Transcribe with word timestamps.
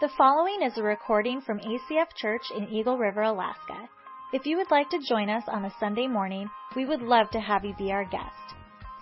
The 0.00 0.08
following 0.18 0.60
is 0.62 0.76
a 0.76 0.82
recording 0.82 1.40
from 1.40 1.60
ACF 1.60 2.08
Church 2.16 2.42
in 2.50 2.68
Eagle 2.68 2.98
River, 2.98 3.22
Alaska. 3.22 3.88
If 4.32 4.44
you 4.44 4.56
would 4.56 4.72
like 4.72 4.90
to 4.90 4.98
join 5.08 5.30
us 5.30 5.44
on 5.46 5.64
a 5.64 5.74
Sunday 5.78 6.08
morning, 6.08 6.50
we 6.74 6.84
would 6.84 7.00
love 7.00 7.30
to 7.30 7.38
have 7.38 7.64
you 7.64 7.76
be 7.78 7.92
our 7.92 8.04
guest. 8.04 8.56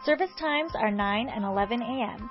Service 0.05 0.31
times 0.39 0.73
are 0.75 0.91
9 0.91 1.31
and 1.31 1.45
11 1.47 1.81
a.m. 1.81 2.31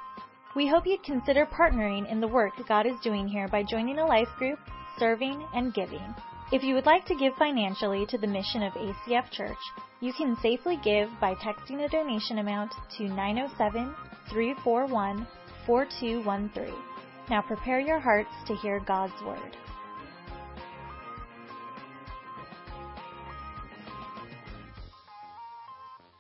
We 0.56 0.68
hope 0.68 0.86
you'd 0.86 1.02
consider 1.02 1.48
partnering 1.48 2.10
in 2.10 2.22
the 2.22 2.28
work 2.28 2.54
God 2.68 2.86
is 2.86 3.00
doing 3.02 3.28
here 3.28 3.48
by 3.48 3.64
joining 3.64 3.98
a 3.98 4.06
life 4.06 4.30
group, 4.38 4.60
serving, 5.00 5.44
and 5.56 5.74
giving. 5.74 6.14
If 6.52 6.62
you 6.62 6.76
would 6.76 6.86
like 6.86 7.06
to 7.08 7.16
give 7.16 7.34
financially 7.40 8.06
to 8.06 8.20
the 8.20 8.28
mission 8.28 8.62
of 8.62 8.74
ACF 8.74 9.32
Church, 9.32 9.58
you 10.02 10.14
can 10.14 10.38
safely 10.40 10.78
give 10.84 11.10
by 11.20 11.34
texting 11.34 11.84
a 11.84 11.90
donation 11.90 12.38
amount 12.38 12.74
to 12.98 13.06
907 13.06 13.96
341 14.30 15.28
4213. 15.66 16.91
Now 17.30 17.42
prepare 17.42 17.80
your 17.80 18.00
hearts 18.00 18.30
to 18.48 18.56
hear 18.56 18.80
God's 18.80 19.14
Word. 19.26 19.58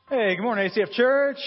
Hey, 0.09 0.35
good 0.35 0.43
morning, 0.43 0.69
ACF 0.69 0.91
Church. 0.91 1.37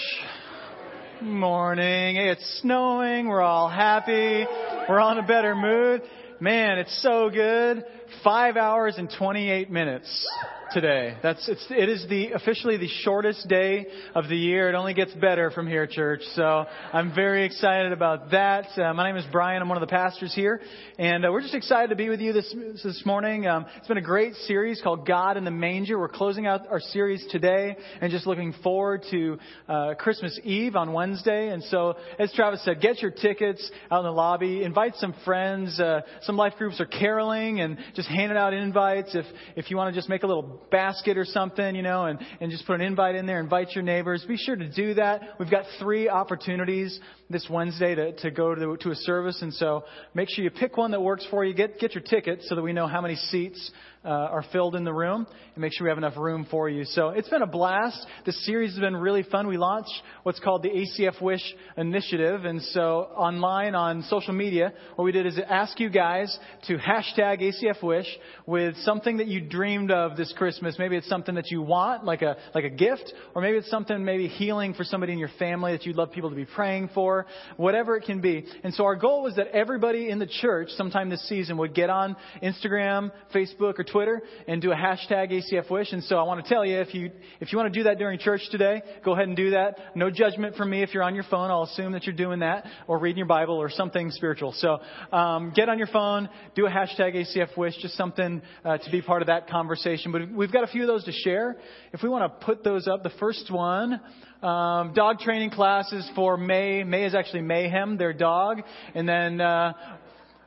Morning. 1.21 2.15
Hey, 2.15 2.29
it's 2.29 2.59
snowing. 2.61 3.27
We're 3.27 3.41
all 3.41 3.69
happy. 3.69 4.45
We're 4.89 5.11
in 5.11 5.17
a 5.19 5.27
better 5.27 5.55
mood. 5.55 6.01
Man, 6.39 6.79
it's 6.79 7.01
so 7.01 7.29
good. 7.29 7.83
Five 8.23 8.57
hours 8.57 8.95
and 8.97 9.09
28 9.17 9.71
minutes 9.71 10.27
today. 10.75 11.15
That's 11.23 11.47
it's 11.47 11.65
it 11.69 11.87
is 11.87 12.05
the 12.09 12.33
officially 12.33 12.75
the 12.75 12.89
shortest 12.89 13.47
day 13.47 13.87
of 14.13 14.27
the 14.27 14.35
year. 14.35 14.67
It 14.67 14.75
only 14.75 14.93
gets 14.93 15.13
better 15.13 15.49
from 15.49 15.67
here, 15.67 15.87
church. 15.87 16.19
So 16.33 16.65
I'm 16.91 17.15
very 17.15 17.45
excited 17.45 17.93
about 17.93 18.31
that. 18.31 18.77
Uh, 18.77 18.93
my 18.93 19.09
name 19.09 19.15
is 19.15 19.23
Brian. 19.31 19.61
I'm 19.61 19.69
one 19.69 19.77
of 19.77 19.87
the 19.87 19.95
pastors 19.95 20.35
here, 20.35 20.59
and 20.99 21.25
uh, 21.25 21.31
we're 21.31 21.43
just 21.43 21.55
excited 21.55 21.91
to 21.91 21.95
be 21.95 22.09
with 22.09 22.19
you 22.19 22.33
this 22.33 22.53
this 22.83 23.01
morning. 23.05 23.47
Um, 23.47 23.65
it's 23.77 23.87
been 23.87 23.97
a 23.97 24.01
great 24.01 24.33
series 24.47 24.81
called 24.83 25.07
God 25.07 25.37
in 25.37 25.45
the 25.45 25.51
Manger. 25.51 25.97
We're 25.97 26.09
closing 26.09 26.45
out 26.45 26.67
our 26.69 26.81
series 26.81 27.25
today, 27.31 27.77
and 28.01 28.11
just 28.11 28.27
looking 28.27 28.53
forward 28.61 29.05
to 29.11 29.39
uh, 29.69 29.93
Christmas 29.97 30.37
Eve 30.43 30.75
on 30.75 30.91
Wednesday. 30.91 31.51
And 31.53 31.63
so, 31.63 31.95
as 32.19 32.33
Travis 32.33 32.65
said, 32.65 32.81
get 32.81 33.01
your 33.01 33.11
tickets 33.11 33.71
out 33.89 33.99
in 33.99 34.05
the 34.07 34.11
lobby. 34.11 34.63
Invite 34.63 34.95
some 34.95 35.15
friends. 35.23 35.79
Uh, 35.79 36.01
some 36.23 36.35
life 36.35 36.55
groups 36.57 36.81
are 36.81 36.85
caroling 36.85 37.61
and 37.61 37.77
just 37.95 38.09
handing 38.09 38.37
out 38.37 38.53
invites. 38.53 39.15
If 39.15 39.25
if 39.55 39.71
you 39.71 39.77
want 39.77 39.95
to 39.95 39.97
just 39.97 40.09
make 40.09 40.23
a 40.23 40.27
little 40.27 40.64
basket 40.71 41.17
or 41.17 41.25
something, 41.25 41.75
you 41.75 41.81
know, 41.81 42.05
and, 42.05 42.19
and 42.39 42.51
just 42.51 42.65
put 42.65 42.75
an 42.75 42.81
invite 42.81 43.15
in 43.15 43.25
there, 43.25 43.39
invite 43.39 43.71
your 43.71 43.83
neighbors. 43.83 44.23
Be 44.27 44.37
sure 44.37 44.55
to 44.55 44.69
do 44.69 44.93
that. 44.95 45.21
We've 45.39 45.49
got 45.49 45.65
three 45.79 46.09
opportunities 46.09 46.99
this 47.29 47.47
Wednesday 47.49 47.95
to, 47.95 48.11
to 48.17 48.31
go 48.31 48.55
to, 48.55 48.77
to 48.77 48.91
a 48.91 48.95
service, 48.95 49.41
and 49.41 49.53
so 49.53 49.83
make 50.13 50.29
sure 50.29 50.43
you 50.43 50.51
pick 50.51 50.77
one 50.77 50.91
that 50.91 51.01
works 51.01 51.25
for 51.29 51.43
you. 51.43 51.53
Get, 51.53 51.79
get 51.79 51.95
your 51.95 52.03
ticket 52.03 52.43
so 52.43 52.55
that 52.55 52.61
we 52.61 52.73
know 52.73 52.87
how 52.87 53.01
many 53.01 53.15
seats 53.15 53.71
uh, 54.05 54.09
are 54.09 54.45
filled 54.51 54.75
in 54.75 54.83
the 54.83 54.93
room 54.93 55.25
and 55.55 55.61
make 55.61 55.73
sure 55.73 55.85
we 55.85 55.89
have 55.89 55.97
enough 55.97 56.15
room 56.15 56.45
for 56.51 56.69
you. 56.69 56.85
So 56.85 57.09
it's 57.09 57.29
been 57.29 57.41
a 57.41 57.47
blast. 57.47 58.05
The 58.25 58.31
series 58.31 58.71
has 58.71 58.79
been 58.79 58.95
really 58.95 59.23
fun. 59.23 59.47
We 59.47 59.57
launched 59.57 59.91
what's 60.23 60.39
called 60.39 60.63
the 60.63 60.69
ACF 60.69 61.21
Wish 61.21 61.41
Initiative. 61.75 62.45
And 62.45 62.61
so 62.61 63.09
online 63.15 63.73
on 63.73 64.03
social 64.03 64.33
media, 64.33 64.73
what 64.95 65.05
we 65.05 65.11
did 65.11 65.25
is 65.25 65.39
ask 65.49 65.79
you 65.79 65.89
guys 65.89 66.37
to 66.67 66.77
hashtag 66.77 67.41
ACF 67.41 67.81
Wish 67.81 68.05
with 68.45 68.77
something 68.77 69.17
that 69.17 69.27
you 69.27 69.41
dreamed 69.41 69.89
of 69.89 70.17
this 70.17 70.31
Christmas. 70.37 70.75
Maybe 70.77 70.97
it's 70.97 71.09
something 71.09 71.35
that 71.35 71.49
you 71.49 71.63
want, 71.63 72.05
like 72.05 72.21
a, 72.21 72.37
like 72.53 72.65
a 72.65 72.69
gift, 72.69 73.11
or 73.33 73.41
maybe 73.41 73.57
it's 73.57 73.69
something 73.69 74.05
maybe 74.05 74.27
healing 74.27 74.75
for 74.75 74.83
somebody 74.83 75.13
in 75.13 75.19
your 75.19 75.31
family 75.39 75.71
that 75.71 75.85
you'd 75.85 75.95
love 75.95 76.11
people 76.11 76.29
to 76.29 76.35
be 76.35 76.45
praying 76.45 76.89
for, 76.93 77.25
whatever 77.57 77.97
it 77.97 78.03
can 78.03 78.21
be. 78.21 78.45
And 78.63 78.73
so 78.73 78.83
our 78.85 78.95
goal 78.95 79.23
was 79.23 79.35
that 79.37 79.47
everybody 79.47 80.09
in 80.09 80.19
the 80.19 80.27
church 80.27 80.69
sometime 80.77 81.09
this 81.09 81.27
season 81.27 81.57
would 81.57 81.73
get 81.73 81.89
on 81.89 82.15
Instagram, 82.43 83.11
Facebook, 83.33 83.79
or 83.79 83.83
Twitter 83.83 83.94
Twitter 83.95 84.21
and 84.45 84.61
do 84.61 84.73
a 84.73 84.75
hashtag 84.75 85.31
ACF 85.31 85.71
Wish. 85.71 85.93
And 85.93 86.03
so 86.03 86.17
I 86.17 86.23
want 86.23 86.43
to 86.43 86.53
tell 86.53 86.65
you, 86.65 86.79
if 86.81 86.93
you, 86.93 87.11
if 87.39 87.53
you 87.53 87.57
want 87.57 87.73
to 87.73 87.79
do 87.79 87.85
that 87.85 87.97
during 87.97 88.19
church 88.19 88.41
today, 88.51 88.81
go 89.05 89.13
ahead 89.13 89.29
and 89.29 89.37
do 89.37 89.51
that. 89.51 89.95
No 89.95 90.09
judgment 90.09 90.57
from 90.57 90.69
me 90.69 90.83
if 90.83 90.93
you're 90.93 91.01
on 91.01 91.15
your 91.15 91.23
phone. 91.23 91.49
I'll 91.49 91.63
assume 91.63 91.93
that 91.93 92.03
you're 92.03 92.13
doing 92.13 92.39
that 92.39 92.65
or 92.87 92.99
reading 92.99 93.19
your 93.19 93.25
Bible 93.25 93.55
or 93.55 93.69
something 93.69 94.11
spiritual. 94.11 94.53
So, 94.57 94.79
um, 95.15 95.53
get 95.55 95.69
on 95.69 95.77
your 95.77 95.87
phone, 95.87 96.27
do 96.55 96.65
a 96.65 96.69
hashtag 96.69 97.15
ACF 97.15 97.55
Wish, 97.55 97.77
just 97.77 97.95
something 97.95 98.41
uh, 98.65 98.79
to 98.79 98.91
be 98.91 99.01
part 99.01 99.21
of 99.21 99.27
that 99.27 99.49
conversation. 99.49 100.11
But 100.11 100.29
we've 100.29 100.51
got 100.51 100.65
a 100.65 100.67
few 100.67 100.81
of 100.81 100.87
those 100.87 101.05
to 101.05 101.13
share. 101.13 101.55
If 101.93 102.03
we 102.03 102.09
want 102.09 102.29
to 102.29 102.45
put 102.45 102.65
those 102.65 102.89
up, 102.89 103.01
the 103.01 103.13
first 103.17 103.49
one, 103.49 104.01
um, 104.43 104.93
dog 104.93 105.19
training 105.19 105.51
classes 105.51 106.07
for 106.15 106.35
May. 106.35 106.83
May 106.83 107.05
is 107.05 107.15
actually 107.15 107.43
Mayhem, 107.43 107.97
their 107.97 108.13
dog. 108.13 108.61
And 108.93 109.07
then 109.07 109.39
uh, 109.39 109.73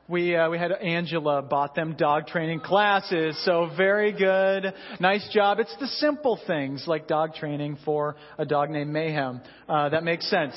we 0.08 0.34
uh, 0.34 0.48
we 0.48 0.58
had 0.58 0.72
Angela 0.72 1.42
bought 1.42 1.74
them 1.74 1.94
dog 1.96 2.26
training 2.26 2.60
classes. 2.60 3.38
So 3.44 3.70
very 3.76 4.12
good, 4.12 4.72
nice 5.00 5.28
job. 5.32 5.58
It's 5.60 5.74
the 5.78 5.86
simple 5.86 6.40
things 6.46 6.84
like 6.86 7.06
dog 7.06 7.34
training 7.34 7.76
for 7.84 8.16
a 8.38 8.46
dog 8.46 8.70
named 8.70 8.90
Mayhem 8.90 9.42
uh, 9.68 9.90
that 9.90 10.04
makes 10.04 10.28
sense. 10.30 10.54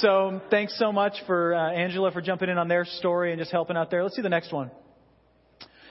So 0.00 0.40
thanks 0.50 0.76
so 0.78 0.90
much 0.90 1.14
for 1.26 1.54
uh, 1.54 1.72
Angela 1.72 2.10
for 2.10 2.20
jumping 2.20 2.48
in 2.48 2.58
on 2.58 2.66
their 2.66 2.84
story 2.84 3.32
and 3.32 3.38
just 3.38 3.52
helping 3.52 3.76
out 3.76 3.90
there. 3.90 4.02
Let's 4.02 4.16
see 4.16 4.22
the 4.22 4.28
next 4.28 4.52
one. 4.52 4.70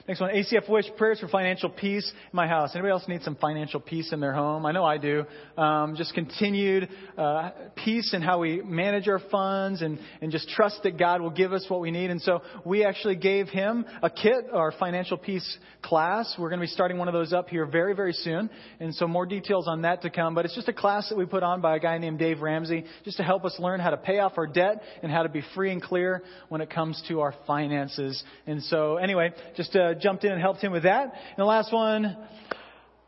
Next 0.08 0.22
one, 0.22 0.30
ACF 0.30 0.70
Wish 0.70 0.86
prayers 0.96 1.20
for 1.20 1.28
financial 1.28 1.70
peace 1.70 2.10
in 2.10 2.36
my 2.38 2.48
house. 2.48 2.72
Anybody 2.74 2.94
else 2.94 3.06
need 3.10 3.24
some 3.24 3.36
financial 3.36 3.82
peace 3.82 4.14
in 4.14 4.22
their 4.22 4.32
home? 4.32 4.66
I 4.66 4.72
know 4.72 4.86
I 4.86 4.98
do. 4.98 5.26
Um, 5.58 5.98
just 5.98 6.14
continued 6.14 6.88
uh, 7.18 7.50
peace 7.84 8.14
in 8.14 8.22
how 8.22 8.40
we 8.40 8.62
manage 8.62 9.10
our 9.10 9.20
funds 9.30 9.82
and, 9.82 10.00
and 10.22 10.32
just 10.32 10.48
trust 10.48 10.82
that 10.84 10.98
God 10.98 11.20
will 11.20 11.30
give 11.30 11.52
us 11.52 11.66
what 11.68 11.82
we 11.82 11.92
need. 11.92 12.10
And 12.10 12.22
so 12.22 12.42
we 12.64 12.86
actually 12.86 13.18
gave 13.18 13.50
him 13.50 13.84
a 14.02 14.10
kit, 14.10 14.46
our 14.54 14.72
financial 14.80 15.18
peace 15.18 15.58
class. 15.82 16.34
We're 16.40 16.48
going 16.48 16.62
to 16.62 16.68
be 16.68 16.72
starting 16.72 16.98
one 16.98 17.10
of 17.10 17.14
those 17.14 17.34
up 17.34 17.50
here 17.50 17.66
very, 17.66 17.94
very 17.94 18.14
soon. 18.14 18.50
And 18.80 18.96
so 18.96 19.10
more 19.10 19.26
details 19.26 19.68
on 19.68 19.82
that 19.82 20.04
to 20.04 20.10
come. 20.10 20.36
But 20.36 20.46
it's 20.46 20.56
just 20.56 20.70
a 20.70 20.74
class 20.74 21.10
that 21.10 21.18
we 21.18 21.26
put 21.26 21.44
on 21.44 21.60
by 21.60 21.76
a 21.76 21.80
guy 21.80 21.98
named 21.98 22.18
Dave 22.18 22.40
Ramsey 22.40 22.86
just 23.04 23.18
to 23.18 23.24
help 23.24 23.44
us 23.44 23.58
learn 23.60 23.82
how 23.82 23.90
to 23.90 23.98
pay 23.98 24.20
off 24.20 24.38
our 24.38 24.48
debt 24.48 24.82
and 25.04 25.12
how 25.12 25.24
to 25.24 25.30
be 25.30 25.44
free 25.54 25.74
and 25.74 25.82
clear 25.82 26.24
when 26.48 26.62
it 26.62 26.70
comes 26.70 27.04
to 27.10 27.20
our 27.20 27.34
finances. 27.46 28.24
And 28.46 28.64
so 28.64 28.96
anyway, 28.96 29.34
just 29.58 29.76
uh, 29.76 29.96
jumped 30.00 30.24
in 30.24 30.32
and 30.32 30.42
helped 30.42 30.62
him 30.62 30.72
with 30.72 30.84
that. 30.84 31.04
And 31.04 31.38
the 31.38 31.46
last 31.46 31.74
one, 31.74 32.16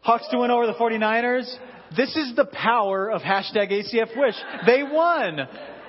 Hawks 0.01 0.27
to 0.31 0.39
win 0.39 0.49
over 0.49 0.65
the 0.65 0.73
49ers. 0.73 1.53
This 1.95 2.15
is 2.15 2.35
the 2.35 2.45
power 2.45 3.11
of 3.11 3.21
hashtag 3.21 3.71
ACF 3.71 4.17
Wish. 4.17 4.35
They 4.65 4.83
won. 4.83 5.39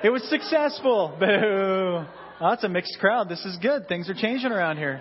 It 0.02 0.10
was 0.10 0.22
successful. 0.28 1.16
Boo. 1.18 2.04
Oh, 2.40 2.50
that's 2.50 2.64
a 2.64 2.68
mixed 2.68 2.98
crowd. 2.98 3.28
This 3.28 3.44
is 3.44 3.56
good. 3.58 3.86
Things 3.86 4.08
are 4.08 4.14
changing 4.14 4.50
around 4.50 4.78
here. 4.78 5.00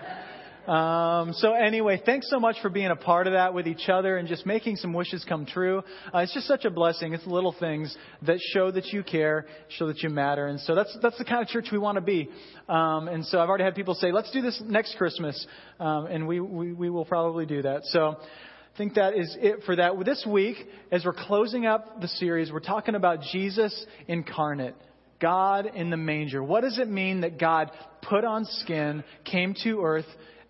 Um, 0.70 1.34
so 1.34 1.54
anyway, 1.54 2.00
thanks 2.06 2.30
so 2.30 2.40
much 2.40 2.58
for 2.62 2.70
being 2.70 2.92
a 2.92 2.96
part 2.96 3.26
of 3.26 3.34
that 3.34 3.56
with 3.56 3.66
each 3.66 3.90
other 3.90 4.18
and 4.18 4.28
just 4.28 4.46
making 4.46 4.76
some 4.76 4.94
wishes 4.94 5.26
come 5.28 5.48
true. 5.48 5.80
Uh, 6.14 6.20
it's 6.20 6.34
just 6.36 6.46
such 6.46 6.64
a 6.64 6.70
blessing. 6.70 7.14
It's 7.14 7.26
little 7.26 7.56
things 7.60 7.98
that 8.22 8.38
show 8.54 8.70
that 8.70 8.86
you 8.94 9.02
care, 9.02 9.48
show 9.70 9.88
that 9.88 10.04
you 10.04 10.10
matter, 10.10 10.46
and 10.46 10.60
so 10.60 10.76
that's 10.76 10.96
that's 11.02 11.18
the 11.18 11.26
kind 11.26 11.42
of 11.42 11.48
church 11.48 11.70
we 11.72 11.80
want 11.80 11.96
to 11.96 12.02
be. 12.02 12.30
Um, 12.68 13.08
and 13.08 13.26
so 13.26 13.40
I've 13.40 13.50
already 13.50 13.64
had 13.64 13.74
people 13.74 13.96
say, 13.96 14.12
"Let's 14.12 14.30
do 14.30 14.44
this 14.44 14.62
next 14.64 14.96
Christmas," 14.96 15.44
um, 15.80 16.06
and 16.06 16.28
we, 16.28 16.40
we 16.40 16.72
we 16.72 16.92
will 16.92 17.06
probably 17.06 17.48
do 17.48 17.64
that. 17.64 17.86
So. 17.86 18.18
I 18.72 18.78
think 18.80 18.94
that 18.94 19.14
is 19.14 19.36
it 19.42 19.64
for 19.66 19.76
that. 19.76 19.92
This 20.06 20.26
week, 20.26 20.56
as 20.90 21.04
we're 21.04 21.12
closing 21.12 21.66
up 21.66 22.00
the 22.00 22.08
series, 22.08 22.50
we're 22.50 22.62
talking 22.62 22.96
about 22.96 23.20
Jesus 23.30 23.86
incarnate. 24.08 24.76
God 25.20 25.66
in 25.66 25.90
the 25.90 25.98
manger. 25.98 26.42
What 26.42 26.62
does 26.62 26.80
it 26.80 26.88
mean 26.88 27.22
that 27.22 27.38
God 27.38 27.72
put 28.02 28.24
on 28.24 28.46
skin, 28.46 29.04
came 29.26 29.54
to 29.64 29.84
earth, 29.84 30.06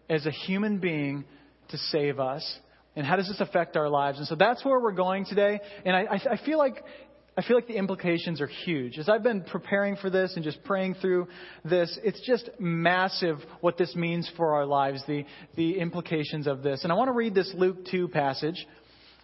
as 0.10 0.26
a 0.26 0.32
human 0.32 0.80
being 0.80 1.26
to 1.70 1.78
save 1.78 2.20
us? 2.20 2.60
And 2.96 3.06
how 3.06 3.16
does 3.16 3.28
this 3.28 3.40
affect 3.40 3.78
our 3.78 3.88
lives? 3.88 4.18
And 4.18 4.28
so 4.28 4.36
that's 4.36 4.66
where 4.66 4.80
we're 4.80 4.92
going 4.92 5.26
today. 5.26 5.60
And 5.86 5.96
I, 5.96 6.20
I, 6.32 6.38
feel 6.46 6.58
like 6.58 6.84
I 7.38 7.42
feel 7.42 7.56
like 7.56 7.68
the 7.68 7.78
implications 7.78 8.42
are 8.42 8.48
huge. 8.48 8.98
As 8.98 9.08
I've 9.08 9.24
been 9.24 9.44
preparing 9.44 9.96
for 9.96 10.10
this 10.10 10.34
and 10.36 10.44
just 10.44 10.62
praying 10.66 10.96
through 10.96 11.30
this, 11.64 11.98
it's 12.04 12.20
just 12.28 12.50
massive 12.60 13.38
what 13.62 13.78
this 13.78 13.96
means 13.96 14.30
for 14.36 14.56
our 14.56 14.66
lives, 14.66 15.02
the, 15.08 15.24
the 15.56 15.80
implications 15.80 16.48
of 16.48 16.64
this. 16.64 16.84
And 16.84 16.92
I 16.92 16.96
want 16.96 17.08
to 17.08 17.14
read 17.14 17.34
this 17.34 17.50
Luke 17.56 17.86
2 17.90 18.10
passage. 18.10 18.68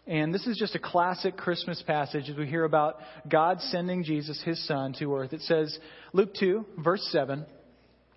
And 0.08 0.34
this 0.34 0.48
is 0.48 0.56
just 0.58 0.76
a 0.76 0.80
classic 0.80 1.36
Christmas 1.36 1.84
passage 1.86 2.30
as 2.30 2.38
we 2.38 2.46
hear 2.46 2.64
about 2.64 3.00
God 3.28 3.60
sending 3.60 4.04
Jesus, 4.06 4.42
his 4.46 4.66
son, 4.66 4.94
to 5.00 5.14
earth. 5.16 5.34
It 5.34 5.42
says, 5.42 5.78
Luke 6.14 6.34
2, 6.40 6.66
verse 6.78 7.06
7. 7.12 7.46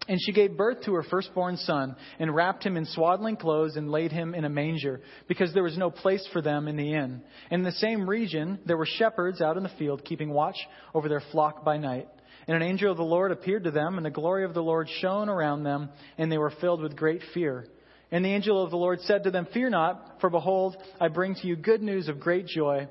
And 0.09 0.19
she 0.21 0.33
gave 0.33 0.57
birth 0.57 0.83
to 0.85 0.95
her 0.95 1.03
firstborn 1.03 1.59
son, 1.59 1.95
and 2.19 2.35
wrapped 2.35 2.65
him 2.65 2.79
in 2.79 2.87
swaddling 2.87 3.37
clothes, 3.37 3.77
and 3.77 3.91
laid 3.91 4.11
him 4.11 4.35
in 4.35 4.47
a 4.47 4.49
manger, 4.49 5.03
because 5.29 5.53
there 5.53 5.63
was 5.63 5.77
no 5.77 5.91
place 5.91 6.27
for 6.33 6.41
them 6.41 6.67
in 6.67 6.77
the 6.77 6.95
inn. 6.95 7.21
In 7.51 7.63
the 7.63 7.73
same 7.73 8.09
region, 8.09 8.59
there 8.65 8.79
were 8.79 8.87
shepherds 8.87 9.43
out 9.43 9.59
in 9.59 9.63
the 9.63 9.69
field, 9.79 10.05
keeping 10.05 10.31
watch 10.31 10.57
over 10.95 11.11
their 11.11 11.23
flock 11.31 11.63
by 11.63 11.77
night. 11.77 12.09
And 12.47 12.57
an 12.57 12.63
angel 12.63 12.91
of 12.91 12.97
the 12.97 13.03
Lord 13.05 13.31
appeared 13.31 13.65
to 13.65 13.71
them, 13.71 13.99
and 13.99 14.07
the 14.07 14.11
glory 14.11 14.45
of 14.45 14.55
the 14.55 14.63
Lord 14.63 14.89
shone 15.01 15.29
around 15.29 15.65
them, 15.65 15.91
and 16.17 16.33
they 16.33 16.39
were 16.39 16.55
filled 16.59 16.81
with 16.81 16.97
great 16.97 17.21
fear. 17.35 17.67
And 18.11 18.25
the 18.25 18.31
angel 18.31 18.65
of 18.65 18.71
the 18.71 18.79
Lord 18.79 19.03
said 19.03 19.25
to 19.25 19.31
them, 19.31 19.47
Fear 19.53 19.69
not, 19.71 20.23
for 20.23 20.31
behold, 20.31 20.77
I 20.99 21.09
bring 21.09 21.35
to 21.35 21.47
you 21.47 21.57
good 21.57 21.83
news 21.83 22.09
of 22.09 22.19
great 22.19 22.47
joy 22.47 22.89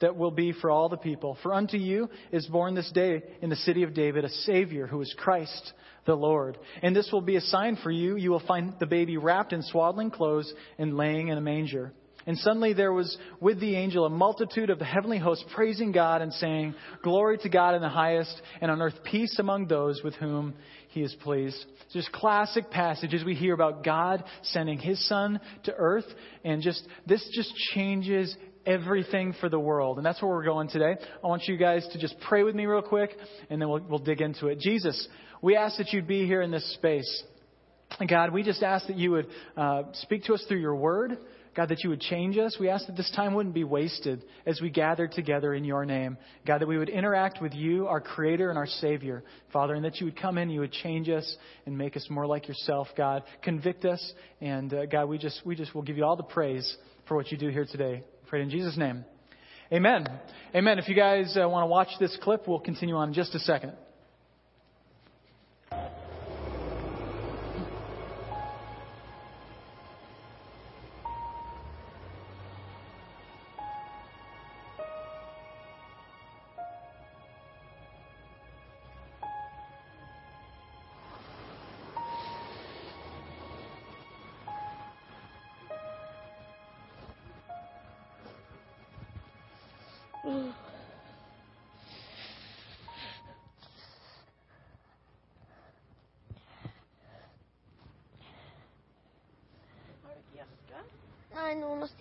that 0.00 0.16
will 0.16 0.30
be 0.30 0.52
for 0.52 0.70
all 0.70 0.88
the 0.88 0.96
people. 0.96 1.38
For 1.42 1.54
unto 1.54 1.76
you 1.76 2.08
is 2.32 2.46
born 2.46 2.74
this 2.74 2.90
day 2.92 3.22
in 3.40 3.50
the 3.50 3.56
city 3.56 3.82
of 3.82 3.94
David 3.94 4.24
a 4.24 4.28
Savior 4.28 4.86
who 4.86 5.00
is 5.00 5.14
Christ 5.16 5.72
the 6.06 6.14
Lord. 6.14 6.58
And 6.82 6.94
this 6.94 7.10
will 7.12 7.20
be 7.20 7.36
a 7.36 7.40
sign 7.40 7.78
for 7.82 7.90
you. 7.90 8.16
You 8.16 8.30
will 8.30 8.46
find 8.46 8.74
the 8.78 8.86
baby 8.86 9.16
wrapped 9.16 9.52
in 9.52 9.62
swaddling 9.62 10.10
clothes 10.10 10.52
and 10.78 10.96
laying 10.96 11.28
in 11.28 11.38
a 11.38 11.40
manger. 11.40 11.92
And 12.26 12.38
suddenly 12.38 12.72
there 12.72 12.92
was 12.92 13.16
with 13.40 13.60
the 13.60 13.76
angel 13.76 14.06
a 14.06 14.10
multitude 14.10 14.70
of 14.70 14.78
the 14.78 14.84
heavenly 14.84 15.18
hosts 15.18 15.44
praising 15.54 15.92
God 15.92 16.22
and 16.22 16.32
saying, 16.32 16.74
Glory 17.02 17.36
to 17.38 17.48
God 17.50 17.74
in 17.74 17.82
the 17.82 17.88
highest, 17.88 18.40
and 18.60 18.70
on 18.70 18.80
earth 18.80 18.94
peace 19.04 19.38
among 19.38 19.66
those 19.66 20.00
with 20.02 20.14
whom 20.14 20.54
he 20.88 21.02
is 21.02 21.14
pleased. 21.22 21.62
So 21.90 21.98
just 21.98 22.12
classic 22.12 22.70
passages 22.70 23.24
we 23.24 23.34
hear 23.34 23.52
about 23.52 23.84
God 23.84 24.24
sending 24.42 24.78
his 24.78 25.06
son 25.06 25.38
to 25.64 25.74
earth, 25.74 26.06
and 26.44 26.62
just 26.62 26.86
this 27.06 27.26
just 27.34 27.54
changes 27.74 28.34
everything 28.66 29.34
for 29.40 29.48
the 29.48 29.58
world. 29.58 29.96
And 29.96 30.06
that's 30.06 30.20
where 30.22 30.30
we're 30.30 30.44
going 30.44 30.68
today. 30.68 30.96
I 31.22 31.26
want 31.26 31.44
you 31.46 31.56
guys 31.56 31.86
to 31.92 31.98
just 31.98 32.16
pray 32.28 32.42
with 32.42 32.54
me 32.54 32.66
real 32.66 32.82
quick, 32.82 33.10
and 33.50 33.60
then 33.60 33.68
we'll, 33.68 33.82
we'll 33.88 33.98
dig 33.98 34.20
into 34.20 34.48
it. 34.48 34.58
Jesus, 34.58 35.08
we 35.42 35.56
ask 35.56 35.76
that 35.78 35.92
you'd 35.92 36.06
be 36.06 36.26
here 36.26 36.42
in 36.42 36.50
this 36.50 36.74
space. 36.74 37.22
God, 38.08 38.32
we 38.32 38.42
just 38.42 38.62
ask 38.62 38.86
that 38.88 38.96
you 38.96 39.12
would 39.12 39.26
uh, 39.56 39.82
speak 39.92 40.24
to 40.24 40.34
us 40.34 40.44
through 40.48 40.60
your 40.60 40.74
word. 40.74 41.18
God, 41.54 41.68
that 41.68 41.84
you 41.84 41.90
would 41.90 42.00
change 42.00 42.36
us. 42.36 42.56
We 42.58 42.68
ask 42.68 42.86
that 42.86 42.96
this 42.96 43.10
time 43.14 43.34
wouldn't 43.34 43.54
be 43.54 43.62
wasted 43.62 44.24
as 44.44 44.60
we 44.60 44.70
gather 44.70 45.06
together 45.06 45.54
in 45.54 45.64
your 45.64 45.84
name. 45.84 46.16
God, 46.44 46.60
that 46.60 46.66
we 46.66 46.76
would 46.76 46.88
interact 46.88 47.40
with 47.40 47.54
you, 47.54 47.86
our 47.86 48.00
Creator 48.00 48.48
and 48.50 48.58
our 48.58 48.66
Savior, 48.66 49.22
Father, 49.52 49.74
and 49.74 49.84
that 49.84 50.00
you 50.00 50.06
would 50.06 50.20
come 50.20 50.36
in, 50.36 50.50
you 50.50 50.60
would 50.60 50.72
change 50.72 51.08
us 51.08 51.36
and 51.64 51.78
make 51.78 51.96
us 51.96 52.06
more 52.10 52.26
like 52.26 52.48
yourself, 52.48 52.88
God. 52.96 53.22
Convict 53.42 53.84
us, 53.84 54.12
and 54.40 54.74
uh, 54.74 54.86
God, 54.86 55.04
we 55.04 55.16
just, 55.16 55.42
we 55.46 55.54
just 55.54 55.74
will 55.76 55.82
give 55.82 55.96
you 55.96 56.04
all 56.04 56.16
the 56.16 56.24
praise 56.24 56.76
for 57.06 57.16
what 57.16 57.30
you 57.30 57.38
do 57.38 57.50
here 57.50 57.66
today. 57.70 58.02
Pray 58.26 58.42
in 58.42 58.50
Jesus' 58.50 58.76
name. 58.76 59.04
Amen. 59.72 60.06
Amen. 60.54 60.78
If 60.78 60.88
you 60.88 60.94
guys 60.94 61.36
uh, 61.40 61.48
want 61.48 61.64
to 61.64 61.66
watch 61.66 61.88
this 62.00 62.16
clip, 62.22 62.48
we'll 62.48 62.60
continue 62.60 62.94
on 62.94 63.08
in 63.08 63.14
just 63.14 63.34
a 63.34 63.38
second. 63.38 63.72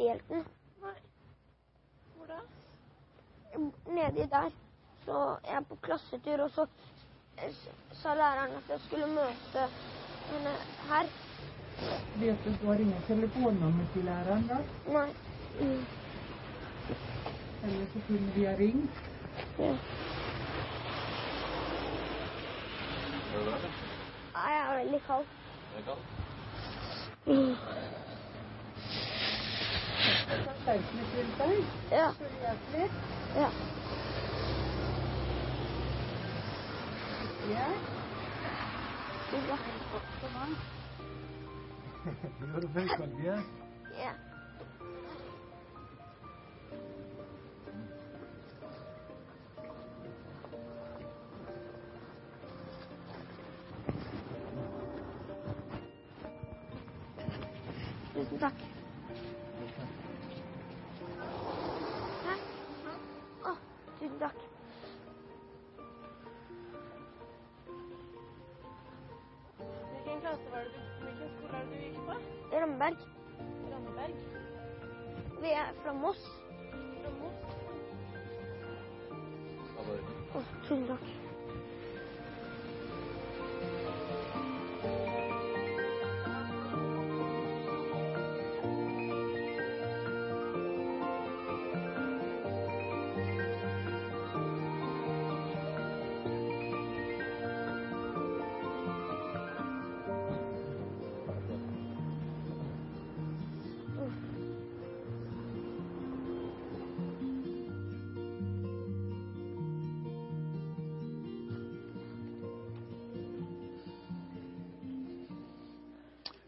Har. 0.09 0.19
Nei. 0.29 0.95
Hvor 2.15 2.25
da? 2.25 2.39
Nedi 3.87 4.27
der. 4.29 4.49
Så 5.05 5.37
jeg 5.47 5.55
er 5.55 5.65
på 5.69 5.75
klassetur, 5.75 6.43
og 6.43 6.51
så 6.51 6.65
sa 7.91 8.13
læreren 8.13 8.55
at 8.55 8.69
jeg 8.69 8.79
skulle 8.79 9.07
møte 9.07 9.67
henne 10.29 10.53
her. 10.89 11.11
Vet 12.19 12.45
du 12.45 12.51
du 12.61 12.67
har 12.67 12.79
ingen 12.79 13.03
telefonnummer 13.07 13.85
til 13.93 14.03
læreren 14.03 14.47
da? 14.47 14.57
Nei. 14.91 15.09
Mm. 15.59 15.85
Eller 17.63 17.85
så 17.93 17.99
kunne 18.07 18.31
vi 18.35 18.43
ha 18.43 18.55
ringt. 18.59 18.91
Ja. 19.59 19.75
Nei, 24.33 24.51
jeg 24.51 24.63
er 24.69 24.77
veldig 24.77 25.01
kald. 25.07 25.25
Er 25.73 25.77
det 25.77 25.85
kald? 25.85 26.01
deg. 27.25 28.12
Ja. 31.89 32.13
Ja. 33.35 33.51
Ja. 37.37 37.67
Ja. 39.31 39.57
ja. 43.97 44.32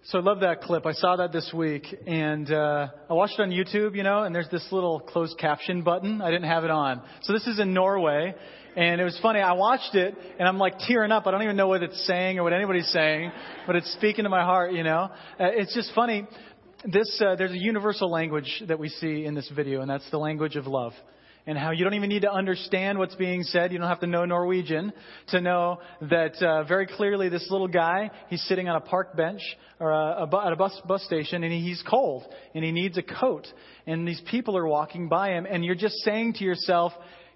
So 0.10 0.20
I 0.20 0.22
love 0.22 0.42
that 0.42 0.62
clip. 0.62 0.86
I 0.86 0.92
saw 0.92 1.16
that 1.16 1.32
this 1.32 1.52
week, 1.52 1.84
and 2.06 2.52
uh, 2.52 2.90
I 3.10 3.14
watched 3.14 3.40
it 3.40 3.42
on 3.42 3.50
YouTube, 3.50 3.96
you 3.96 4.04
know, 4.04 4.22
and 4.22 4.36
there's 4.36 4.50
this 4.50 4.64
little 4.72 5.00
closed 5.00 5.36
caption 5.40 5.82
button. 5.82 6.22
I 6.22 6.30
didn't 6.30 6.48
have 6.48 6.64
it 6.64 6.70
on. 6.70 7.02
So 7.24 7.34
this 7.34 7.48
is 7.48 7.60
in 7.60 7.74
Norway, 7.74 8.36
and 8.76 9.02
it 9.02 9.04
was 9.04 9.18
funny. 9.24 9.40
I 9.40 9.54
watched 9.54 9.96
it, 9.96 10.16
and 10.38 10.48
I'm 10.48 10.60
like 10.60 10.76
tearing 10.78 11.12
up. 11.12 11.26
I 11.26 11.32
don't 11.32 11.42
even 11.42 11.56
know 11.56 11.70
what 11.70 11.82
it's 11.82 12.06
saying 12.06 12.38
or 12.38 12.44
what 12.44 12.54
anybody's 12.54 12.88
saying, 12.90 13.32
but 13.66 13.78
it's 13.78 13.92
speaking 13.94 14.26
to 14.26 14.30
my 14.30 14.44
heart, 14.44 14.74
you 14.74 14.84
know. 14.84 15.10
Uh, 15.40 15.48
it's 15.54 15.74
just 15.74 15.92
funny. 15.96 16.28
This 16.84 17.20
uh, 17.20 17.36
there's 17.36 17.54
a 17.54 17.58
universal 17.58 18.12
language 18.12 18.62
that 18.68 18.78
we 18.78 18.90
see 18.90 19.26
in 19.26 19.34
this 19.34 19.50
video, 19.56 19.82
and 19.82 19.90
that's 19.90 20.08
the 20.12 20.20
language 20.20 20.56
of 20.56 20.68
love 20.68 20.94
and 21.48 21.58
how 21.58 21.72
you 21.72 21.84
don't 21.84 21.94
even 21.94 22.10
need 22.10 22.24
to 22.24 22.32
understand 22.32 22.98
what's 22.98 23.16
being 23.16 23.44
said. 23.44 23.72
You 23.72 23.78
don't 23.78 23.88
have 23.88 24.00
to 24.00 24.08
know 24.08 24.26
Norwegian 24.26 24.92
to 25.30 25.42
know 25.42 25.80
that 26.02 26.42
uh, 26.42 26.64
very 26.64 26.88
clearly 26.88 27.30
this 27.30 27.48
little 27.50 27.68
guy, 27.68 28.10
he's 28.30 28.42
sitting 28.48 28.68
on 28.68 28.76
a 28.76 28.82
park 28.82 29.16
bench 29.16 29.42
or 29.80 29.92
a, 29.92 30.24
a 30.24 30.28
bu- 30.28 30.42
at 30.42 30.54
a 30.54 30.56
bus, 30.56 30.80
bus 30.88 31.04
station 31.06 31.44
and 31.44 31.54
he's 31.54 31.84
cold 31.88 32.24
and 32.54 32.64
he 32.64 32.72
needs 32.72 32.98
a 32.98 33.04
coat. 33.04 33.48
And 33.86 34.08
these 34.08 34.22
people 34.32 34.58
are 34.58 34.68
walking 34.68 35.08
by 35.08 35.30
him 35.30 35.46
and 35.50 35.64
you're 35.64 35.76
just 35.76 35.96
saying 36.04 36.34
to 36.36 36.44
yourself, 36.44 36.94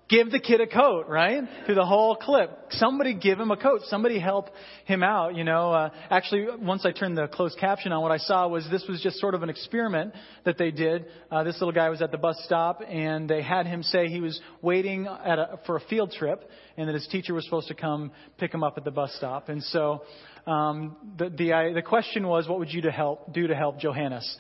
give 0.10 0.32
the 0.32 0.40
kid 0.40 0.60
a 0.60 0.68
coat, 0.68 1.08
right? 1.08 1.44
Through 1.66 1.76
the 1.76 1.86
whole 1.86 2.16
clip. 2.16 2.50
Somebody 2.72 3.14
give 3.14 3.40
him 3.40 3.52
a 3.52 3.58
coat. 3.58 3.82
Somebody 3.86 4.20
help 4.20 4.50
him 4.86 5.04
out, 5.04 5.36
you 5.36 5.44
know. 5.44 5.72
Uh, 5.72 5.90
actually, 6.10 6.48
once 6.60 6.86
I 6.86 6.92
turned 6.92 7.16
the 7.18 7.28
closed 7.28 7.58
caption 7.60 7.92
on, 7.92 8.02
what 8.02 8.12
I 8.12 8.18
saw 8.18 8.48
was 8.48 8.68
this 8.72 8.84
was 8.90 9.02
just 9.02 9.20
sort 9.20 9.36
of 9.36 9.44
an 9.44 9.50
experiment 9.50 10.14
that 10.46 10.58
they 10.58 10.72
did. 10.72 11.06
Uh, 11.32 11.44
this 11.44 11.56
little 11.62 11.72
guy 11.72 11.90
was 11.90 12.02
at 12.02 12.12
the 12.12 12.18
bus 12.18 12.42
stop 12.44 12.82
and 12.88 13.30
they 13.30 13.44
had 13.44 13.68
him 13.68 13.84
say 13.84 14.08
he 14.08 14.20
was 14.20 14.42
waiting 14.62 15.06
at 15.08 15.38
a, 15.38 15.60
for 15.66 15.76
a 15.76 15.82
field 15.82 16.12
trip 16.12 16.50
and 16.76 16.90
that 16.90 16.96
his 16.96 17.08
teacher 17.08 17.34
was 17.34 17.46
supposed 17.46 17.68
to 17.68 17.76
come 17.76 18.12
pick 18.40 18.54
him 18.54 18.64
up 18.64 18.78
at 18.78 18.84
the 18.84 18.92
bus 18.92 19.14
stop. 19.16 19.50
And 19.50 19.64
so, 19.64 20.04
um, 20.48 20.98
the, 21.18 21.30
the, 21.30 21.54
I, 21.54 21.74
the 21.74 21.84
question 21.84 22.28
was, 22.28 22.48
what 22.48 22.58
would 22.58 22.74
you 22.74 22.82
to 22.82 22.92
help, 22.92 23.32
do 23.34 23.48
to 23.48 23.56
help 23.56 23.78
Johannes? 23.80 24.38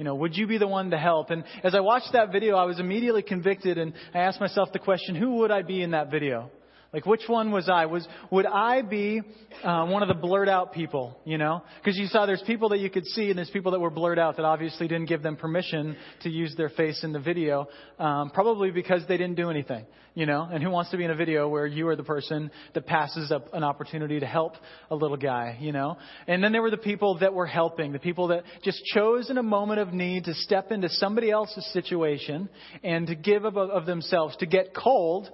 You 0.00 0.04
know, 0.04 0.14
would 0.14 0.34
you 0.34 0.46
be 0.46 0.56
the 0.56 0.66
one 0.66 0.92
to 0.92 0.96
help? 0.96 1.28
And 1.28 1.44
as 1.62 1.74
I 1.74 1.80
watched 1.80 2.14
that 2.14 2.32
video, 2.32 2.56
I 2.56 2.64
was 2.64 2.80
immediately 2.80 3.20
convicted 3.20 3.76
and 3.76 3.92
I 4.14 4.20
asked 4.20 4.40
myself 4.40 4.72
the 4.72 4.78
question, 4.78 5.14
who 5.14 5.32
would 5.40 5.50
I 5.50 5.60
be 5.60 5.82
in 5.82 5.90
that 5.90 6.10
video? 6.10 6.50
Like, 6.92 7.06
which 7.06 7.22
one 7.28 7.52
was 7.52 7.68
I? 7.68 7.86
Was 7.86 8.06
would 8.32 8.46
I 8.46 8.82
be 8.82 9.22
uh, 9.62 9.86
one 9.86 10.02
of 10.02 10.08
the 10.08 10.14
blurred 10.14 10.48
out 10.48 10.72
people? 10.72 11.20
You 11.24 11.38
know, 11.38 11.62
because 11.78 11.96
you 11.96 12.06
saw 12.06 12.26
there's 12.26 12.42
people 12.42 12.70
that 12.70 12.80
you 12.80 12.90
could 12.90 13.06
see, 13.06 13.28
and 13.28 13.38
there's 13.38 13.50
people 13.50 13.72
that 13.72 13.80
were 13.80 13.90
blurred 13.90 14.18
out 14.18 14.36
that 14.36 14.44
obviously 14.44 14.88
didn't 14.88 15.06
give 15.06 15.22
them 15.22 15.36
permission 15.36 15.96
to 16.22 16.28
use 16.28 16.54
their 16.56 16.68
face 16.70 17.04
in 17.04 17.12
the 17.12 17.20
video, 17.20 17.68
um, 18.00 18.30
probably 18.30 18.72
because 18.72 19.02
they 19.06 19.16
didn't 19.16 19.36
do 19.36 19.50
anything. 19.50 19.86
You 20.14 20.26
know, 20.26 20.48
and 20.50 20.60
who 20.60 20.70
wants 20.70 20.90
to 20.90 20.96
be 20.96 21.04
in 21.04 21.12
a 21.12 21.14
video 21.14 21.48
where 21.48 21.64
you 21.64 21.86
are 21.86 21.94
the 21.94 22.02
person 22.02 22.50
that 22.74 22.84
passes 22.84 23.30
up 23.30 23.54
an 23.54 23.62
opportunity 23.62 24.18
to 24.18 24.26
help 24.26 24.56
a 24.90 24.96
little 24.96 25.16
guy? 25.16 25.58
You 25.60 25.70
know, 25.70 25.96
and 26.26 26.42
then 26.42 26.50
there 26.50 26.62
were 26.62 26.72
the 26.72 26.76
people 26.76 27.18
that 27.20 27.32
were 27.32 27.46
helping, 27.46 27.92
the 27.92 28.00
people 28.00 28.28
that 28.28 28.42
just 28.64 28.82
chose 28.92 29.30
in 29.30 29.38
a 29.38 29.44
moment 29.44 29.78
of 29.78 29.92
need 29.92 30.24
to 30.24 30.34
step 30.34 30.72
into 30.72 30.88
somebody 30.88 31.30
else's 31.30 31.72
situation 31.72 32.48
and 32.82 33.06
to 33.06 33.14
give 33.14 33.44
of, 33.44 33.56
of 33.56 33.86
themselves, 33.86 34.36
to 34.38 34.46
get 34.46 34.74
cold 34.74 35.30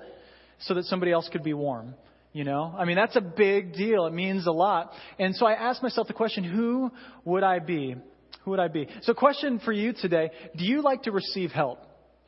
so 0.60 0.74
that 0.74 0.84
somebody 0.84 1.12
else 1.12 1.28
could 1.30 1.42
be 1.42 1.54
warm. 1.54 1.94
You 2.32 2.44
know, 2.44 2.74
I 2.76 2.84
mean, 2.84 2.96
that's 2.96 3.16
a 3.16 3.22
big 3.22 3.72
deal. 3.72 4.04
It 4.06 4.12
means 4.12 4.46
a 4.46 4.52
lot. 4.52 4.92
And 5.18 5.34
so 5.34 5.46
I 5.46 5.52
asked 5.52 5.82
myself 5.82 6.06
the 6.06 6.12
question, 6.12 6.44
who 6.44 6.90
would 7.24 7.42
I 7.42 7.60
be? 7.60 7.96
Who 8.44 8.50
would 8.50 8.60
I 8.60 8.68
be? 8.68 8.88
So 9.02 9.14
question 9.14 9.58
for 9.64 9.72
you 9.72 9.94
today, 9.94 10.30
do 10.54 10.66
you 10.66 10.82
like 10.82 11.04
to 11.04 11.12
receive 11.12 11.50
help? 11.50 11.78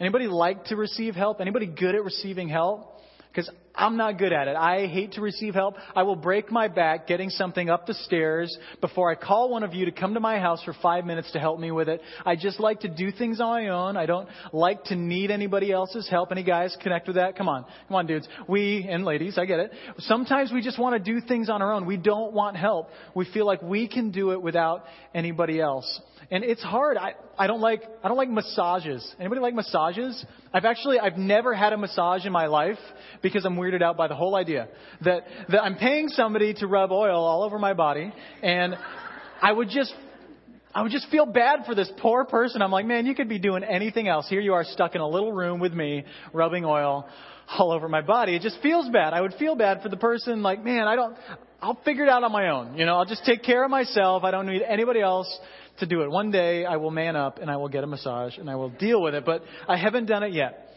Anybody 0.00 0.26
like 0.26 0.64
to 0.66 0.76
receive 0.76 1.14
help? 1.14 1.40
Anybody 1.40 1.66
good 1.66 1.94
at 1.94 2.04
receiving 2.04 2.49
help? 2.49 3.00
Because 3.30 3.50
I'm 3.78 3.97
not 3.97 4.18
good 4.18 4.32
at 4.32 4.49
it. 4.49 4.56
I 4.56 4.88
hate 4.88 5.12
to 5.12 5.20
receive 5.20 5.54
help. 5.54 5.76
I 5.94 6.02
will 6.02 6.16
break 6.16 6.50
my 6.50 6.66
back 6.66 7.06
getting 7.06 7.30
something 7.30 7.70
up 7.70 7.87
the 7.87 7.94
stairs 7.94 8.54
before 8.80 9.11
I 9.11 9.14
call 9.14 9.50
one 9.50 9.62
of 9.62 9.73
you 9.73 9.85
to 9.85 9.92
come 9.92 10.14
to 10.14 10.20
my 10.20 10.40
house 10.40 10.62
for 10.64 10.75
five 10.82 11.04
minutes 11.04 11.30
to 11.32 11.38
help 11.38 11.61
me 11.61 11.70
with 11.70 11.88
it. 11.88 12.02
I 12.26 12.35
just 12.35 12.58
like 12.58 12.80
to 12.80 12.88
do 12.88 13.12
things 13.12 13.40
on 13.40 13.49
my 13.49 13.68
own. 13.68 13.97
I 13.97 14.06
don't 14.06 14.28
like 14.52 14.82
to 14.85 14.97
need 14.97 15.30
anybody 15.30 15.70
else's 15.70 16.08
help. 16.11 16.32
Any 16.32 16.42
guys 16.42 16.76
connect 16.82 17.06
with 17.06 17.16
that? 17.16 17.37
Come 17.37 17.49
on. 17.49 17.64
Come 17.87 17.94
on, 17.94 18.06
dudes. 18.06 18.26
We, 18.49 18.85
and 18.90 19.04
ladies, 19.04 19.38
I 19.38 19.47
get 19.47 19.61
it. 19.61 19.73
Sometimes 19.99 20.52
we 20.52 20.61
just 20.61 20.78
want 20.78 21.02
to 21.02 21.12
do 21.12 21.25
things 21.25 21.49
on 21.49 21.62
our 21.62 21.73
own. 21.73 21.87
We 21.87 21.97
don't 21.97 22.32
want 22.32 22.56
help. 22.56 22.88
We 23.14 23.26
feel 23.32 23.47
like 23.47 23.62
we 23.62 23.87
can 23.87 24.11
do 24.11 24.32
it 24.32 24.42
without 24.42 24.85
anybody 25.14 25.61
else. 25.61 26.00
And 26.30 26.44
it's 26.44 26.62
hard. 26.62 26.96
I, 26.96 27.14
I 27.38 27.46
don't 27.46 27.60
like, 27.60 27.82
I 28.02 28.08
don't 28.08 28.16
like 28.16 28.28
massages. 28.28 29.14
Anybody 29.18 29.40
like 29.40 29.54
massages? 29.54 30.25
I've 30.52 30.64
actually, 30.64 30.98
I've 30.98 31.16
never 31.16 31.54
had 31.54 31.72
a 31.72 31.78
massage 31.78 32.26
in 32.26 32.32
my 32.32 32.46
life 32.46 32.78
because 33.22 33.44
I'm 33.44 33.56
weirded 33.56 33.82
out 33.82 33.96
by 33.96 34.08
the 34.08 34.14
whole 34.14 34.37
idea 34.37 34.68
that, 35.02 35.25
that 35.48 35.62
I'm 35.62 35.76
paying 35.76 36.08
somebody 36.08 36.54
to 36.54 36.66
rub 36.66 36.92
oil 36.92 37.25
all 37.25 37.42
over 37.42 37.58
my 37.58 37.72
body 37.72 38.12
and 38.42 38.75
I 39.40 39.52
would 39.52 39.68
just 39.70 39.94
I 40.75 40.82
would 40.82 40.92
just 40.92 41.08
feel 41.10 41.25
bad 41.26 41.64
for 41.66 41.75
this 41.75 41.90
poor 41.98 42.25
person. 42.25 42.60
I'm 42.60 42.70
like, 42.70 42.84
man, 42.84 43.06
you 43.06 43.14
could 43.14 43.28
be 43.28 43.38
doing 43.38 43.64
anything 43.64 44.06
else. 44.06 44.28
Here 44.28 44.40
you 44.40 44.52
are 44.52 44.64
stuck 44.64 44.94
in 44.94 45.00
a 45.00 45.08
little 45.08 45.32
room 45.32 45.60
with 45.60 45.72
me, 45.72 46.04
rubbing 46.32 46.64
oil 46.64 47.08
all 47.48 47.72
over 47.72 47.88
my 47.88 48.02
body. 48.02 48.37
It 48.37 48.42
just 48.42 48.60
feels 48.62 48.88
bad. 48.90 49.14
I 49.14 49.20
would 49.20 49.34
feel 49.38 49.56
bad 49.56 49.82
for 49.82 49.88
the 49.88 49.96
person, 49.96 50.42
like, 50.42 50.62
man, 50.62 50.87
I 50.87 50.94
don't, 50.94 51.16
I'll 51.62 51.80
figure 51.84 52.04
it 52.04 52.10
out 52.10 52.22
on 52.22 52.30
my 52.30 52.50
own. 52.50 52.76
You 52.76 52.84
know, 52.84 52.96
I'll 52.96 53.06
just 53.06 53.25
take 53.25 53.42
care 53.42 53.64
of 53.64 53.70
myself. 53.70 54.25
I 54.25 54.30
don't 54.30 54.46
need 54.46 54.62
anybody 54.62 55.00
else 55.00 55.38
to 55.80 55.87
do 55.87 56.02
it. 56.02 56.11
One 56.11 56.30
day 56.30 56.64
I 56.64 56.76
will 56.76 56.90
man 56.90 57.16
up 57.16 57.38
and 57.38 57.50
I 57.50 57.56
will 57.56 57.68
get 57.68 57.85
a 57.85 57.87
massage 57.87 58.38
and 58.38 58.49
I 58.49 58.56
will 58.56 58.70
deal 58.70 59.00
with 59.02 59.14
it, 59.14 59.25
but 59.25 59.42
I 59.66 59.76
haven't 59.76 60.06
done 60.06 60.23
it 60.23 60.32
yet. 60.32 60.67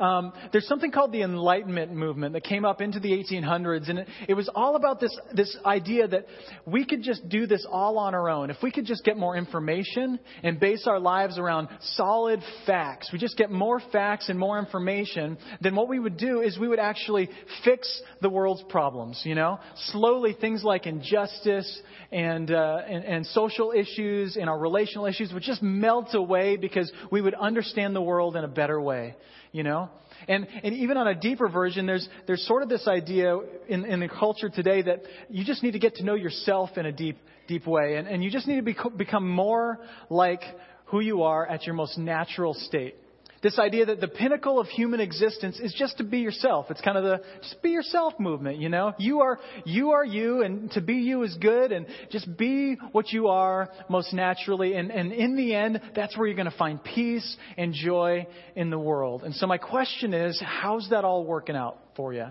Um, 0.00 0.32
there's 0.50 0.66
something 0.66 0.90
called 0.90 1.12
the 1.12 1.20
Enlightenment 1.20 1.92
movement 1.92 2.32
that 2.32 2.42
came 2.42 2.64
up 2.64 2.80
into 2.80 3.00
the 3.00 3.10
1800s, 3.10 3.90
and 3.90 3.98
it, 3.98 4.08
it 4.28 4.34
was 4.34 4.48
all 4.54 4.76
about 4.76 4.98
this 4.98 5.16
this 5.34 5.56
idea 5.64 6.08
that 6.08 6.24
we 6.64 6.86
could 6.86 7.02
just 7.02 7.28
do 7.28 7.46
this 7.46 7.66
all 7.70 7.98
on 7.98 8.14
our 8.14 8.30
own. 8.30 8.48
If 8.48 8.56
we 8.62 8.72
could 8.72 8.86
just 8.86 9.04
get 9.04 9.18
more 9.18 9.36
information 9.36 10.18
and 10.42 10.58
base 10.58 10.86
our 10.86 10.98
lives 10.98 11.38
around 11.38 11.68
solid 11.80 12.40
facts, 12.66 13.10
we 13.12 13.18
just 13.18 13.36
get 13.36 13.50
more 13.50 13.80
facts 13.92 14.30
and 14.30 14.38
more 14.38 14.58
information, 14.58 15.36
then 15.60 15.74
what 15.74 15.88
we 15.88 15.98
would 15.98 16.16
do 16.16 16.40
is 16.40 16.58
we 16.58 16.68
would 16.68 16.78
actually 16.78 17.28
fix 17.64 18.02
the 18.22 18.30
world's 18.30 18.62
problems. 18.70 19.20
You 19.24 19.34
know, 19.34 19.60
slowly 19.92 20.34
things 20.40 20.64
like 20.64 20.86
injustice 20.86 21.80
and 22.10 22.50
uh, 22.50 22.78
and, 22.88 23.04
and 23.04 23.26
social 23.26 23.72
issues 23.76 24.36
and 24.36 24.48
our 24.48 24.58
relational 24.58 25.04
issues 25.04 25.30
would 25.34 25.42
just 25.42 25.62
melt 25.62 26.14
away 26.14 26.56
because 26.56 26.90
we 27.12 27.20
would 27.20 27.34
understand 27.34 27.94
the 27.94 28.00
world 28.00 28.34
in 28.34 28.44
a 28.44 28.48
better 28.48 28.80
way 28.80 29.14
you 29.52 29.62
know? 29.62 29.90
And, 30.28 30.46
and 30.62 30.74
even 30.74 30.96
on 30.96 31.08
a 31.08 31.14
deeper 31.14 31.48
version, 31.48 31.86
there's, 31.86 32.08
there's 32.26 32.46
sort 32.46 32.62
of 32.62 32.68
this 32.68 32.86
idea 32.86 33.38
in, 33.68 33.84
in 33.84 34.00
the 34.00 34.08
culture 34.08 34.48
today 34.48 34.82
that 34.82 35.02
you 35.28 35.44
just 35.44 35.62
need 35.62 35.72
to 35.72 35.78
get 35.78 35.96
to 35.96 36.04
know 36.04 36.14
yourself 36.14 36.70
in 36.76 36.86
a 36.86 36.92
deep, 36.92 37.18
deep 37.48 37.66
way. 37.66 37.96
And, 37.96 38.06
and 38.06 38.22
you 38.22 38.30
just 38.30 38.46
need 38.46 38.56
to 38.56 38.62
be, 38.62 38.76
become 38.96 39.28
more 39.28 39.78
like 40.08 40.42
who 40.86 41.00
you 41.00 41.22
are 41.22 41.46
at 41.46 41.64
your 41.64 41.74
most 41.74 41.98
natural 41.98 42.54
state. 42.54 42.96
This 43.42 43.58
idea 43.58 43.86
that 43.86 44.02
the 44.02 44.08
pinnacle 44.08 44.60
of 44.60 44.66
human 44.66 45.00
existence 45.00 45.58
is 45.58 45.72
just 45.72 45.96
to 45.96 46.04
be 46.04 46.18
yourself. 46.18 46.66
It's 46.70 46.82
kind 46.82 46.98
of 46.98 47.04
the 47.04 47.22
just 47.42 47.62
be 47.62 47.70
yourself 47.70 48.14
movement, 48.20 48.58
you 48.58 48.68
know? 48.68 48.92
You 48.98 49.20
are 49.20 49.38
you 49.64 49.92
are 49.92 50.04
you 50.04 50.42
and 50.42 50.70
to 50.72 50.82
be 50.82 50.94
you 50.94 51.22
is 51.22 51.34
good 51.40 51.72
and 51.72 51.86
just 52.10 52.36
be 52.36 52.76
what 52.92 53.12
you 53.12 53.28
are 53.28 53.70
most 53.88 54.12
naturally 54.12 54.74
and, 54.74 54.90
and 54.90 55.10
in 55.12 55.36
the 55.36 55.54
end 55.54 55.80
that's 55.94 56.18
where 56.18 56.26
you're 56.26 56.36
going 56.36 56.50
to 56.50 56.58
find 56.58 56.84
peace 56.84 57.36
and 57.56 57.72
joy 57.72 58.26
in 58.56 58.68
the 58.68 58.78
world. 58.78 59.22
And 59.22 59.34
so 59.34 59.46
my 59.46 59.58
question 59.58 60.12
is, 60.12 60.40
how's 60.44 60.90
that 60.90 61.04
all 61.04 61.24
working 61.24 61.56
out 61.56 61.78
for 61.96 62.12
you? 62.12 62.26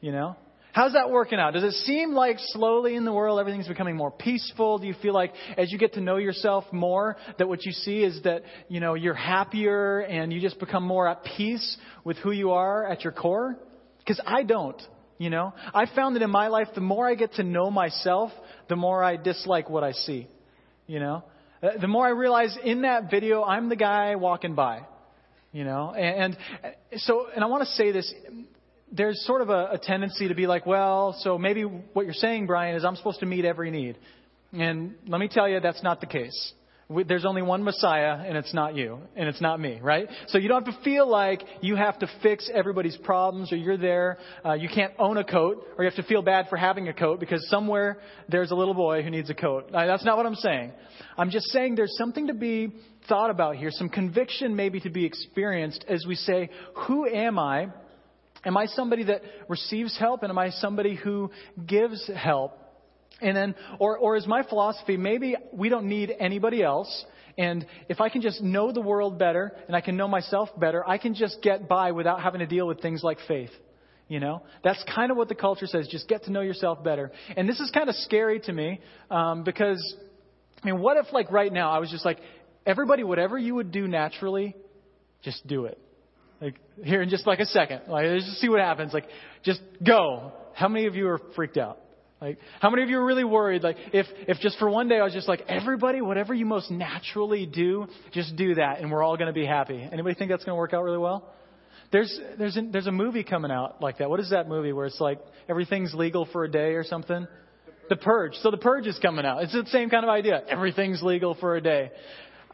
You 0.00 0.12
know? 0.12 0.36
How's 0.72 0.92
that 0.92 1.10
working 1.10 1.40
out? 1.40 1.54
Does 1.54 1.64
it 1.64 1.72
seem 1.84 2.12
like 2.12 2.36
slowly 2.38 2.94
in 2.94 3.04
the 3.04 3.12
world 3.12 3.40
everything's 3.40 3.66
becoming 3.66 3.96
more 3.96 4.10
peaceful? 4.10 4.78
Do 4.78 4.86
you 4.86 4.94
feel 5.02 5.12
like 5.12 5.32
as 5.56 5.72
you 5.72 5.78
get 5.78 5.94
to 5.94 6.00
know 6.00 6.16
yourself 6.16 6.64
more 6.72 7.16
that 7.38 7.48
what 7.48 7.64
you 7.64 7.72
see 7.72 8.04
is 8.04 8.22
that, 8.22 8.42
you 8.68 8.78
know, 8.78 8.94
you're 8.94 9.14
happier 9.14 10.00
and 10.00 10.32
you 10.32 10.40
just 10.40 10.60
become 10.60 10.84
more 10.84 11.08
at 11.08 11.24
peace 11.24 11.76
with 12.04 12.18
who 12.18 12.30
you 12.30 12.52
are 12.52 12.86
at 12.86 13.02
your 13.02 13.12
core? 13.12 13.56
Because 13.98 14.20
I 14.24 14.44
don't, 14.44 14.80
you 15.18 15.28
know. 15.28 15.52
I 15.74 15.86
found 15.86 16.14
that 16.14 16.22
in 16.22 16.30
my 16.30 16.46
life 16.48 16.68
the 16.74 16.80
more 16.80 17.08
I 17.08 17.16
get 17.16 17.34
to 17.34 17.42
know 17.42 17.70
myself, 17.70 18.30
the 18.68 18.76
more 18.76 19.02
I 19.02 19.16
dislike 19.16 19.68
what 19.68 19.82
I 19.82 19.92
see, 19.92 20.28
you 20.86 21.00
know. 21.00 21.24
Uh, 21.62 21.78
the 21.80 21.88
more 21.88 22.06
I 22.06 22.10
realize 22.10 22.56
in 22.62 22.82
that 22.82 23.10
video 23.10 23.42
I'm 23.42 23.68
the 23.68 23.76
guy 23.76 24.14
walking 24.14 24.54
by, 24.54 24.82
you 25.52 25.64
know. 25.64 25.92
And, 25.92 26.36
and 26.62 26.74
so 27.00 27.26
and 27.34 27.42
I 27.42 27.48
want 27.48 27.64
to 27.64 27.70
say 27.70 27.90
this 27.90 28.12
there's 28.92 29.24
sort 29.26 29.40
of 29.40 29.50
a, 29.50 29.70
a 29.72 29.78
tendency 29.78 30.28
to 30.28 30.34
be 30.34 30.46
like, 30.46 30.66
well, 30.66 31.16
so 31.20 31.38
maybe 31.38 31.62
what 31.62 32.04
you're 32.04 32.14
saying, 32.14 32.46
Brian, 32.46 32.76
is 32.76 32.84
I'm 32.84 32.96
supposed 32.96 33.20
to 33.20 33.26
meet 33.26 33.44
every 33.44 33.70
need. 33.70 33.96
And 34.52 34.94
let 35.06 35.20
me 35.20 35.28
tell 35.28 35.48
you, 35.48 35.60
that's 35.60 35.82
not 35.82 36.00
the 36.00 36.06
case. 36.06 36.52
There's 37.06 37.24
only 37.24 37.42
one 37.42 37.62
Messiah, 37.62 38.18
and 38.26 38.36
it's 38.36 38.52
not 38.52 38.74
you, 38.74 38.98
and 39.14 39.28
it's 39.28 39.40
not 39.40 39.60
me, 39.60 39.78
right? 39.80 40.08
So 40.26 40.38
you 40.38 40.48
don't 40.48 40.66
have 40.66 40.74
to 40.74 40.82
feel 40.82 41.08
like 41.08 41.40
you 41.60 41.76
have 41.76 42.00
to 42.00 42.08
fix 42.20 42.50
everybody's 42.52 42.96
problems, 42.96 43.52
or 43.52 43.56
you're 43.56 43.76
there. 43.76 44.18
Uh, 44.44 44.54
you 44.54 44.68
can't 44.68 44.92
own 44.98 45.16
a 45.16 45.22
coat, 45.22 45.68
or 45.78 45.84
you 45.84 45.90
have 45.90 46.04
to 46.04 46.08
feel 46.08 46.20
bad 46.20 46.48
for 46.48 46.56
having 46.56 46.88
a 46.88 46.92
coat 46.92 47.20
because 47.20 47.48
somewhere 47.48 47.98
there's 48.28 48.50
a 48.50 48.56
little 48.56 48.74
boy 48.74 49.04
who 49.04 49.10
needs 49.10 49.30
a 49.30 49.34
coat. 49.34 49.70
Uh, 49.72 49.86
that's 49.86 50.04
not 50.04 50.16
what 50.16 50.26
I'm 50.26 50.34
saying. 50.34 50.72
I'm 51.16 51.30
just 51.30 51.46
saying 51.50 51.76
there's 51.76 51.96
something 51.96 52.26
to 52.26 52.34
be 52.34 52.72
thought 53.08 53.30
about 53.30 53.54
here, 53.54 53.70
some 53.70 53.88
conviction 53.88 54.56
maybe 54.56 54.80
to 54.80 54.90
be 54.90 55.04
experienced 55.04 55.84
as 55.86 56.04
we 56.08 56.16
say, 56.16 56.50
who 56.88 57.06
am 57.06 57.38
I? 57.38 57.68
Am 58.44 58.56
I 58.56 58.66
somebody 58.66 59.04
that 59.04 59.22
receives 59.48 59.98
help 59.98 60.22
and 60.22 60.30
am 60.30 60.38
I 60.38 60.50
somebody 60.50 60.94
who 60.94 61.30
gives 61.66 62.10
help? 62.14 62.56
And 63.20 63.36
then, 63.36 63.54
or, 63.78 63.98
or 63.98 64.16
is 64.16 64.26
my 64.26 64.42
philosophy, 64.42 64.96
maybe 64.96 65.36
we 65.52 65.68
don't 65.68 65.86
need 65.86 66.12
anybody 66.18 66.62
else. 66.62 67.04
And 67.36 67.66
if 67.88 68.00
I 68.00 68.08
can 68.08 68.22
just 68.22 68.42
know 68.42 68.72
the 68.72 68.80
world 68.80 69.18
better 69.18 69.52
and 69.66 69.76
I 69.76 69.80
can 69.80 69.96
know 69.96 70.08
myself 70.08 70.48
better, 70.58 70.86
I 70.88 70.98
can 70.98 71.14
just 71.14 71.42
get 71.42 71.68
by 71.68 71.92
without 71.92 72.22
having 72.22 72.40
to 72.40 72.46
deal 72.46 72.66
with 72.66 72.80
things 72.80 73.02
like 73.02 73.18
faith. 73.28 73.50
You 74.08 74.18
know, 74.18 74.42
that's 74.64 74.82
kind 74.92 75.12
of 75.12 75.16
what 75.16 75.28
the 75.28 75.36
culture 75.36 75.66
says. 75.66 75.86
Just 75.86 76.08
get 76.08 76.24
to 76.24 76.32
know 76.32 76.40
yourself 76.40 76.82
better. 76.82 77.12
And 77.36 77.48
this 77.48 77.60
is 77.60 77.70
kind 77.70 77.88
of 77.88 77.94
scary 77.94 78.40
to 78.40 78.52
me 78.52 78.80
um, 79.10 79.44
because, 79.44 79.94
I 80.62 80.66
mean, 80.66 80.80
what 80.80 80.96
if 80.96 81.12
like 81.12 81.30
right 81.30 81.52
now 81.52 81.70
I 81.70 81.78
was 81.78 81.90
just 81.90 82.04
like, 82.04 82.18
everybody, 82.66 83.04
whatever 83.04 83.38
you 83.38 83.54
would 83.54 83.70
do 83.70 83.86
naturally, 83.86 84.56
just 85.22 85.46
do 85.46 85.66
it. 85.66 85.78
Like 86.40 86.54
here 86.82 87.02
in 87.02 87.10
just 87.10 87.26
like 87.26 87.40
a 87.40 87.46
second. 87.46 87.82
Like 87.88 88.06
let's 88.06 88.24
just 88.24 88.40
see 88.40 88.48
what 88.48 88.60
happens. 88.60 88.92
Like 88.92 89.06
just 89.42 89.60
go. 89.84 90.32
How 90.54 90.68
many 90.68 90.86
of 90.86 90.94
you 90.94 91.08
are 91.08 91.20
freaked 91.36 91.58
out? 91.58 91.78
Like 92.20 92.38
how 92.60 92.70
many 92.70 92.82
of 92.82 92.88
you 92.88 92.98
are 92.98 93.04
really 93.04 93.24
worried? 93.24 93.62
Like 93.62 93.76
if 93.92 94.06
if 94.26 94.38
just 94.40 94.58
for 94.58 94.68
one 94.68 94.88
day 94.88 94.98
I 94.98 95.04
was 95.04 95.12
just 95.12 95.28
like 95.28 95.42
everybody, 95.48 96.00
whatever 96.00 96.34
you 96.34 96.46
most 96.46 96.70
naturally 96.70 97.46
do, 97.46 97.86
just 98.12 98.36
do 98.36 98.54
that, 98.54 98.80
and 98.80 98.90
we're 98.90 99.02
all 99.02 99.16
going 99.16 99.28
to 99.28 99.32
be 99.32 99.46
happy. 99.46 99.86
Anybody 99.90 100.14
think 100.14 100.30
that's 100.30 100.44
going 100.44 100.54
to 100.54 100.58
work 100.58 100.72
out 100.74 100.82
really 100.82 100.98
well? 100.98 101.30
There's 101.92 102.20
there's 102.38 102.56
a, 102.56 102.62
there's 102.70 102.86
a 102.86 102.92
movie 102.92 103.24
coming 103.24 103.50
out 103.50 103.82
like 103.82 103.98
that. 103.98 104.08
What 104.08 104.20
is 104.20 104.30
that 104.30 104.48
movie 104.48 104.72
where 104.72 104.86
it's 104.86 105.00
like 105.00 105.18
everything's 105.48 105.92
legal 105.94 106.26
for 106.32 106.44
a 106.44 106.50
day 106.50 106.72
or 106.74 106.84
something? 106.84 107.26
The 107.88 107.96
Purge. 107.96 108.34
So 108.42 108.50
The 108.50 108.58
Purge 108.58 108.86
is 108.86 108.98
coming 109.00 109.26
out. 109.26 109.42
It's 109.42 109.52
the 109.52 109.66
same 109.66 109.90
kind 109.90 110.04
of 110.04 110.10
idea. 110.10 110.40
Everything's 110.48 111.02
legal 111.02 111.34
for 111.34 111.56
a 111.56 111.60
day. 111.60 111.90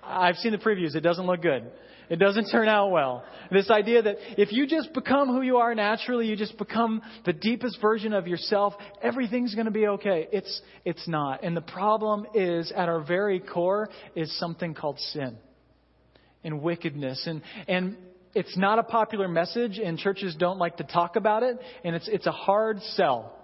I've 0.03 0.37
seen 0.37 0.53
the 0.53 0.59
previews. 0.59 0.95
It 0.95 1.01
doesn't 1.01 1.27
look 1.27 1.43
good. 1.43 1.71
It 2.09 2.17
doesn't 2.17 2.51
turn 2.51 2.69
out 2.69 2.91
well. 2.91 3.25
This 3.51 3.71
idea 3.71 4.03
that 4.03 4.17
if 4.39 4.53
you 4.53 4.67
just 4.67 4.93
become 4.93 5.29
who 5.29 5.43
you 5.43 5.59
are 5.59 5.75
naturally, 5.75 6.27
you 6.27 6.37
just 6.37 6.57
become 6.59 7.03
the 7.25 7.33
deepest 7.33 7.81
version 7.81 8.13
of 8.13 8.27
yourself, 8.27 8.75
everything's 9.03 9.55
going 9.55 9.67
to 9.67 9.73
be 9.73 9.87
okay. 9.89 10.29
It's, 10.33 10.61
it's 10.85 11.07
not. 11.09 11.43
And 11.43 11.57
the 11.57 11.63
problem 11.63 12.27
is, 12.35 12.73
at 12.75 12.89
our 12.89 13.01
very 13.01 13.41
core, 13.41 13.89
is 14.15 14.37
something 14.39 14.75
called 14.75 14.99
sin 14.99 15.37
and 16.45 16.63
wickedness. 16.63 17.27
And, 17.27 17.43
and 17.67 17.97
it's 18.35 18.57
not 18.57 18.79
a 18.79 18.85
popular 18.85 19.29
message, 19.29 19.79
and 19.79 19.99
churches 19.99 20.37
don't 20.39 20.59
like 20.59 20.77
to 20.77 20.85
talk 20.85 21.17
about 21.17 21.43
it, 21.43 21.59
and 21.85 21.97
it's, 21.97 22.09
it's 22.09 22.27
a 22.27 22.33
hard 22.33 22.81
sell 22.95 23.36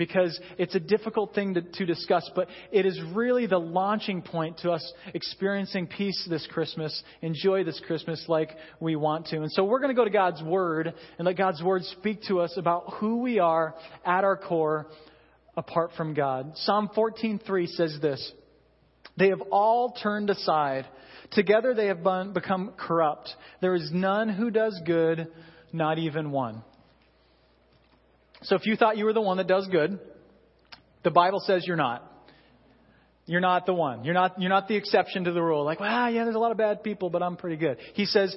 because 0.00 0.40
it's 0.56 0.74
a 0.74 0.80
difficult 0.80 1.34
thing 1.34 1.52
to, 1.52 1.60
to, 1.60 1.84
discuss, 1.84 2.28
but 2.34 2.48
it 2.72 2.86
is 2.86 2.98
really 3.14 3.44
the 3.44 3.58
launching 3.58 4.22
point 4.22 4.56
to 4.56 4.70
us 4.70 4.92
experiencing 5.12 5.86
peace 5.86 6.26
this 6.30 6.48
Christmas, 6.50 7.02
enjoy 7.20 7.64
this 7.64 7.78
Christmas 7.86 8.24
like 8.26 8.48
we 8.80 8.96
want 8.96 9.26
to. 9.26 9.42
And 9.42 9.52
so 9.52 9.62
we're 9.62 9.78
going 9.78 9.94
to 9.94 9.94
go 9.94 10.06
to 10.06 10.10
God's 10.10 10.42
Word 10.42 10.94
and 11.18 11.26
let 11.26 11.36
God's 11.36 11.62
Word 11.62 11.84
speak 11.84 12.22
to 12.28 12.40
us 12.40 12.54
about 12.56 12.94
who 12.94 13.18
we 13.18 13.40
are 13.40 13.74
at 14.02 14.24
our 14.24 14.38
core 14.38 14.86
apart 15.54 15.90
from 15.98 16.14
God. 16.14 16.52
Psalm 16.54 16.88
14:3 16.96 17.68
says 17.68 17.98
this: 18.00 18.32
They 19.18 19.28
have 19.28 19.42
all 19.52 19.92
turned 20.02 20.30
aside; 20.30 20.86
together 21.32 21.74
they 21.74 21.88
have 21.88 22.02
become 22.32 22.72
corrupt. 22.78 23.28
There 23.60 23.74
is 23.74 23.90
none 23.92 24.30
who 24.30 24.50
does 24.50 24.80
good, 24.86 25.28
not 25.74 25.98
even 25.98 26.30
one. 26.30 26.62
So 28.42 28.56
if 28.56 28.66
you 28.66 28.76
thought 28.76 28.96
you 28.96 29.04
were 29.04 29.12
the 29.12 29.20
one 29.20 29.36
that 29.36 29.46
does 29.46 29.68
good, 29.68 29.98
the 31.02 31.10
Bible 31.10 31.40
says 31.40 31.64
you're 31.66 31.76
not. 31.76 32.06
You're 33.26 33.40
not 33.40 33.66
the 33.66 33.74
one. 33.74 34.04
You're 34.04 34.14
not, 34.14 34.40
you're 34.40 34.50
not 34.50 34.66
the 34.66 34.76
exception 34.76 35.24
to 35.24 35.32
the 35.32 35.42
rule. 35.42 35.64
Like, 35.64 35.78
well, 35.78 36.10
yeah, 36.10 36.24
there's 36.24 36.36
a 36.36 36.40
lot 36.40 36.50
of 36.50 36.56
bad 36.56 36.82
people, 36.82 37.10
but 37.10 37.22
I'm 37.22 37.36
pretty 37.36 37.56
good. 37.56 37.78
He 37.94 38.04
says, 38.06 38.34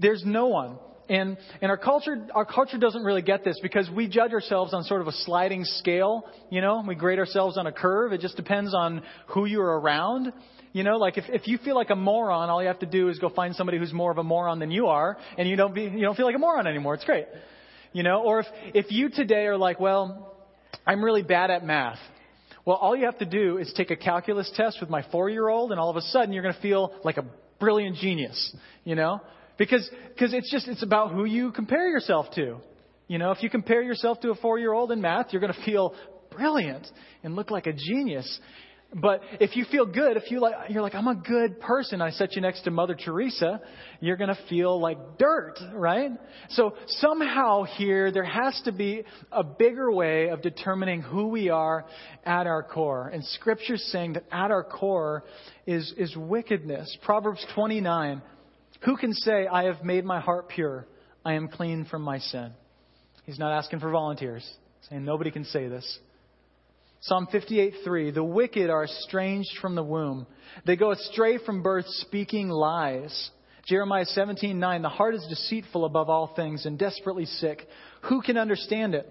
there's 0.00 0.22
no 0.24 0.46
one. 0.46 0.78
And, 1.10 1.36
and 1.60 1.70
our 1.70 1.76
culture, 1.76 2.26
our 2.34 2.44
culture 2.44 2.78
doesn't 2.78 3.02
really 3.02 3.22
get 3.22 3.44
this 3.44 3.58
because 3.60 3.90
we 3.90 4.06
judge 4.06 4.32
ourselves 4.32 4.72
on 4.72 4.84
sort 4.84 5.00
of 5.00 5.08
a 5.08 5.12
sliding 5.12 5.64
scale. 5.64 6.24
You 6.50 6.60
know, 6.60 6.84
we 6.86 6.94
grade 6.94 7.18
ourselves 7.18 7.58
on 7.58 7.66
a 7.66 7.72
curve. 7.72 8.12
It 8.12 8.20
just 8.20 8.36
depends 8.36 8.72
on 8.74 9.02
who 9.26 9.44
you're 9.44 9.78
around. 9.80 10.32
You 10.72 10.84
know, 10.84 10.98
like 10.98 11.18
if, 11.18 11.24
if 11.28 11.48
you 11.48 11.58
feel 11.58 11.74
like 11.74 11.90
a 11.90 11.96
moron, 11.96 12.48
all 12.48 12.62
you 12.62 12.68
have 12.68 12.78
to 12.78 12.86
do 12.86 13.08
is 13.08 13.18
go 13.18 13.28
find 13.28 13.56
somebody 13.56 13.76
who's 13.76 13.92
more 13.92 14.12
of 14.12 14.18
a 14.18 14.22
moron 14.22 14.60
than 14.60 14.70
you 14.70 14.86
are, 14.86 15.18
and 15.36 15.48
you 15.48 15.56
don't 15.56 15.74
be, 15.74 15.82
you 15.82 16.02
don't 16.02 16.16
feel 16.16 16.26
like 16.26 16.36
a 16.36 16.38
moron 16.38 16.68
anymore. 16.68 16.94
It's 16.94 17.04
great. 17.04 17.26
You 17.92 18.02
know, 18.02 18.22
or 18.22 18.40
if, 18.40 18.46
if 18.74 18.86
you 18.90 19.08
today 19.10 19.46
are 19.46 19.56
like, 19.56 19.80
well, 19.80 20.36
I'm 20.86 21.04
really 21.04 21.22
bad 21.22 21.50
at 21.50 21.64
math. 21.64 21.98
Well, 22.64 22.76
all 22.76 22.94
you 22.94 23.06
have 23.06 23.18
to 23.18 23.24
do 23.24 23.58
is 23.58 23.72
take 23.76 23.90
a 23.90 23.96
calculus 23.96 24.50
test 24.54 24.78
with 24.80 24.90
my 24.90 25.04
four 25.10 25.28
year 25.28 25.48
old, 25.48 25.72
and 25.72 25.80
all 25.80 25.90
of 25.90 25.96
a 25.96 26.02
sudden 26.02 26.32
you're 26.32 26.42
going 26.42 26.54
to 26.54 26.60
feel 26.60 26.92
like 27.04 27.16
a 27.16 27.24
brilliant 27.58 27.96
genius, 27.96 28.54
you 28.84 28.94
know? 28.94 29.20
Because, 29.58 29.88
because 30.08 30.32
it's 30.32 30.50
just, 30.50 30.68
it's 30.68 30.82
about 30.82 31.12
who 31.12 31.24
you 31.24 31.52
compare 31.52 31.88
yourself 31.88 32.26
to. 32.36 32.58
You 33.08 33.18
know, 33.18 33.32
if 33.32 33.42
you 33.42 33.50
compare 33.50 33.82
yourself 33.82 34.20
to 34.20 34.30
a 34.30 34.34
four 34.36 34.58
year 34.58 34.72
old 34.72 34.92
in 34.92 35.00
math, 35.00 35.32
you're 35.32 35.40
going 35.40 35.52
to 35.52 35.64
feel 35.64 35.94
brilliant 36.30 36.86
and 37.24 37.34
look 37.34 37.50
like 37.50 37.66
a 37.66 37.72
genius. 37.72 38.40
But 38.92 39.20
if 39.38 39.54
you 39.54 39.64
feel 39.70 39.86
good, 39.86 40.16
if 40.16 40.32
you 40.32 40.40
like, 40.40 40.68
you're 40.68 40.82
like, 40.82 40.96
I'm 40.96 41.06
a 41.06 41.14
good 41.14 41.60
person. 41.60 42.02
I 42.02 42.10
set 42.10 42.34
you 42.34 42.42
next 42.42 42.62
to 42.62 42.72
Mother 42.72 42.96
Teresa. 42.96 43.60
You're 44.00 44.16
going 44.16 44.34
to 44.34 44.38
feel 44.48 44.80
like 44.80 45.16
dirt, 45.16 45.58
right? 45.72 46.10
So 46.50 46.74
somehow 46.86 47.62
here, 47.62 48.10
there 48.10 48.24
has 48.24 48.60
to 48.64 48.72
be 48.72 49.04
a 49.30 49.44
bigger 49.44 49.92
way 49.92 50.30
of 50.30 50.42
determining 50.42 51.02
who 51.02 51.28
we 51.28 51.50
are 51.50 51.86
at 52.24 52.48
our 52.48 52.64
core. 52.64 53.08
And 53.08 53.24
Scripture's 53.24 53.82
saying 53.92 54.14
that 54.14 54.24
at 54.32 54.50
our 54.50 54.64
core 54.64 55.22
is, 55.66 55.94
is 55.96 56.16
wickedness. 56.16 56.96
Proverbs 57.02 57.46
29. 57.54 58.22
Who 58.82 58.96
can 58.96 59.12
say, 59.12 59.46
I 59.46 59.64
have 59.64 59.84
made 59.84 60.04
my 60.04 60.18
heart 60.18 60.48
pure? 60.48 60.88
I 61.24 61.34
am 61.34 61.46
clean 61.46 61.84
from 61.84 62.02
my 62.02 62.18
sin. 62.18 62.52
He's 63.24 63.38
not 63.38 63.52
asking 63.52 63.78
for 63.78 63.90
volunteers, 63.90 64.48
saying 64.88 65.04
nobody 65.04 65.30
can 65.30 65.44
say 65.44 65.68
this. 65.68 66.00
Psalm 67.02 67.26
58:3 67.32 68.12
The 68.12 68.22
wicked 68.22 68.68
are 68.68 68.84
estranged 68.84 69.56
from 69.60 69.74
the 69.74 69.82
womb. 69.82 70.26
They 70.66 70.76
go 70.76 70.90
astray 70.90 71.38
from 71.38 71.62
birth 71.62 71.86
speaking 71.88 72.50
lies. 72.50 73.30
Jeremiah 73.66 74.04
17:9 74.04 74.82
The 74.82 74.88
heart 74.88 75.14
is 75.14 75.26
deceitful 75.28 75.86
above 75.86 76.10
all 76.10 76.28
things 76.36 76.66
and 76.66 76.78
desperately 76.78 77.24
sick. 77.24 77.66
Who 78.02 78.20
can 78.20 78.36
understand 78.36 78.94
it? 78.94 79.08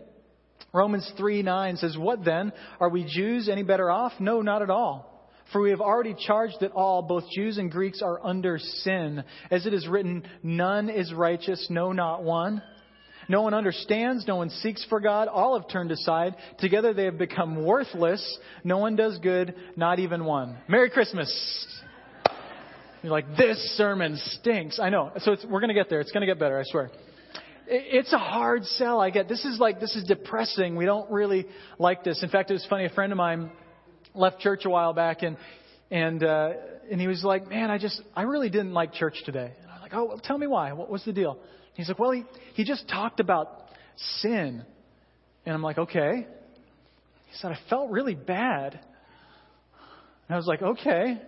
Romans 0.71 1.11
3:9 1.17 1.79
says, 1.79 1.97
What 1.97 2.23
then? 2.23 2.53
Are 2.79 2.89
we 2.89 3.05
Jews 3.05 3.49
any 3.49 3.63
better 3.63 3.89
off? 3.89 4.13
No, 4.19 4.41
not 4.41 4.61
at 4.61 4.69
all. 4.69 5.09
For 5.51 5.59
we 5.59 5.71
have 5.71 5.81
already 5.81 6.13
charged 6.13 6.59
that 6.59 6.73
all, 6.73 7.01
both 7.01 7.23
Jews 7.35 7.57
and 7.57 7.71
Greeks, 7.71 8.03
are 8.03 8.23
under 8.23 8.59
sin. 8.59 9.23
As 9.49 9.65
it 9.65 9.73
is 9.73 9.87
written, 9.87 10.23
None 10.43 10.89
is 10.89 11.11
righteous, 11.11 11.65
no, 11.71 11.91
not 11.91 12.23
one. 12.23 12.61
No 13.29 13.43
one 13.43 13.53
understands. 13.53 14.27
No 14.27 14.37
one 14.37 14.49
seeks 14.49 14.83
for 14.89 14.99
God. 14.99 15.27
All 15.27 15.57
have 15.57 15.69
turned 15.69 15.91
aside. 15.91 16.35
Together 16.57 16.93
they 16.93 17.05
have 17.05 17.19
become 17.19 17.63
worthless. 17.63 18.39
No 18.63 18.79
one 18.79 18.95
does 18.95 19.19
good, 19.19 19.53
not 19.75 19.99
even 19.99 20.25
one. 20.25 20.57
Merry 20.67 20.89
Christmas. 20.89 21.31
You're 23.03 23.11
like, 23.11 23.37
this 23.37 23.57
sermon 23.77 24.17
stinks. 24.17 24.79
I 24.79 24.89
know. 24.89 25.11
So 25.19 25.37
we're 25.47 25.61
going 25.61 25.69
to 25.69 25.75
get 25.75 25.89
there. 25.89 26.01
It's 26.01 26.11
going 26.11 26.21
to 26.21 26.27
get 26.27 26.39
better, 26.39 26.59
I 26.59 26.63
swear. 26.65 26.89
It's 27.67 28.11
a 28.13 28.17
hard 28.17 28.65
sell. 28.65 28.99
I 28.99 29.11
get 29.11 29.29
this 29.29 29.45
is 29.45 29.59
like 29.59 29.79
this 29.79 29.95
is 29.95 30.03
depressing. 30.05 30.75
We 30.75 30.85
don't 30.85 31.09
really 31.11 31.45
like 31.77 32.03
this. 32.03 32.23
In 32.23 32.29
fact, 32.29 32.49
it 32.49 32.53
was 32.53 32.65
funny. 32.67 32.85
A 32.85 32.89
friend 32.89 33.11
of 33.13 33.17
mine 33.17 33.51
left 34.15 34.39
church 34.39 34.65
a 34.65 34.71
while 34.71 34.93
back, 34.93 35.21
and 35.21 35.37
and 35.91 36.23
uh, 36.23 36.49
and 36.89 36.99
he 36.99 37.07
was 37.07 37.23
like, 37.23 37.47
"Man, 37.47 37.69
I 37.69 37.77
just 37.77 38.01
I 38.15 38.23
really 38.23 38.49
didn't 38.49 38.73
like 38.73 38.93
church 38.93 39.21
today." 39.23 39.53
And 39.61 39.71
I'm 39.71 39.81
like, 39.81 39.93
"Oh, 39.93 40.05
well, 40.05 40.17
tell 40.17 40.39
me 40.39 40.47
why. 40.47 40.73
What 40.73 40.89
was 40.89 41.05
the 41.05 41.13
deal?" 41.13 41.37
He's 41.79 41.87
like, 41.87 41.97
well, 41.97 42.11
he, 42.11 42.25
he 42.55 42.65
just 42.65 42.89
talked 42.89 43.21
about 43.21 43.69
sin. 44.19 44.65
And 45.45 45.55
I'm 45.55 45.63
like, 45.63 45.77
okay. 45.77 46.27
He 47.27 47.37
said, 47.37 47.53
I 47.53 47.57
felt 47.69 47.89
really 47.89 48.15
bad. 48.15 48.73
And 48.73 48.81
I 50.29 50.35
was 50.35 50.45
like, 50.45 50.61
okay. 50.61 51.21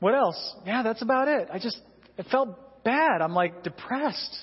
What 0.00 0.14
else? 0.14 0.54
Yeah, 0.64 0.82
that's 0.82 1.02
about 1.02 1.28
it. 1.28 1.48
I 1.52 1.58
just, 1.58 1.76
it 2.16 2.24
felt 2.30 2.84
bad. 2.84 3.20
I'm 3.20 3.34
like 3.34 3.62
depressed. 3.62 4.34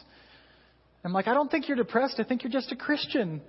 I'm 1.04 1.14
like, 1.14 1.28
I 1.28 1.34
don't 1.34 1.50
think 1.50 1.68
you're 1.68 1.78
depressed. 1.78 2.20
I 2.20 2.24
think 2.24 2.44
you're 2.44 2.52
just 2.52 2.72
a 2.72 2.76
Christian. 2.76 3.42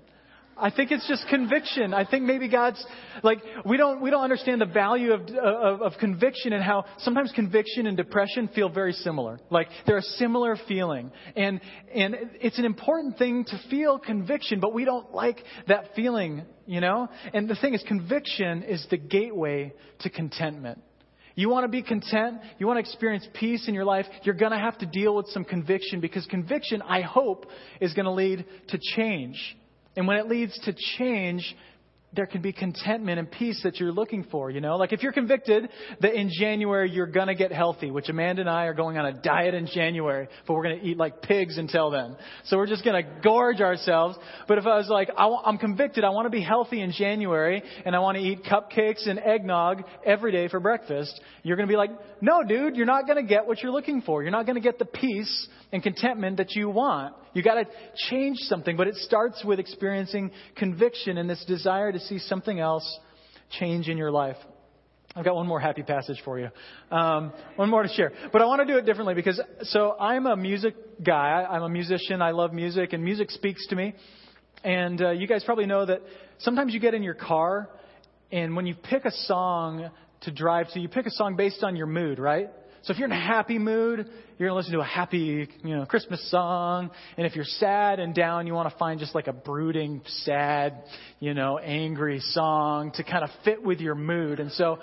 I 0.56 0.70
think 0.70 0.90
it's 0.90 1.06
just 1.08 1.26
conviction. 1.28 1.94
I 1.94 2.04
think 2.04 2.24
maybe 2.24 2.48
God's 2.48 2.84
like 3.22 3.42
we 3.64 3.76
don't 3.76 4.00
we 4.00 4.10
don't 4.10 4.22
understand 4.22 4.60
the 4.60 4.66
value 4.66 5.12
of, 5.12 5.22
of, 5.30 5.82
of 5.82 5.92
conviction 5.98 6.52
and 6.52 6.62
how 6.62 6.84
sometimes 6.98 7.32
conviction 7.32 7.86
and 7.86 7.96
depression 7.96 8.48
feel 8.54 8.68
very 8.68 8.92
similar. 8.92 9.40
Like 9.50 9.68
they're 9.86 9.98
a 9.98 10.02
similar 10.02 10.56
feeling, 10.68 11.10
and 11.36 11.60
and 11.94 12.16
it's 12.40 12.58
an 12.58 12.64
important 12.64 13.18
thing 13.18 13.44
to 13.46 13.60
feel 13.70 13.98
conviction, 13.98 14.60
but 14.60 14.74
we 14.74 14.84
don't 14.84 15.12
like 15.12 15.42
that 15.68 15.94
feeling, 15.96 16.44
you 16.66 16.80
know. 16.80 17.08
And 17.32 17.48
the 17.48 17.56
thing 17.56 17.74
is, 17.74 17.82
conviction 17.86 18.62
is 18.62 18.86
the 18.90 18.98
gateway 18.98 19.72
to 20.00 20.10
contentment. 20.10 20.82
You 21.34 21.48
want 21.48 21.64
to 21.64 21.68
be 21.68 21.82
content, 21.82 22.40
you 22.58 22.66
want 22.66 22.76
to 22.76 22.80
experience 22.80 23.26
peace 23.32 23.66
in 23.66 23.74
your 23.74 23.86
life, 23.86 24.04
you're 24.22 24.34
going 24.34 24.52
to 24.52 24.58
have 24.58 24.76
to 24.78 24.86
deal 24.86 25.14
with 25.16 25.28
some 25.28 25.44
conviction 25.44 26.00
because 26.00 26.26
conviction, 26.26 26.82
I 26.82 27.00
hope, 27.00 27.46
is 27.80 27.94
going 27.94 28.04
to 28.04 28.12
lead 28.12 28.44
to 28.68 28.78
change. 28.94 29.56
And 29.96 30.06
when 30.06 30.16
it 30.16 30.28
leads 30.28 30.58
to 30.60 30.74
change, 30.98 31.54
there 32.14 32.26
can 32.26 32.42
be 32.42 32.52
contentment 32.52 33.18
and 33.18 33.30
peace 33.30 33.60
that 33.62 33.80
you're 33.80 33.92
looking 33.92 34.24
for, 34.24 34.50
you 34.50 34.60
know? 34.60 34.76
Like 34.76 34.92
if 34.92 35.02
you're 35.02 35.12
convicted 35.12 35.70
that 36.00 36.12
in 36.14 36.30
January 36.30 36.90
you're 36.90 37.06
to 37.28 37.34
get 37.34 37.52
healthy, 37.52 37.90
which 37.90 38.08
Amanda 38.10 38.42
and 38.42 38.50
I 38.50 38.66
are 38.66 38.74
going 38.74 38.98
on 38.98 39.06
a 39.06 39.14
diet 39.14 39.54
in 39.54 39.66
January, 39.66 40.28
but 40.46 40.52
we're 40.52 40.62
to 40.78 40.86
eat 40.86 40.98
like 40.98 41.22
pigs 41.22 41.56
until 41.56 41.90
then. 41.90 42.16
So 42.44 42.58
we're 42.58 42.66
just 42.66 42.84
to 43.02 43.20
gorge 43.22 43.62
ourselves. 43.62 44.18
But 44.46 44.58
if 44.58 44.66
I 44.66 44.76
was 44.76 44.88
like, 44.88 45.08
I'm 45.16 45.56
convicted, 45.56 46.04
I 46.04 46.10
want 46.10 46.26
to 46.26 46.30
be 46.30 46.42
healthy 46.42 46.82
in 46.82 46.92
January, 46.92 47.62
and 47.86 47.96
I 47.96 48.00
want 48.00 48.18
to 48.18 48.22
eat 48.22 48.40
cupcakes 48.44 49.08
and 49.08 49.18
eggnog 49.18 49.84
every 50.04 50.32
day 50.32 50.48
for 50.48 50.60
breakfast, 50.60 51.18
you're 51.42 51.56
to 51.68 51.72
be 51.72 51.78
like, 51.78 51.90
no, 52.20 52.42
dude, 52.42 52.76
you're 52.76 52.84
not 52.84 53.06
to 53.16 53.26
get 53.26 53.46
what 53.46 53.62
you're 53.62 53.72
looking 53.72 54.02
for. 54.02 54.22
You're 54.22 54.32
not 54.32 54.44
to 54.56 54.60
get 54.60 54.78
the 54.78 54.84
peace 54.84 55.48
and 55.72 55.82
contentment 55.82 56.36
that 56.36 56.54
you 56.54 56.68
want. 56.68 57.14
You 57.34 57.42
got 57.42 57.54
to 57.54 57.64
change 58.10 58.38
something, 58.40 58.76
but 58.76 58.88
it 58.88 58.96
starts 58.96 59.44
with 59.44 59.58
experiencing 59.58 60.30
conviction 60.56 61.18
and 61.18 61.28
this 61.28 61.44
desire 61.46 61.92
to 61.92 62.00
see 62.00 62.18
something 62.18 62.58
else 62.58 62.98
change 63.58 63.88
in 63.88 63.96
your 63.96 64.10
life. 64.10 64.36
I've 65.14 65.24
got 65.24 65.34
one 65.34 65.46
more 65.46 65.60
happy 65.60 65.82
passage 65.82 66.22
for 66.24 66.38
you. 66.38 66.48
Um, 66.90 67.32
one 67.56 67.68
more 67.68 67.82
to 67.82 67.88
share. 67.88 68.12
But 68.32 68.40
I 68.40 68.46
want 68.46 68.66
to 68.66 68.72
do 68.72 68.78
it 68.78 68.86
differently 68.86 69.14
because, 69.14 69.40
so 69.62 69.94
I'm 69.98 70.26
a 70.26 70.36
music 70.36 70.74
guy. 71.04 71.46
I'm 71.48 71.62
a 71.62 71.68
musician. 71.68 72.22
I 72.22 72.30
love 72.30 72.54
music 72.54 72.94
and 72.94 73.04
music 73.04 73.30
speaks 73.30 73.66
to 73.68 73.76
me. 73.76 73.94
And 74.64 75.02
uh, 75.02 75.10
you 75.10 75.26
guys 75.26 75.44
probably 75.44 75.66
know 75.66 75.84
that 75.84 76.00
sometimes 76.38 76.72
you 76.72 76.80
get 76.80 76.94
in 76.94 77.02
your 77.02 77.14
car 77.14 77.68
and 78.30 78.56
when 78.56 78.64
you 78.64 78.74
pick 78.74 79.04
a 79.04 79.10
song 79.10 79.90
to 80.22 80.30
drive 80.30 80.70
to, 80.72 80.80
you 80.80 80.88
pick 80.88 81.06
a 81.06 81.10
song 81.10 81.36
based 81.36 81.62
on 81.62 81.76
your 81.76 81.86
mood, 81.86 82.18
right? 82.18 82.48
So 82.84 82.92
if 82.92 82.98
you're 82.98 83.06
in 83.06 83.12
a 83.12 83.20
happy 83.20 83.60
mood, 83.60 83.98
you're 84.38 84.48
going 84.48 84.50
to 84.50 84.54
listen 84.54 84.72
to 84.72 84.80
a 84.80 84.84
happy, 84.84 85.48
you 85.62 85.76
know, 85.76 85.86
Christmas 85.86 86.28
song. 86.32 86.90
And 87.16 87.24
if 87.24 87.36
you're 87.36 87.44
sad 87.44 88.00
and 88.00 88.12
down, 88.12 88.48
you 88.48 88.54
want 88.54 88.72
to 88.72 88.76
find 88.76 88.98
just 88.98 89.14
like 89.14 89.28
a 89.28 89.32
brooding, 89.32 90.02
sad, 90.24 90.82
you 91.20 91.32
know, 91.32 91.58
angry 91.58 92.18
song 92.18 92.90
to 92.96 93.04
kind 93.04 93.22
of 93.22 93.30
fit 93.44 93.62
with 93.62 93.80
your 93.80 93.94
mood. 93.94 94.40
And 94.40 94.50
so 94.50 94.80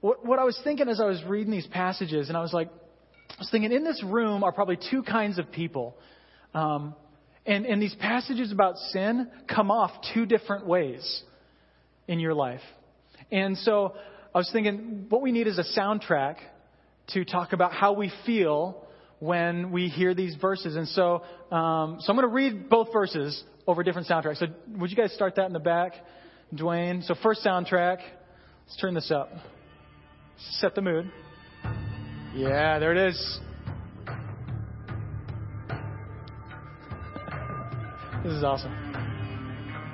what, 0.00 0.24
what 0.24 0.38
I 0.38 0.44
was 0.44 0.58
thinking 0.64 0.88
as 0.88 1.02
I 1.02 1.04
was 1.04 1.22
reading 1.24 1.52
these 1.52 1.66
passages, 1.66 2.28
and 2.28 2.36
I 2.36 2.40
was 2.40 2.54
like, 2.54 2.68
I 2.68 3.34
was 3.40 3.50
thinking 3.50 3.72
in 3.72 3.84
this 3.84 4.02
room 4.02 4.42
are 4.42 4.52
probably 4.52 4.78
two 4.90 5.02
kinds 5.02 5.38
of 5.38 5.52
people. 5.52 5.98
Um, 6.54 6.94
and, 7.44 7.66
and 7.66 7.82
these 7.82 7.94
passages 7.96 8.52
about 8.52 8.78
sin 8.90 9.30
come 9.54 9.70
off 9.70 9.90
two 10.14 10.24
different 10.24 10.66
ways 10.66 11.22
in 12.06 12.20
your 12.20 12.32
life. 12.32 12.62
And 13.30 13.58
so 13.58 13.96
I 14.34 14.38
was 14.38 14.48
thinking 14.50 15.06
what 15.10 15.20
we 15.20 15.30
need 15.30 15.46
is 15.46 15.58
a 15.58 15.78
soundtrack 15.78 16.36
to 17.08 17.24
talk 17.24 17.52
about 17.52 17.72
how 17.72 17.92
we 17.92 18.12
feel 18.26 18.86
when 19.18 19.70
we 19.70 19.88
hear 19.88 20.14
these 20.14 20.36
verses. 20.36 20.76
And 20.76 20.86
so, 20.88 21.22
um, 21.50 21.98
so 22.00 22.12
I'm 22.12 22.16
going 22.16 22.28
to 22.28 22.34
read 22.34 22.68
both 22.68 22.92
verses 22.92 23.42
over 23.66 23.82
different 23.82 24.08
soundtracks. 24.08 24.38
So 24.38 24.46
would 24.76 24.90
you 24.90 24.96
guys 24.96 25.12
start 25.12 25.36
that 25.36 25.46
in 25.46 25.52
the 25.52 25.58
back, 25.58 25.92
Dwayne? 26.54 27.04
So 27.04 27.14
first 27.22 27.44
soundtrack. 27.44 27.98
Let's 28.66 28.80
turn 28.80 28.94
this 28.94 29.10
up. 29.10 29.30
Set 30.60 30.74
the 30.74 30.82
mood. 30.82 31.10
Yeah, 32.34 32.78
there 32.78 32.92
it 32.92 33.08
is. 33.08 33.40
This 38.22 38.32
is 38.32 38.44
awesome. 38.44 39.07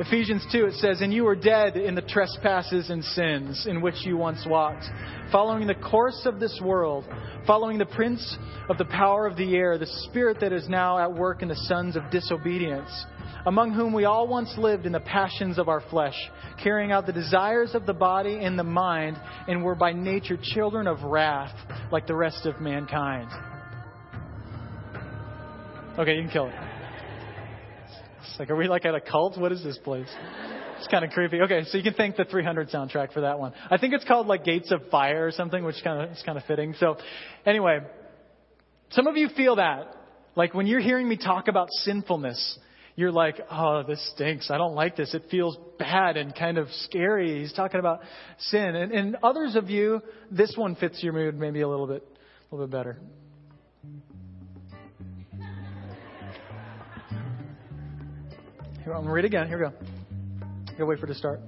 Ephesians 0.01 0.45
2, 0.51 0.67
it 0.67 0.75
says, 0.75 1.01
And 1.01 1.15
you 1.15 1.23
were 1.23 1.37
dead 1.37 1.77
in 1.77 1.95
the 1.95 2.03
trespasses 2.03 2.91
and 2.91 3.05
sins 3.05 3.65
in 3.69 3.81
which 3.81 3.95
you 4.05 4.17
once 4.17 4.45
walked, 4.45 4.85
following 5.31 5.69
the 5.69 5.75
course 5.77 6.23
of 6.25 6.41
this 6.41 6.61
world, 6.61 7.05
following 7.47 7.79
the 7.79 7.87
prince 7.87 8.37
of 8.69 8.77
the 8.77 8.87
power 8.87 9.25
of 9.25 9.37
the 9.37 9.55
air, 9.55 9.79
the 9.79 9.87
spirit 10.09 10.39
that 10.41 10.53
is 10.53 10.69
now 10.69 10.99
at 10.99 11.13
work 11.13 11.43
in 11.43 11.49
the 11.49 11.55
sons 11.55 11.95
of 11.95 12.11
disobedience, 12.11 12.91
among 13.47 13.73
whom 13.73 13.93
we 13.93 14.05
all 14.05 14.27
once 14.27 14.53
lived 14.59 14.85
in 14.85 14.91
the 14.91 14.99
passions 14.99 15.59
of 15.59 15.69
our 15.69 15.83
flesh, 15.91 16.17
carrying 16.61 16.91
out 16.91 17.07
the 17.07 17.13
desires 17.13 17.77
of 17.77 17.87
the 17.87 17.95
body 17.95 18.41
and 18.41 18.59
the 18.59 18.65
mind, 18.65 19.17
and 19.47 19.63
were 19.63 19.77
by 19.77 19.93
nature 19.93 20.39
children 20.43 20.89
of 20.89 21.05
wrath, 21.05 21.55
like 21.93 22.09
the 22.09 22.17
rest 22.17 22.47
of 22.47 22.61
mankind. 22.61 23.31
Okay, 25.97 26.15
you 26.15 26.23
can 26.23 26.31
kill 26.33 26.47
it. 26.47 26.74
It's 28.31 28.39
like, 28.39 28.51
are 28.51 28.57
we 28.57 28.69
like 28.69 28.85
at 28.85 28.95
a 28.95 29.01
cult? 29.01 29.39
What 29.39 29.53
is 29.53 29.63
this 29.63 29.79
place? 29.79 30.09
It's 30.79 30.89
kind 30.89 31.05
of 31.05 31.11
creepy. 31.11 31.41
Okay, 31.43 31.65
so 31.65 31.79
you 31.79 31.85
can 31.85 31.95
thank 31.95 32.17
the 32.17 32.25
300 32.25 32.69
soundtrack 32.69 33.13
for 33.13 33.23
that 33.23 33.39
one. 33.39 33.53
I 33.71 33.79
think 33.79 33.95
it's 33.95 34.05
called 34.05 34.27
like 34.27 34.45
Gates 34.45 34.71
of 34.73 34.83
Fire 34.91 35.27
or 35.27 35.31
something, 35.31 35.65
which 35.65 35.77
kind 35.85 36.03
of 36.03 36.11
is 36.11 36.23
kind 36.25 36.37
of 36.37 36.45
fitting. 36.45 36.75
So, 36.79 36.97
anyway, 37.47 37.81
some 38.91 39.07
of 39.07 39.17
you 39.17 39.29
feel 39.29 39.57
that, 39.57 39.95
like 40.37 40.55
when 40.55 40.67
you're 40.67 40.81
hearing 40.81 41.09
me 41.09 41.17
talk 41.17 41.49
about 41.49 41.69
sinfulness, 41.71 42.59
you're 42.97 43.13
like, 43.13 43.41
oh, 43.51 43.83
this 43.83 44.13
stinks. 44.15 44.51
I 44.51 44.59
don't 44.59 44.75
like 44.75 44.97
this. 44.97 45.15
It 45.15 45.25
feels 45.31 45.57
bad 45.79 46.17
and 46.17 46.35
kind 46.35 46.59
of 46.59 46.69
scary. 46.83 47.41
He's 47.41 47.53
talking 47.53 47.81
about 47.81 48.01
sin, 48.39 48.77
and, 48.77 48.93
and 48.93 49.17
others 49.23 49.57
of 49.57 49.69
you, 49.69 50.01
this 50.31 50.55
one 50.57 50.77
fits 50.77 51.03
your 51.03 51.13
mood 51.13 51.37
maybe 51.37 51.61
a 51.61 51.69
little 51.69 51.87
bit, 51.87 52.03
a 52.51 52.55
little 52.55 52.67
bit 52.67 52.77
better. 52.77 52.99
I'm 58.87 58.93
going 58.93 59.07
to 59.07 59.13
read 59.13 59.25
again. 59.25 59.49
Here 59.49 59.59
we 59.59 59.65
go. 59.65 59.73
Gotta 60.73 60.85
wait 60.85 60.99
for 60.99 61.07
it 61.07 61.09
to 61.09 61.15
start. 61.15 61.41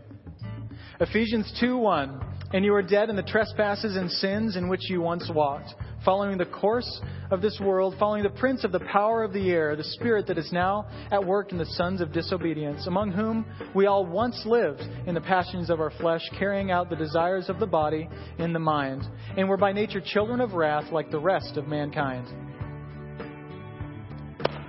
Ephesians 1.00 1.52
2 1.60 1.76
1. 1.76 2.20
And 2.54 2.64
you 2.64 2.72
are 2.74 2.82
dead 2.82 3.10
in 3.10 3.16
the 3.16 3.22
trespasses 3.22 3.96
and 3.96 4.10
sins 4.10 4.56
in 4.56 4.68
which 4.68 4.88
you 4.88 5.02
once 5.02 5.28
walked, 5.34 5.74
following 6.04 6.38
the 6.38 6.46
course 6.46 7.00
of 7.30 7.42
this 7.42 7.60
world, 7.60 7.96
following 7.98 8.22
the 8.22 8.30
prince 8.30 8.64
of 8.64 8.72
the 8.72 8.80
power 8.80 9.22
of 9.22 9.34
the 9.34 9.50
air, 9.50 9.76
the 9.76 9.84
spirit 9.84 10.26
that 10.28 10.38
is 10.38 10.50
now 10.52 10.86
at 11.10 11.22
work 11.22 11.52
in 11.52 11.58
the 11.58 11.66
sons 11.66 12.00
of 12.00 12.12
disobedience, 12.12 12.86
among 12.86 13.10
whom 13.10 13.44
we 13.74 13.86
all 13.86 14.06
once 14.06 14.40
lived 14.46 14.80
in 15.06 15.14
the 15.14 15.20
passions 15.20 15.68
of 15.68 15.80
our 15.80 15.90
flesh, 16.00 16.22
carrying 16.38 16.70
out 16.70 16.88
the 16.88 16.96
desires 16.96 17.50
of 17.50 17.58
the 17.58 17.66
body 17.66 18.08
and 18.38 18.54
the 18.54 18.60
mind, 18.60 19.02
and 19.36 19.46
were 19.46 19.58
by 19.58 19.72
nature 19.72 20.00
children 20.00 20.40
of 20.40 20.54
wrath 20.54 20.90
like 20.92 21.10
the 21.10 21.20
rest 21.20 21.58
of 21.58 21.66
mankind. 21.66 22.26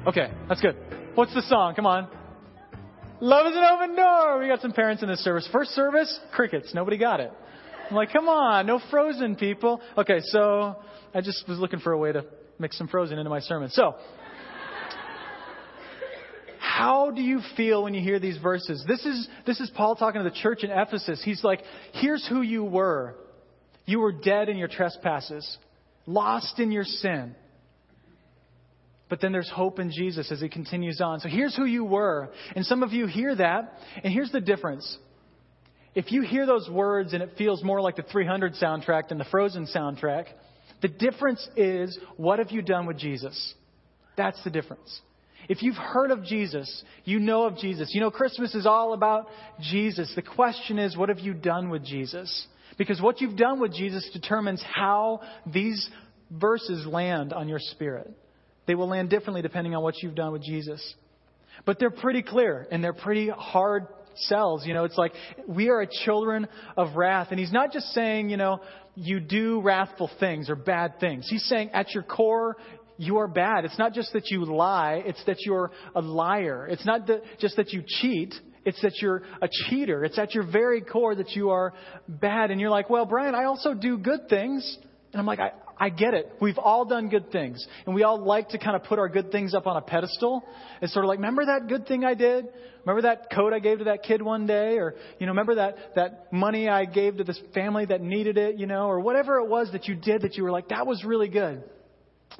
Okay, 0.07 0.31
that's 0.49 0.61
good. 0.61 0.75
What's 1.15 1.33
the 1.33 1.43
song? 1.43 1.75
Come 1.75 1.85
on. 1.85 2.16
Love 3.19 3.47
is 3.47 3.53
an 3.55 3.63
open 3.63 3.95
door. 3.95 4.39
We 4.39 4.47
got 4.47 4.61
some 4.61 4.73
parents 4.73 5.01
in 5.01 5.09
this 5.09 5.23
service. 5.23 5.47
First 5.51 5.71
service, 5.71 6.19
crickets. 6.33 6.73
Nobody 6.73 6.97
got 6.97 7.19
it. 7.19 7.31
I'm 7.89 7.95
like, 7.95 8.11
come 8.11 8.27
on, 8.27 8.67
no 8.67 8.79
frozen 8.91 9.35
people. 9.35 9.81
Okay, 9.97 10.19
so 10.21 10.75
I 11.13 11.21
just 11.21 11.47
was 11.47 11.57
looking 11.57 11.79
for 11.79 11.93
a 11.93 11.97
way 11.97 12.11
to 12.11 12.25
mix 12.59 12.77
some 12.77 12.87
frozen 12.87 13.17
into 13.17 13.29
my 13.29 13.39
sermon. 13.39 13.69
So, 13.69 13.95
how 16.59 17.09
do 17.09 17.21
you 17.21 17.41
feel 17.55 17.83
when 17.83 17.95
you 17.95 18.01
hear 18.01 18.19
these 18.19 18.37
verses? 18.37 18.83
This 18.87 19.03
is, 19.05 19.27
this 19.47 19.59
is 19.59 19.71
Paul 19.75 19.95
talking 19.95 20.23
to 20.23 20.29
the 20.29 20.35
church 20.35 20.63
in 20.63 20.69
Ephesus. 20.69 21.21
He's 21.23 21.43
like, 21.43 21.63
here's 21.93 22.27
who 22.27 22.41
you 22.41 22.63
were. 22.63 23.15
You 23.85 23.99
were 23.99 24.11
dead 24.11 24.49
in 24.49 24.57
your 24.57 24.67
trespasses, 24.67 25.57
lost 26.05 26.59
in 26.59 26.71
your 26.71 26.83
sin. 26.83 27.35
But 29.09 29.21
then 29.21 29.31
there's 29.31 29.49
hope 29.49 29.79
in 29.79 29.91
Jesus 29.91 30.31
as 30.31 30.41
he 30.41 30.49
continues 30.49 30.99
on. 31.01 31.19
So 31.21 31.29
here's 31.29 31.55
who 31.55 31.65
you 31.65 31.85
were. 31.85 32.29
And 32.55 32.65
some 32.65 32.83
of 32.83 32.91
you 32.91 33.07
hear 33.07 33.35
that, 33.35 33.73
and 34.03 34.11
here's 34.11 34.31
the 34.31 34.41
difference. 34.41 34.97
If 35.95 36.11
you 36.11 36.21
hear 36.21 36.45
those 36.45 36.69
words 36.69 37.13
and 37.13 37.23
it 37.23 37.31
feels 37.37 37.63
more 37.63 37.81
like 37.81 37.95
the 37.95 38.03
300 38.03 38.53
soundtrack 38.55 39.07
than 39.07 39.17
the 39.17 39.25
Frozen 39.25 39.67
soundtrack, 39.73 40.25
the 40.81 40.89
difference 40.89 41.47
is 41.55 41.97
what 42.17 42.39
have 42.39 42.51
you 42.51 42.61
done 42.61 42.85
with 42.85 42.97
Jesus? 42.97 43.53
That's 44.15 44.41
the 44.43 44.49
difference. 44.49 45.01
If 45.49 45.63
you've 45.63 45.75
heard 45.75 46.11
of 46.11 46.23
Jesus, 46.23 46.83
you 47.05 47.19
know 47.19 47.45
of 47.45 47.57
Jesus. 47.57 47.91
You 47.93 48.01
know 48.01 48.11
Christmas 48.11 48.53
is 48.53 48.65
all 48.65 48.93
about 48.93 49.27
Jesus. 49.61 50.11
The 50.15 50.21
question 50.21 50.77
is, 50.77 50.97
what 50.97 51.09
have 51.09 51.19
you 51.19 51.33
done 51.33 51.69
with 51.69 51.85
Jesus? 51.85 52.47
Because 52.77 53.01
what 53.01 53.21
you've 53.21 53.37
done 53.37 53.59
with 53.59 53.73
Jesus 53.73 54.07
determines 54.11 54.61
how 54.61 55.21
these 55.51 55.89
verses 56.29 56.85
land 56.85 57.31
on 57.33 57.47
your 57.47 57.59
spirit. 57.59 58.11
They 58.67 58.75
will 58.75 58.89
land 58.89 59.09
differently 59.09 59.41
depending 59.41 59.75
on 59.75 59.81
what 59.81 59.95
you've 60.01 60.15
done 60.15 60.31
with 60.31 60.43
Jesus. 60.43 60.95
But 61.65 61.79
they're 61.79 61.89
pretty 61.89 62.21
clear 62.21 62.67
and 62.69 62.83
they're 62.83 62.93
pretty 62.93 63.29
hard 63.29 63.87
sells. 64.15 64.65
You 64.65 64.73
know, 64.73 64.83
it's 64.83 64.97
like 64.97 65.13
we 65.47 65.69
are 65.69 65.81
a 65.81 65.87
children 66.05 66.47
of 66.75 66.95
wrath. 66.95 67.29
And 67.31 67.39
he's 67.39 67.51
not 67.51 67.71
just 67.71 67.87
saying, 67.93 68.29
you 68.29 68.37
know, 68.37 68.61
you 68.95 69.19
do 69.19 69.61
wrathful 69.61 70.09
things 70.19 70.49
or 70.49 70.55
bad 70.55 70.99
things. 70.99 71.27
He's 71.29 71.45
saying 71.45 71.71
at 71.73 71.93
your 71.93 72.03
core, 72.03 72.57
you 72.97 73.17
are 73.17 73.27
bad. 73.27 73.63
It's 73.65 73.77
not 73.77 73.93
just 73.93 74.13
that 74.13 74.29
you 74.31 74.43
lie, 74.43 75.03
it's 75.05 75.23
that 75.25 75.37
you're 75.45 75.71
a 75.95 76.01
liar. 76.01 76.67
It's 76.69 76.85
not 76.85 77.07
that, 77.07 77.21
just 77.39 77.57
that 77.57 77.71
you 77.71 77.83
cheat. 77.85 78.33
It's 78.65 78.81
that 78.81 78.93
you're 79.01 79.21
a 79.41 79.47
cheater. 79.49 80.03
It's 80.03 80.19
at 80.19 80.33
your 80.33 80.45
very 80.45 80.81
core 80.81 81.15
that 81.15 81.31
you 81.31 81.51
are 81.51 81.73
bad. 82.07 82.51
And 82.51 82.59
you're 82.59 82.69
like, 82.69 82.89
well, 82.89 83.05
Brian, 83.05 83.33
I 83.33 83.45
also 83.45 83.73
do 83.73 83.97
good 83.97 84.27
things. 84.29 84.77
And 85.13 85.19
I'm 85.21 85.25
like, 85.25 85.39
I, 85.39 85.51
I 85.79 85.89
get 85.89 86.13
it. 86.13 86.31
We've 86.41 86.57
all 86.57 86.85
done 86.85 87.09
good 87.09 87.31
things. 87.31 87.65
And 87.85 87.93
we 87.93 88.03
all 88.03 88.17
like 88.17 88.49
to 88.49 88.57
kind 88.57 88.75
of 88.75 88.83
put 88.83 88.99
our 88.99 89.09
good 89.09 89.31
things 89.31 89.53
up 89.53 89.67
on 89.67 89.77
a 89.77 89.81
pedestal. 89.81 90.43
It's 90.81 90.93
sort 90.93 91.05
of 91.05 91.09
like, 91.09 91.19
remember 91.19 91.45
that 91.45 91.67
good 91.67 91.87
thing 91.87 92.03
I 92.03 92.13
did? 92.13 92.47
Remember 92.85 93.03
that 93.03 93.31
coat 93.31 93.53
I 93.53 93.59
gave 93.59 93.79
to 93.79 93.83
that 93.85 94.03
kid 94.03 94.21
one 94.21 94.47
day? 94.47 94.77
Or, 94.77 94.95
you 95.19 95.25
know, 95.25 95.31
remember 95.31 95.55
that, 95.55 95.75
that 95.95 96.33
money 96.33 96.67
I 96.67 96.85
gave 96.85 97.17
to 97.17 97.23
this 97.23 97.39
family 97.53 97.85
that 97.85 98.01
needed 98.01 98.37
it, 98.37 98.57
you 98.57 98.65
know? 98.65 98.87
Or 98.87 98.99
whatever 98.99 99.37
it 99.37 99.47
was 99.47 99.71
that 99.73 99.87
you 99.87 99.95
did 99.95 100.21
that 100.23 100.35
you 100.35 100.43
were 100.43 100.51
like, 100.51 100.69
that 100.69 100.87
was 100.87 101.03
really 101.03 101.29
good. 101.29 101.63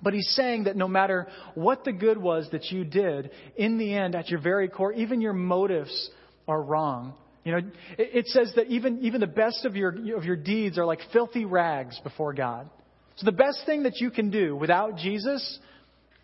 But 0.01 0.13
he's 0.13 0.29
saying 0.35 0.65
that 0.65 0.75
no 0.75 0.87
matter 0.87 1.27
what 1.55 1.83
the 1.83 1.93
good 1.93 2.17
was 2.17 2.47
that 2.51 2.65
you 2.65 2.83
did, 2.83 3.31
in 3.55 3.77
the 3.77 3.93
end, 3.93 4.15
at 4.15 4.29
your 4.29 4.39
very 4.39 4.67
core, 4.67 4.93
even 4.93 5.21
your 5.21 5.33
motives 5.33 6.09
are 6.47 6.61
wrong. 6.61 7.13
You 7.43 7.53
know, 7.53 7.61
it 7.97 8.27
says 8.27 8.51
that 8.57 8.67
even, 8.67 8.99
even 9.03 9.21
the 9.21 9.27
best 9.27 9.63
of 9.63 9.75
your, 9.75 9.89
of 10.17 10.25
your 10.25 10.35
deeds 10.35 10.77
are 10.77 10.85
like 10.85 10.99
filthy 11.13 11.45
rags 11.45 11.99
before 12.03 12.33
God. 12.33 12.69
So 13.17 13.25
the 13.25 13.31
best 13.31 13.65
thing 13.65 13.83
that 13.83 13.99
you 13.99 14.11
can 14.11 14.29
do 14.29 14.55
without 14.55 14.97
Jesus 14.97 15.59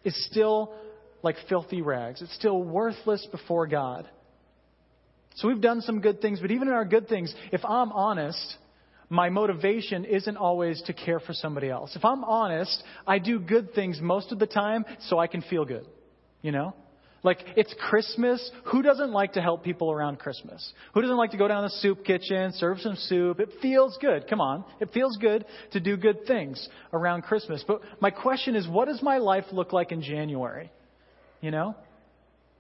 is 0.04 0.26
still 0.30 0.74
like 1.24 1.36
filthy 1.50 1.82
rags. 1.82 2.22
It's 2.22 2.34
still 2.36 2.62
worthless 2.62 3.26
before 3.32 3.68
God. 3.68 4.08
So 5.36 5.48
we've 5.48 5.62
done 5.62 5.82
some 5.82 6.02
good 6.02 6.22
things, 6.22 6.40
but 6.40 6.52
even 6.52 6.68
in 6.68 6.74
our 6.74 6.86
good 6.86 7.10
things, 7.10 7.34
if 7.52 7.66
I'm 7.66 7.92
honest, 7.92 8.58
my 9.10 9.30
motivation 9.30 10.06
isn't 10.06 10.38
always 10.38 10.82
to 10.84 10.94
care 10.94 11.20
for 11.20 11.34
somebody 11.34 11.70
else. 11.70 11.96
If 11.96 12.06
I'm 12.06 12.24
honest, 12.24 12.84
I 13.08 13.20
do 13.20 13.40
good 13.40 13.74
things 13.74 14.00
most 14.00 14.32
of 14.32 14.40
the 14.40 14.48
time 14.48 14.86
so 15.08 15.18
I 15.18 15.28
can 15.28 15.42
feel 15.42 15.66
good. 15.66 15.86
You 16.42 16.52
know? 16.52 16.76
Like, 17.24 17.40
it's 17.56 17.74
Christmas. 17.80 18.52
Who 18.66 18.82
doesn't 18.82 19.12
like 19.12 19.34
to 19.34 19.42
help 19.42 19.64
people 19.64 19.92
around 19.92 20.20
Christmas? 20.20 20.74
Who 20.94 21.02
doesn't 21.02 21.16
like 21.16 21.32
to 21.32 21.38
go 21.38 21.48
down 21.48 21.64
to 21.64 21.70
the 21.70 21.80
soup 21.80 22.04
kitchen, 22.04 22.52
serve 22.54 22.80
some 22.82 22.96
soup? 22.96 23.40
It 23.40 23.50
feels 23.62 23.98
good. 24.02 24.28
Come 24.30 24.42
on. 24.42 24.66
It 24.82 24.92
feels 24.94 25.16
good 25.18 25.46
to 25.72 25.80
do 25.80 25.96
good 25.96 26.26
things 26.28 26.68
around 26.92 27.24
Christmas. 27.24 27.64
But 27.66 27.82
my 28.02 28.10
question 28.10 28.58
is, 28.58 28.68
what 28.68 28.90
does 28.90 29.02
my 29.02 29.20
life 29.20 29.46
look 29.54 29.72
like 29.72 29.94
in 29.94 30.02
January? 30.02 30.70
You 31.40 31.52
know? 31.52 31.76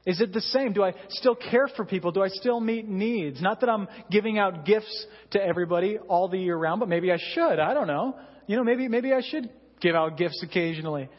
Is 0.06 0.21
it 0.21 0.34
the 0.34 0.41
same? 0.41 0.73
Do 0.73 0.84
I 0.84 0.93
still 1.10 1.36
care 1.36 1.67
for 1.76 1.86
people? 1.86 2.12
Do 2.12 2.23
I 2.23 2.28
still 2.30 2.60
meet 2.60 2.88
needs? 2.88 3.41
Not 3.41 3.62
that 3.62 3.69
I'm 3.69 3.88
giving 4.12 4.38
out 4.38 4.65
gifts 4.65 5.06
to 5.32 5.41
everybody 5.41 5.97
all 5.97 6.28
the 6.30 6.38
year 6.38 6.58
round, 6.58 6.80
but 6.80 6.89
maybe 6.89 7.12
I 7.12 7.17
should. 7.34 7.60
I 7.60 7.73
don't 7.73 7.88
know. 7.88 8.15
You 8.47 8.58
know, 8.58 8.63
maybe, 8.63 8.88
maybe 8.88 9.13
I 9.13 9.21
should 9.21 9.49
give 9.80 9.95
out 9.95 10.17
gifts 10.17 10.41
occasionally. 10.43 11.10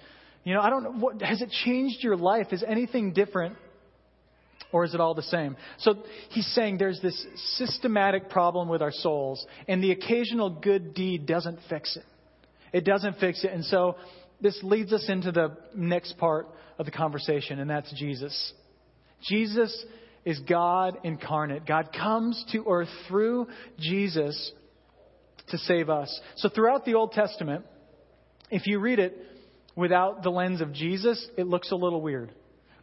You 0.44 0.54
know, 0.54 0.60
I 0.60 0.70
don't 0.70 0.84
know. 0.84 0.92
What, 0.92 1.22
has 1.22 1.42
it 1.42 1.50
changed 1.64 2.02
your 2.02 2.16
life? 2.16 2.48
Is 2.52 2.62
anything 2.66 3.12
different? 3.12 3.56
Or 4.72 4.84
is 4.84 4.92
it 4.92 5.00
all 5.00 5.14
the 5.14 5.22
same? 5.22 5.56
So 5.78 5.94
he's 6.30 6.46
saying 6.54 6.78
there's 6.78 7.00
this 7.00 7.26
systematic 7.56 8.28
problem 8.28 8.68
with 8.68 8.82
our 8.82 8.90
souls, 8.92 9.44
and 9.68 9.82
the 9.82 9.92
occasional 9.92 10.50
good 10.50 10.94
deed 10.94 11.26
doesn't 11.26 11.60
fix 11.68 11.96
it. 11.96 12.04
It 12.72 12.84
doesn't 12.84 13.18
fix 13.18 13.44
it. 13.44 13.52
And 13.52 13.64
so 13.64 13.96
this 14.40 14.58
leads 14.62 14.92
us 14.92 15.06
into 15.08 15.30
the 15.30 15.56
next 15.76 16.18
part 16.18 16.48
of 16.78 16.86
the 16.86 16.92
conversation, 16.92 17.60
and 17.60 17.70
that's 17.70 17.92
Jesus. 17.96 18.52
Jesus 19.28 19.84
is 20.24 20.40
God 20.40 20.98
incarnate. 21.04 21.66
God 21.66 21.90
comes 21.96 22.44
to 22.52 22.64
earth 22.68 22.88
through 23.08 23.46
Jesus 23.78 24.52
to 25.50 25.58
save 25.58 25.88
us. 25.88 26.20
So 26.36 26.48
throughout 26.48 26.84
the 26.84 26.94
Old 26.94 27.12
Testament, 27.12 27.64
if 28.50 28.66
you 28.66 28.80
read 28.80 28.98
it, 28.98 29.16
without 29.76 30.22
the 30.22 30.30
lens 30.30 30.60
of 30.60 30.72
Jesus, 30.72 31.26
it 31.36 31.46
looks 31.46 31.70
a 31.70 31.76
little 31.76 32.00
weird. 32.00 32.32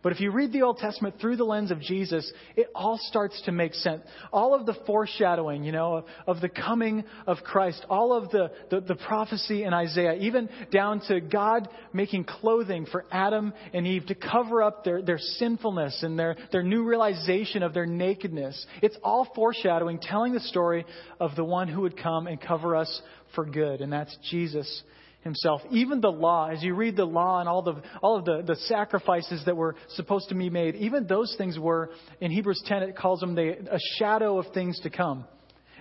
But 0.04 0.14
if 0.14 0.20
you 0.20 0.32
read 0.32 0.52
the 0.52 0.64
Old 0.64 0.78
Testament 0.78 1.16
through 1.22 1.36
the 1.36 1.44
lens 1.44 1.70
of 1.70 1.80
Jesus, 1.80 2.32
it 2.56 2.68
all 2.74 2.98
starts 3.04 3.40
to 3.44 3.52
make 3.52 3.76
sense. 3.76 4.02
All 4.34 4.56
of 4.56 4.66
the 4.66 4.76
foreshadowing, 4.88 5.64
you 5.64 5.72
know, 5.72 5.98
of, 5.98 6.06
of 6.26 6.42
the 6.42 6.50
coming 6.50 7.04
of 7.28 7.38
Christ, 7.44 7.86
all 7.88 8.12
of 8.12 8.32
the, 8.32 8.52
the, 8.72 8.82
the, 8.82 8.96
prophecy 8.96 9.64
in 9.64 9.74
Isaiah, 9.76 10.16
even 10.16 10.50
down 10.72 11.02
to 11.08 11.22
God 11.22 11.70
making 11.94 12.24
clothing 12.24 12.88
for 12.92 13.06
Adam 13.12 13.54
and 13.74 13.86
Eve 13.86 14.08
to 14.08 14.16
cover 14.16 14.64
up 14.64 14.84
their, 14.84 15.04
their 15.04 15.20
sinfulness 15.20 16.02
and 16.02 16.18
their, 16.18 16.36
their 16.52 16.64
new 16.64 16.84
realization 16.84 17.62
of 17.62 17.76
their 17.76 17.86
nakedness. 17.86 18.66
It's 18.82 18.98
all 19.04 19.28
foreshadowing, 19.36 20.00
telling 20.00 20.34
the 20.34 20.40
story 20.40 20.84
of 21.20 21.36
the 21.36 21.46
one 21.46 21.68
who 21.68 21.82
would 21.82 22.02
come 22.02 22.26
and 22.26 22.42
cover 22.42 22.76
us 22.76 23.02
for 23.36 23.46
good, 23.46 23.82
and 23.82 23.94
that's 23.94 24.18
Jesus 24.32 24.84
himself. 25.24 25.62
Even 25.72 26.02
the 26.02 26.12
law, 26.12 26.48
as 26.48 26.64
you 26.64 26.74
read 26.74 26.96
the 26.96 27.06
law 27.06 27.40
and 27.40 27.48
all, 27.48 27.62
the, 27.62 27.82
all 28.02 28.18
of 28.18 28.26
the, 28.26 28.44
the 28.46 28.56
sacrifices 28.68 29.44
that 29.46 29.56
were 29.56 29.76
supposed 29.96 30.30
to 30.30 30.36
be 30.36 30.50
made, 30.50 30.76
even 30.76 31.08
those 31.08 31.34
things 31.38 31.58
were, 31.58 31.92
in 32.20 32.32
Hebrews 32.32 32.62
10, 32.66 32.84
it 32.84 32.96
calls 32.96 33.20
them 33.20 33.36
the, 33.36 33.52
a 33.72 33.80
shadow 33.98 34.38
of 34.38 34.54
things 34.54 34.80
to 34.82 34.90
come. 34.90 35.26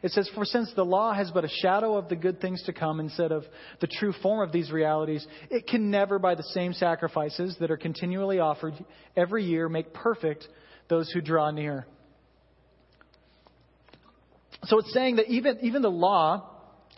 It 0.02 0.12
says, 0.12 0.30
For 0.34 0.44
since 0.44 0.72
the 0.74 0.84
law 0.84 1.12
has 1.12 1.30
but 1.30 1.44
a 1.44 1.48
shadow 1.48 1.96
of 1.96 2.08
the 2.08 2.16
good 2.16 2.40
things 2.40 2.62
to 2.64 2.72
come 2.72 3.00
instead 3.00 3.32
of 3.32 3.44
the 3.80 3.86
true 3.86 4.14
form 4.22 4.46
of 4.46 4.52
these 4.52 4.70
realities, 4.70 5.26
it 5.50 5.66
can 5.66 5.90
never, 5.90 6.18
by 6.18 6.34
the 6.34 6.42
same 6.42 6.72
sacrifices 6.72 7.56
that 7.60 7.70
are 7.70 7.76
continually 7.76 8.38
offered 8.38 8.74
every 9.16 9.44
year, 9.44 9.68
make 9.68 9.92
perfect 9.92 10.46
those 10.88 11.10
who 11.10 11.20
draw 11.20 11.50
near. 11.50 11.86
So 14.64 14.78
it's 14.78 14.92
saying 14.92 15.16
that 15.16 15.28
even, 15.28 15.58
even 15.62 15.82
the 15.82 15.90
law 15.90 16.49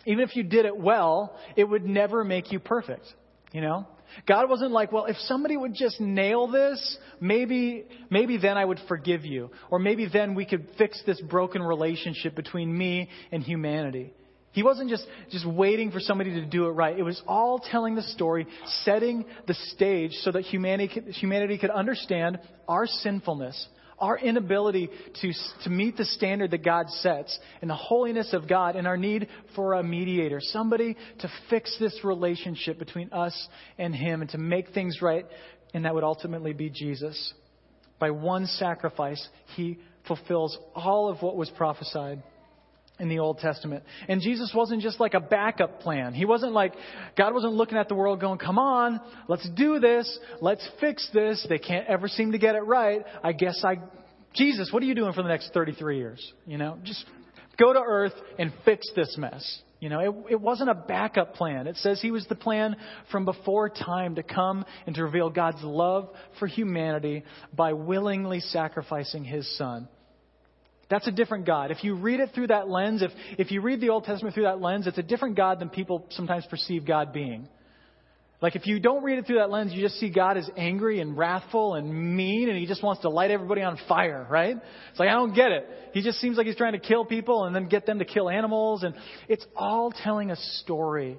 even 0.05 0.23
if 0.23 0.35
you 0.35 0.43
did 0.43 0.65
it 0.65 0.77
well, 0.77 1.37
it 1.55 1.63
would 1.63 1.85
never 1.85 2.23
make 2.23 2.51
you 2.51 2.59
perfect. 2.59 3.05
You 3.51 3.61
know? 3.61 3.87
God 4.27 4.49
wasn't 4.49 4.71
like, 4.71 4.91
well, 4.91 5.05
if 5.05 5.17
somebody 5.17 5.57
would 5.57 5.73
just 5.73 5.99
nail 5.99 6.47
this, 6.47 6.97
maybe, 7.19 7.85
maybe 8.09 8.37
then 8.37 8.57
I 8.57 8.65
would 8.65 8.79
forgive 8.87 9.25
you. 9.25 9.51
Or 9.69 9.79
maybe 9.79 10.07
then 10.11 10.35
we 10.35 10.45
could 10.45 10.67
fix 10.77 11.01
this 11.05 11.19
broken 11.21 11.61
relationship 11.61 12.35
between 12.35 12.75
me 12.75 13.09
and 13.31 13.43
humanity. 13.43 14.13
He 14.51 14.61
wasn't 14.61 14.91
just, 14.91 15.05
just 15.31 15.47
waiting 15.47 15.91
for 15.91 15.99
somebody 15.99 16.31
to 16.35 16.45
do 16.45 16.67
it 16.67 16.71
right. 16.71 16.97
It 16.97 17.01
was 17.01 17.19
all 17.27 17.57
telling 17.59 17.95
the 17.95 18.03
story, 18.03 18.45
setting 18.83 19.25
the 19.47 19.55
stage 19.55 20.11
so 20.21 20.31
that 20.31 20.41
humanity, 20.41 21.01
humanity 21.13 21.57
could 21.57 21.71
understand 21.71 22.39
our 22.67 22.85
sinfulness, 22.85 23.67
our 24.03 24.19
inability 24.19 24.89
to, 25.21 25.31
to 25.63 25.69
meet 25.69 25.95
the 25.95 26.03
standard 26.03 26.51
that 26.51 26.61
God 26.61 26.89
sets 26.89 27.39
and 27.61 27.69
the 27.69 27.75
holiness 27.75 28.33
of 28.33 28.49
God 28.49 28.75
and 28.75 28.85
our 28.85 28.97
need 28.97 29.29
for 29.55 29.75
a 29.75 29.83
mediator, 29.83 30.39
somebody 30.41 30.97
to 31.19 31.29
fix 31.49 31.77
this 31.79 31.97
relationship 32.03 32.77
between 32.77 33.13
us 33.13 33.47
and 33.77 33.95
Him 33.95 34.19
and 34.19 34.29
to 34.31 34.37
make 34.37 34.71
things 34.73 35.01
right, 35.01 35.25
and 35.73 35.85
that 35.85 35.95
would 35.95 36.03
ultimately 36.03 36.51
be 36.51 36.69
Jesus. 36.69 37.33
By 37.97 38.11
one 38.11 38.45
sacrifice, 38.45 39.25
He 39.55 39.79
fulfills 40.05 40.57
all 40.75 41.07
of 41.07 41.21
what 41.21 41.37
was 41.37 41.49
prophesied 41.51 42.21
in 42.99 43.09
the 43.09 43.19
Old 43.19 43.39
Testament. 43.39 43.83
And 44.07 44.21
Jesus 44.21 44.51
wasn't 44.55 44.81
just 44.81 44.99
like 44.99 45.13
a 45.13 45.19
backup 45.19 45.81
plan. 45.81 46.13
He 46.13 46.25
wasn't 46.25 46.53
like, 46.53 46.73
God 47.17 47.33
wasn't 47.33 47.53
looking 47.53 47.77
at 47.77 47.89
the 47.89 47.95
world 47.95 48.19
going, 48.19 48.37
come 48.37 48.59
on, 48.59 48.99
let's 49.27 49.47
do 49.51 49.79
this, 49.79 50.19
let's 50.41 50.67
fix 50.79 51.09
this. 51.13 51.45
They 51.49 51.57
can't 51.57 51.87
ever 51.87 52.07
seem 52.07 52.33
to 52.33 52.37
get 52.37 52.55
it 52.55 52.61
right. 52.61 53.01
I 53.23 53.33
guess 53.33 53.63
I, 53.63 53.77
Jesus, 54.35 54.71
what 54.71 54.83
are 54.83 54.85
you 54.85 54.95
doing 54.95 55.13
for 55.13 55.23
the 55.23 55.29
next 55.29 55.53
33 55.53 55.97
years? 55.97 56.33
You 56.45 56.57
know, 56.57 56.77
just 56.83 57.03
go 57.59 57.73
to 57.73 57.79
earth 57.79 58.13
and 58.37 58.53
fix 58.63 58.87
this 58.95 59.15
mess. 59.17 59.61
You 59.79 59.89
know, 59.89 59.99
it, 59.99 60.33
it 60.33 60.41
wasn't 60.41 60.69
a 60.69 60.75
backup 60.75 61.33
plan. 61.33 61.67
It 61.67 61.75
says 61.77 62.01
he 62.01 62.11
was 62.11 62.25
the 62.27 62.35
plan 62.35 62.77
from 63.11 63.25
before 63.25 63.69
time 63.69 64.15
to 64.15 64.23
come 64.23 64.63
and 64.85 64.95
to 64.95 65.03
reveal 65.03 65.29
God's 65.29 65.61
love 65.61 66.09
for 66.39 66.47
humanity 66.47 67.23
by 67.53 67.73
willingly 67.73 68.39
sacrificing 68.39 69.25
his 69.25 69.57
son. 69.57 69.89
That's 70.89 71.07
a 71.07 71.11
different 71.11 71.45
God. 71.45 71.71
If 71.71 71.83
you 71.83 71.95
read 71.95 72.19
it 72.19 72.31
through 72.35 72.47
that 72.47 72.69
lens, 72.69 73.01
if, 73.01 73.11
if 73.37 73.51
you 73.51 73.61
read 73.61 73.81
the 73.81 73.89
Old 73.89 74.03
Testament 74.03 74.35
through 74.35 74.43
that 74.43 74.61
lens, 74.61 74.87
it's 74.87 74.97
a 74.97 75.03
different 75.03 75.35
God 75.35 75.59
than 75.59 75.69
people 75.69 76.05
sometimes 76.11 76.45
perceive 76.49 76.85
God 76.85 77.13
being. 77.13 77.47
Like 78.43 78.57
if 78.57 78.67
you 78.67 78.81
don't 78.81 79.03
read 79.03 79.19
it 79.19 79.25
through 79.25 79.37
that 79.37 79.49
lens, 79.49 79.71
you 79.71 79.81
just 79.81 79.95
see 80.01 80.09
God 80.09 80.35
as 80.35 80.49
angry 80.57 80.99
and 80.99 81.17
wrathful 81.17 81.75
and 81.75 82.15
mean 82.17 82.49
and 82.49 82.57
he 82.57 82.65
just 82.65 82.83
wants 82.83 83.03
to 83.03 83.09
light 83.09 83.31
everybody 83.31 83.61
on 83.61 83.79
fire, 83.87 84.27
right? 84.29 84.57
It's 84.91 84.99
like, 84.99 85.07
I 85.07 85.13
don't 85.13 85.33
get 85.33 85.53
it. 85.53 85.65
He 85.93 86.01
just 86.01 86.19
seems 86.19 86.35
like 86.35 86.45
he's 86.45 86.57
trying 86.57 86.73
to 86.73 86.79
kill 86.79 87.05
people 87.05 87.45
and 87.45 87.55
then 87.55 87.69
get 87.69 87.85
them 87.85 87.99
to 87.99 88.05
kill 88.05 88.29
animals 88.29 88.83
and 88.83 88.95
it's 89.29 89.45
all 89.55 89.93
telling 90.03 90.29
a 90.29 90.35
story. 90.35 91.17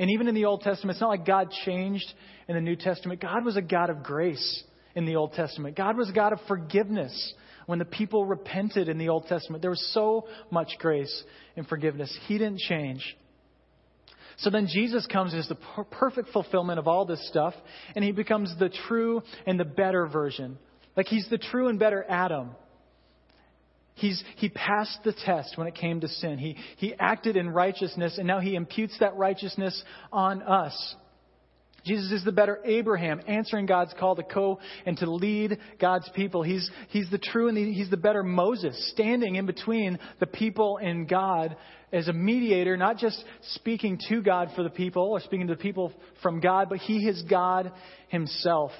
And 0.00 0.10
even 0.10 0.26
in 0.26 0.34
the 0.34 0.46
Old 0.46 0.62
Testament, 0.62 0.96
it's 0.96 1.00
not 1.00 1.10
like 1.10 1.24
God 1.24 1.52
changed 1.64 2.12
in 2.48 2.56
the 2.56 2.60
New 2.60 2.74
Testament. 2.74 3.20
God 3.20 3.44
was 3.44 3.56
a 3.56 3.62
God 3.62 3.88
of 3.88 4.02
grace 4.02 4.64
in 4.96 5.06
the 5.06 5.14
Old 5.14 5.34
Testament. 5.34 5.76
God 5.76 5.96
was 5.96 6.10
a 6.10 6.12
God 6.12 6.32
of 6.32 6.40
forgiveness 6.48 7.34
when 7.68 7.78
the 7.78 7.84
people 7.84 8.24
repented 8.24 8.88
in 8.88 8.96
the 8.96 9.10
Old 9.10 9.26
Testament. 9.26 9.60
There 9.60 9.70
was 9.70 9.92
so 9.92 10.26
much 10.50 10.70
grace 10.78 11.22
and 11.54 11.66
forgiveness. 11.66 12.18
He 12.26 12.38
didn't 12.38 12.60
change. 12.60 13.14
So 14.38 14.48
then 14.48 14.68
Jesus 14.72 15.06
comes 15.06 15.34
as 15.34 15.46
the 15.48 15.56
per- 15.56 15.84
perfect 15.84 16.30
fulfillment 16.30 16.78
of 16.78 16.88
all 16.88 17.04
this 17.04 17.28
stuff, 17.28 17.52
and 17.94 18.02
he 18.02 18.12
becomes 18.12 18.54
the 18.58 18.70
true 18.88 19.20
and 19.46 19.60
the 19.60 19.66
better 19.66 20.06
version. 20.06 20.56
Like 20.96 21.08
he's 21.08 21.28
the 21.28 21.36
true 21.36 21.68
and 21.68 21.78
better 21.78 22.06
Adam. 22.08 22.52
He's, 23.96 24.24
he 24.36 24.48
passed 24.48 25.00
the 25.04 25.12
test 25.12 25.58
when 25.58 25.66
it 25.66 25.74
came 25.74 26.00
to 26.00 26.08
sin. 26.08 26.38
He, 26.38 26.56
he 26.78 26.94
acted 26.98 27.36
in 27.36 27.50
righteousness, 27.50 28.16
and 28.16 28.26
now 28.26 28.40
he 28.40 28.54
imputes 28.54 28.96
that 29.00 29.14
righteousness 29.16 29.84
on 30.10 30.40
us. 30.40 30.94
Jesus 31.84 32.12
is 32.12 32.24
the 32.24 32.32
better 32.32 32.60
Abraham, 32.64 33.20
answering 33.26 33.66
God's 33.66 33.94
call 33.98 34.16
to 34.16 34.22
go 34.22 34.58
and 34.84 34.96
to 34.98 35.10
lead 35.10 35.58
God's 35.80 36.08
people. 36.14 36.42
He's, 36.42 36.68
he's 36.88 37.10
the 37.10 37.18
true 37.18 37.48
and 37.48 37.56
the, 37.56 37.72
he's 37.72 37.90
the 37.90 37.96
better 37.96 38.22
Moses, 38.22 38.90
standing 38.92 39.36
in 39.36 39.46
between 39.46 39.98
the 40.20 40.26
people 40.26 40.78
and 40.78 41.08
God 41.08 41.56
as 41.92 42.08
a 42.08 42.12
mediator, 42.12 42.76
not 42.76 42.98
just 42.98 43.22
speaking 43.54 43.98
to 44.08 44.22
God 44.22 44.50
for 44.54 44.62
the 44.62 44.70
people 44.70 45.04
or 45.04 45.20
speaking 45.20 45.46
to 45.46 45.54
the 45.54 45.60
people 45.60 45.92
from 46.22 46.40
God, 46.40 46.68
but 46.68 46.78
he 46.78 47.08
is 47.08 47.22
God 47.22 47.72
himself. 48.08 48.72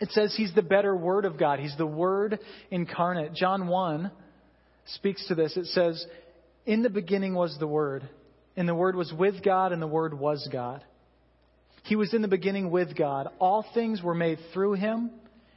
It 0.00 0.10
says 0.10 0.34
he's 0.36 0.54
the 0.54 0.62
better 0.62 0.94
Word 0.94 1.24
of 1.24 1.38
God. 1.38 1.60
He's 1.60 1.76
the 1.76 1.86
Word 1.86 2.38
incarnate. 2.70 3.32
John 3.34 3.66
1 3.66 4.10
speaks 4.86 5.26
to 5.28 5.34
this. 5.34 5.56
It 5.56 5.66
says, 5.66 6.04
In 6.66 6.82
the 6.82 6.90
beginning 6.90 7.34
was 7.34 7.56
the 7.58 7.66
Word, 7.66 8.08
and 8.56 8.68
the 8.68 8.74
Word 8.74 8.96
was 8.96 9.12
with 9.12 9.42
God, 9.42 9.72
and 9.72 9.80
the 9.80 9.86
Word 9.86 10.18
was 10.18 10.48
God. 10.52 10.84
He 11.84 11.96
was 11.96 12.14
in 12.14 12.22
the 12.22 12.28
beginning 12.28 12.70
with 12.70 12.96
God. 12.96 13.28
All 13.38 13.64
things 13.74 14.02
were 14.02 14.14
made 14.14 14.38
through 14.52 14.72
him, 14.72 15.10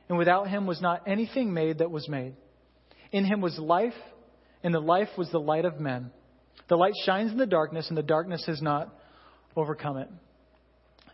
and 0.09 0.17
without 0.17 0.49
him 0.49 0.67
was 0.67 0.81
not 0.81 1.07
anything 1.07 1.53
made 1.53 1.77
that 1.77 1.89
was 1.89 2.07
made. 2.09 2.35
In 3.13 3.23
him 3.23 3.39
was 3.39 3.57
life, 3.57 3.93
and 4.61 4.73
the 4.73 4.81
life 4.81 5.07
was 5.17 5.31
the 5.31 5.39
light 5.39 5.63
of 5.63 5.79
men. 5.79 6.11
The 6.67 6.75
light 6.75 6.93
shines 7.05 7.31
in 7.31 7.37
the 7.37 7.45
darkness, 7.45 7.87
and 7.87 7.97
the 7.97 8.03
darkness 8.03 8.43
has 8.45 8.61
not 8.61 8.93
overcome 9.55 9.97
it. 9.97 10.09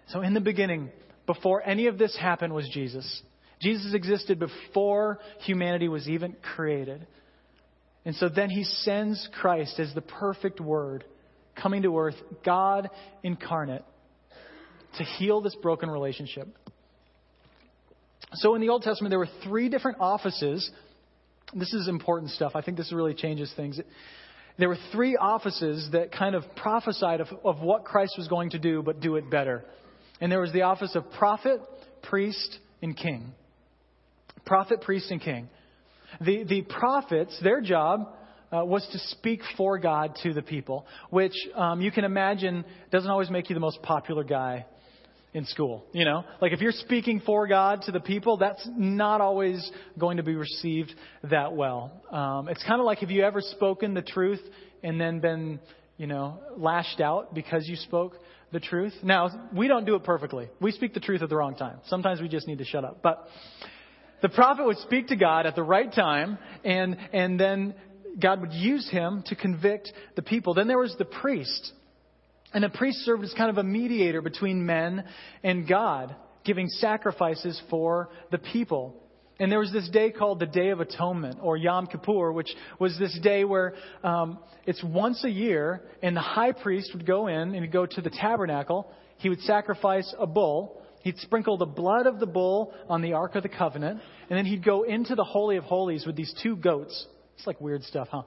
So, 0.08 0.22
in 0.22 0.34
the 0.34 0.42
beginning, 0.42 0.92
before 1.28 1.62
any 1.64 1.86
of 1.86 2.00
this 2.00 2.18
happened, 2.20 2.54
was 2.54 2.68
Jesus. 2.74 3.22
Jesus 3.62 3.94
existed 3.94 4.40
before 4.40 5.20
humanity 5.42 5.90
was 5.90 6.10
even 6.10 6.36
created. 6.56 7.06
And 8.04 8.16
so 8.16 8.30
then 8.30 8.50
he 8.50 8.64
sends 8.64 9.30
Christ 9.40 9.80
as 9.80 9.94
the 9.94 10.02
perfect 10.02 10.60
word 10.60 11.06
coming 11.56 11.84
to 11.84 11.98
earth, 12.00 12.16
God 12.44 12.90
incarnate 13.22 13.84
to 14.98 15.04
heal 15.04 15.42
this 15.42 15.56
broken 15.56 15.90
relationship. 15.90 16.48
So 18.36 18.56
in 18.56 18.62
the 18.62 18.70
Old 18.70 18.82
Testament, 18.82 19.12
there 19.12 19.20
were 19.20 19.30
three 19.44 19.70
different 19.70 19.98
offices. 20.00 20.70
This 21.54 21.74
is 21.74 21.88
important 21.88 22.32
stuff. 22.32 22.54
I 22.56 22.62
think 22.62 22.78
this 22.78 22.92
really 22.92 23.14
changes 23.14 23.52
things. 23.56 23.80
There 24.58 24.70
were 24.70 24.78
three 24.92 25.16
offices 25.16 25.90
that 25.92 26.12
kind 26.12 26.36
of 26.36 26.44
prophesied 26.56 27.22
of, 27.22 27.28
of 27.44 27.60
what 27.60 27.86
Christ 27.86 28.16
was 28.18 28.28
going 28.28 28.52
to 28.52 28.60
do, 28.60 28.82
but 28.84 29.00
do 29.00 29.16
it 29.16 29.30
better. 29.30 29.66
And 30.20 30.32
there 30.32 30.40
was 30.40 30.52
the 30.52 30.64
office 30.64 30.96
of 30.96 31.12
prophet, 31.12 31.60
priest, 32.04 32.58
and 32.82 32.96
king. 32.96 33.34
Prophet, 34.46 34.82
priest, 34.82 35.10
and 35.12 35.22
king. 35.22 35.50
The, 36.22 36.44
the 36.44 36.62
prophets, 36.62 37.38
their 37.42 37.62
job 37.62 38.14
uh, 38.52 38.64
was 38.64 38.88
to 38.92 39.00
speak 39.16 39.42
for 39.58 39.80
God 39.80 40.16
to 40.22 40.34
the 40.34 40.44
people, 40.44 40.86
which 41.10 41.34
um, 41.56 41.82
you 41.82 41.92
can 41.92 42.04
imagine 42.04 42.64
doesn't 42.92 43.10
always 43.10 43.32
make 43.32 43.50
you 43.50 43.56
the 43.56 43.60
most 43.60 43.82
popular 43.82 44.24
guy 44.24 44.66
in 45.34 45.46
school. 45.46 45.86
You 45.94 46.06
know, 46.06 46.24
like 46.42 46.52
if 46.52 46.62
you're 46.62 46.72
speaking 46.72 47.22
for 47.26 47.48
God 47.48 47.82
to 47.84 47.92
the 47.92 48.00
people, 48.00 48.38
that's 48.38 48.68
not 48.76 49.22
always 49.22 49.72
going 49.98 50.18
to 50.18 50.24
be 50.24 50.36
received 50.36 50.94
that 51.30 51.54
well. 51.54 52.04
Um, 52.12 52.48
it's 52.48 52.64
kind 52.64 52.80
of 52.80 52.86
like 52.86 53.00
have 53.00 53.12
you 53.12 53.24
ever 53.24 53.42
spoken 53.42 53.94
the 53.94 54.02
truth 54.02 54.42
and 54.84 55.00
then 55.00 55.20
been, 55.20 55.60
you 55.98 56.08
know, 56.08 56.40
lashed 56.56 57.02
out 57.02 57.34
because 57.34 57.68
you 57.68 57.76
spoke 57.76 58.16
the 58.52 58.60
truth? 58.60 58.94
Now, 59.02 59.50
we 59.56 59.68
don't 59.68 59.86
do 59.86 59.96
it 59.96 60.04
perfectly. 60.04 60.50
We 60.62 60.72
speak 60.72 60.94
the 60.94 61.00
truth 61.00 61.22
at 61.22 61.30
the 61.30 61.36
wrong 61.36 61.56
time. 61.56 61.80
Sometimes 61.88 62.22
we 62.22 62.28
just 62.28 62.48
need 62.48 62.60
to 62.60 62.66
shut 62.66 62.86
up. 62.86 63.02
But 63.02 63.28
the 64.22 64.30
prophet 64.30 64.66
would 64.66 64.78
speak 64.78 65.08
to 65.08 65.16
God 65.16 65.46
at 65.46 65.56
the 65.56 65.64
right 65.64 65.92
time, 65.92 66.38
and 66.64 66.96
and 67.12 67.40
then 67.40 67.74
God 68.20 68.42
would 68.42 68.54
use 68.54 68.88
him 68.90 69.24
to 69.28 69.36
convict 69.36 69.92
the 70.16 70.22
people. 70.22 70.54
Then 70.54 70.68
there 70.68 70.78
was 70.78 70.96
the 70.98 71.06
priest 71.06 71.74
And 72.54 72.64
the 72.64 72.70
priest 72.70 73.00
served 73.00 73.24
as 73.24 73.34
kind 73.34 73.50
of 73.50 73.58
a 73.58 73.64
mediator 73.64 74.22
between 74.22 74.66
men 74.66 75.06
and 75.44 75.68
God, 75.68 76.16
giving 76.46 76.68
sacrifices 76.68 77.60
for 77.70 78.10
the 78.32 78.38
people. 78.38 78.96
And 79.40 79.52
there 79.52 79.60
was 79.60 79.72
this 79.72 79.90
day 79.90 80.12
called 80.12 80.40
the 80.40 80.46
Day 80.46 80.70
of 80.70 80.80
Atonement, 80.80 81.40
or 81.42 81.58
Yom 81.58 81.88
Kippur, 81.88 82.32
which 82.32 82.50
was 82.80 82.98
this 83.00 83.18
day 83.24 83.44
where 83.44 83.74
um, 84.04 84.38
it's 84.66 84.84
once 84.84 85.24
a 85.24 85.30
year, 85.30 85.82
and 86.04 86.16
the 86.16 86.22
high 86.22 86.52
priest 86.52 86.92
would 86.94 87.06
go 87.06 87.28
in 87.28 87.36
and 87.36 87.56
he'd 87.56 87.72
go 87.72 87.88
to 87.88 88.02
the 88.02 88.12
tabernacle. 88.12 88.92
He 89.18 89.30
would 89.30 89.42
sacrifice 89.42 90.14
a 90.20 90.28
bull. 90.28 90.82
He'd 91.02 91.18
sprinkle 91.18 91.58
the 91.58 91.66
blood 91.66 92.06
of 92.06 92.20
the 92.20 92.28
bull 92.28 92.74
on 92.88 93.02
the 93.02 93.14
Ark 93.14 93.36
of 93.36 93.44
the 93.44 93.50
Covenant, 93.50 94.00
and 94.30 94.38
then 94.38 94.46
he'd 94.46 94.64
go 94.64 94.84
into 94.84 95.16
the 95.16 95.24
Holy 95.24 95.58
of 95.58 95.64
Holies 95.64 96.06
with 96.06 96.16
these 96.16 96.34
two 96.42 96.56
goats. 96.56 97.08
It's 97.44 97.48
like 97.48 97.60
weird 97.60 97.84
stuff, 97.84 98.08
huh? 98.10 98.22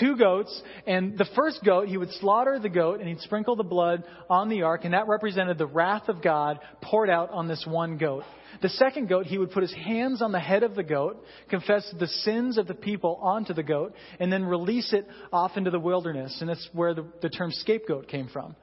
Two 0.00 0.16
goats, 0.16 0.62
and 0.84 1.16
the 1.16 1.28
first 1.36 1.60
goat, 1.64 1.86
he 1.86 1.96
would 1.96 2.10
slaughter 2.14 2.58
the 2.58 2.68
goat, 2.68 2.98
and 2.98 3.08
he'd 3.08 3.20
sprinkle 3.20 3.54
the 3.54 3.62
blood 3.62 4.02
on 4.28 4.48
the 4.48 4.62
ark, 4.62 4.80
and 4.82 4.94
that 4.94 5.06
represented 5.06 5.58
the 5.58 5.66
wrath 5.66 6.08
of 6.08 6.20
God 6.20 6.58
poured 6.82 7.08
out 7.08 7.30
on 7.30 7.46
this 7.46 7.64
one 7.68 7.98
goat. 7.98 8.24
The 8.60 8.68
second 8.70 9.08
goat, 9.08 9.26
he 9.26 9.38
would 9.38 9.52
put 9.52 9.62
his 9.62 9.72
hands 9.72 10.22
on 10.22 10.32
the 10.32 10.40
head 10.40 10.64
of 10.64 10.74
the 10.74 10.82
goat, 10.82 11.24
confess 11.48 11.88
the 12.00 12.08
sins 12.08 12.58
of 12.58 12.66
the 12.66 12.74
people 12.74 13.20
onto 13.22 13.54
the 13.54 13.62
goat, 13.62 13.94
and 14.18 14.32
then 14.32 14.44
release 14.44 14.92
it 14.92 15.06
off 15.32 15.56
into 15.56 15.70
the 15.70 15.78
wilderness. 15.78 16.36
And 16.40 16.50
that's 16.50 16.68
where 16.72 16.94
the, 16.94 17.06
the 17.22 17.28
term 17.28 17.52
scapegoat 17.52 18.08
came 18.08 18.26
from. 18.26 18.56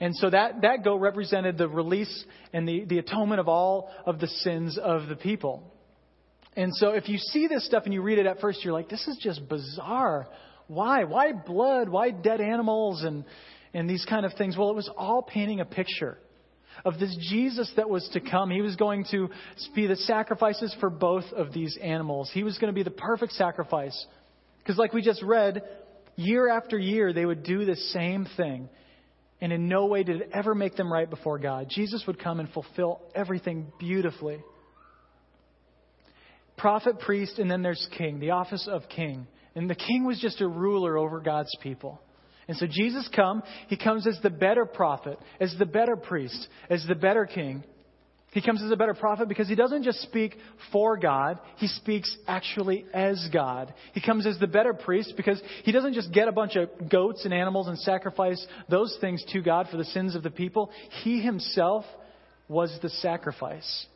And 0.00 0.14
so 0.16 0.28
that, 0.28 0.60
that 0.60 0.84
goat 0.84 0.96
represented 0.96 1.56
the 1.56 1.66
release 1.66 2.24
and 2.52 2.68
the, 2.68 2.84
the 2.84 2.98
atonement 2.98 3.40
of 3.40 3.48
all 3.48 3.90
of 4.04 4.20
the 4.20 4.28
sins 4.28 4.76
of 4.76 5.08
the 5.08 5.16
people. 5.16 5.70
And 6.56 6.72
so 6.74 6.90
if 6.90 7.08
you 7.08 7.18
see 7.18 7.48
this 7.48 7.66
stuff 7.66 7.82
and 7.84 7.92
you 7.92 8.02
read 8.02 8.18
it 8.18 8.26
at 8.26 8.40
first, 8.40 8.64
you're 8.64 8.72
like, 8.72 8.88
this 8.88 9.06
is 9.08 9.18
just 9.20 9.48
bizarre. 9.48 10.28
Why? 10.68 11.04
Why 11.04 11.32
blood? 11.32 11.88
Why 11.88 12.10
dead 12.10 12.40
animals 12.40 13.02
and, 13.02 13.24
and 13.72 13.90
these 13.90 14.04
kind 14.08 14.24
of 14.24 14.32
things? 14.34 14.56
Well, 14.56 14.70
it 14.70 14.76
was 14.76 14.90
all 14.96 15.22
painting 15.22 15.60
a 15.60 15.64
picture 15.64 16.18
of 16.84 16.98
this 16.98 17.16
Jesus 17.30 17.70
that 17.76 17.88
was 17.88 18.08
to 18.12 18.20
come. 18.20 18.50
He 18.50 18.62
was 18.62 18.76
going 18.76 19.04
to 19.10 19.30
be 19.74 19.86
the 19.86 19.96
sacrifices 19.96 20.74
for 20.80 20.90
both 20.90 21.24
of 21.36 21.52
these 21.52 21.76
animals. 21.82 22.30
He 22.32 22.44
was 22.44 22.58
going 22.58 22.72
to 22.72 22.74
be 22.74 22.82
the 22.82 22.90
perfect 22.90 23.32
sacrifice. 23.32 24.06
Because, 24.58 24.78
like 24.78 24.92
we 24.92 25.02
just 25.02 25.22
read, 25.22 25.62
year 26.16 26.48
after 26.48 26.78
year, 26.78 27.12
they 27.12 27.26
would 27.26 27.42
do 27.42 27.64
the 27.64 27.76
same 27.76 28.26
thing. 28.36 28.68
And 29.40 29.52
in 29.52 29.68
no 29.68 29.86
way 29.86 30.04
did 30.04 30.22
it 30.22 30.30
ever 30.32 30.54
make 30.54 30.76
them 30.76 30.92
right 30.92 31.08
before 31.08 31.38
God. 31.38 31.66
Jesus 31.68 32.04
would 32.06 32.18
come 32.18 32.40
and 32.40 32.48
fulfill 32.50 33.02
everything 33.14 33.72
beautifully 33.78 34.42
prophet, 36.56 36.98
priest, 37.00 37.38
and 37.38 37.50
then 37.50 37.62
there's 37.62 37.86
king, 37.96 38.20
the 38.20 38.30
office 38.30 38.68
of 38.70 38.88
king. 38.88 39.26
And 39.54 39.68
the 39.70 39.74
king 39.74 40.04
was 40.04 40.18
just 40.20 40.40
a 40.40 40.48
ruler 40.48 40.96
over 40.98 41.20
God's 41.20 41.54
people. 41.62 42.00
And 42.48 42.56
so 42.56 42.66
Jesus 42.66 43.08
come, 43.14 43.42
he 43.68 43.76
comes 43.76 44.06
as 44.06 44.18
the 44.22 44.30
better 44.30 44.66
prophet, 44.66 45.18
as 45.40 45.54
the 45.58 45.66
better 45.66 45.96
priest, 45.96 46.48
as 46.68 46.84
the 46.86 46.94
better 46.94 47.26
king. 47.26 47.64
He 48.32 48.42
comes 48.42 48.62
as 48.62 48.70
a 48.72 48.76
better 48.76 48.94
prophet 48.94 49.28
because 49.28 49.48
he 49.48 49.54
doesn't 49.54 49.84
just 49.84 50.02
speak 50.02 50.36
for 50.72 50.96
God, 50.96 51.38
he 51.56 51.68
speaks 51.68 52.14
actually 52.26 52.84
as 52.92 53.28
God. 53.32 53.72
He 53.92 54.00
comes 54.00 54.26
as 54.26 54.38
the 54.40 54.48
better 54.48 54.74
priest 54.74 55.14
because 55.16 55.40
he 55.62 55.70
doesn't 55.70 55.94
just 55.94 56.12
get 56.12 56.26
a 56.26 56.32
bunch 56.32 56.56
of 56.56 56.68
goats 56.90 57.24
and 57.24 57.32
animals 57.32 57.68
and 57.68 57.78
sacrifice 57.78 58.44
those 58.68 58.98
things 59.00 59.24
to 59.32 59.40
God 59.40 59.68
for 59.70 59.76
the 59.76 59.84
sins 59.84 60.16
of 60.16 60.24
the 60.24 60.30
people. 60.30 60.72
He 61.04 61.20
himself 61.20 61.84
was 62.48 62.76
the 62.82 62.90
sacrifice 62.90 63.86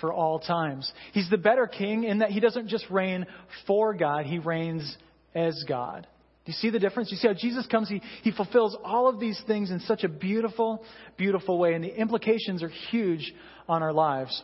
for 0.00 0.12
all 0.12 0.38
times. 0.38 0.90
He's 1.12 1.30
the 1.30 1.38
better 1.38 1.66
king 1.66 2.04
in 2.04 2.18
that 2.18 2.30
he 2.30 2.40
doesn't 2.40 2.68
just 2.68 2.86
reign 2.90 3.26
for 3.66 3.94
God, 3.94 4.26
he 4.26 4.38
reigns 4.38 4.96
as 5.34 5.64
God. 5.68 6.06
Do 6.44 6.52
you 6.52 6.54
see 6.54 6.70
the 6.70 6.78
difference? 6.78 7.10
You 7.10 7.18
see 7.18 7.28
how 7.28 7.34
Jesus 7.34 7.66
comes, 7.66 7.88
he, 7.88 8.00
he 8.22 8.32
fulfills 8.32 8.76
all 8.82 9.08
of 9.08 9.20
these 9.20 9.40
things 9.46 9.70
in 9.70 9.80
such 9.80 10.02
a 10.02 10.08
beautiful, 10.08 10.82
beautiful 11.18 11.58
way, 11.58 11.74
and 11.74 11.84
the 11.84 11.94
implications 11.94 12.62
are 12.62 12.70
huge 12.90 13.34
on 13.68 13.82
our 13.82 13.92
lives. 13.92 14.42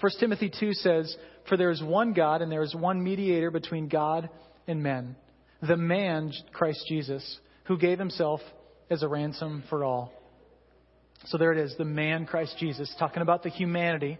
1 0.00 0.12
Timothy 0.20 0.52
2 0.58 0.72
says, 0.74 1.16
For 1.48 1.56
there 1.56 1.70
is 1.70 1.82
one 1.82 2.12
God, 2.12 2.42
and 2.42 2.52
there 2.52 2.62
is 2.62 2.74
one 2.74 3.02
mediator 3.02 3.50
between 3.50 3.88
God 3.88 4.28
and 4.68 4.82
men, 4.82 5.16
the 5.66 5.76
man, 5.76 6.32
Christ 6.52 6.84
Jesus, 6.88 7.38
who 7.64 7.76
gave 7.76 7.98
himself 7.98 8.40
as 8.88 9.02
a 9.02 9.08
ransom 9.08 9.64
for 9.68 9.82
all. 9.82 10.12
So 11.26 11.38
there 11.38 11.52
it 11.52 11.58
is, 11.58 11.74
the 11.76 11.84
man, 11.84 12.26
Christ 12.26 12.56
Jesus, 12.58 12.94
talking 12.98 13.22
about 13.22 13.42
the 13.42 13.50
humanity 13.50 14.18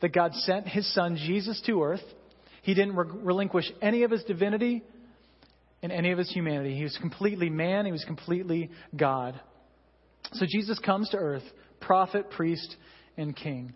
that 0.00 0.12
God 0.12 0.34
sent 0.34 0.66
his 0.66 0.92
son 0.94 1.16
Jesus 1.16 1.60
to 1.66 1.82
earth. 1.82 2.02
He 2.62 2.74
didn't 2.74 2.96
re- 2.96 3.06
relinquish 3.10 3.70
any 3.82 4.02
of 4.02 4.10
his 4.10 4.24
divinity 4.24 4.82
and 5.82 5.92
any 5.92 6.12
of 6.12 6.18
his 6.18 6.30
humanity. 6.30 6.76
He 6.76 6.82
was 6.82 6.96
completely 7.00 7.50
man, 7.50 7.86
he 7.86 7.92
was 7.92 8.04
completely 8.04 8.70
God. 8.96 9.38
So 10.32 10.46
Jesus 10.48 10.78
comes 10.78 11.10
to 11.10 11.18
earth, 11.18 11.42
prophet, 11.80 12.30
priest, 12.30 12.76
and 13.16 13.36
king. 13.36 13.74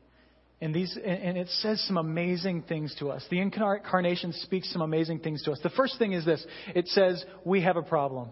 And 0.60 0.74
these 0.74 0.98
and 1.04 1.38
it 1.38 1.48
says 1.48 1.80
some 1.86 1.98
amazing 1.98 2.62
things 2.62 2.94
to 2.98 3.10
us. 3.10 3.24
The 3.30 3.38
incarnation 3.40 4.32
speaks 4.32 4.72
some 4.72 4.82
amazing 4.82 5.20
things 5.20 5.42
to 5.44 5.52
us. 5.52 5.60
The 5.62 5.70
first 5.70 5.98
thing 5.98 6.14
is 6.14 6.24
this. 6.24 6.44
It 6.74 6.88
says 6.88 7.24
we 7.44 7.62
have 7.62 7.76
a 7.76 7.82
problem. 7.82 8.30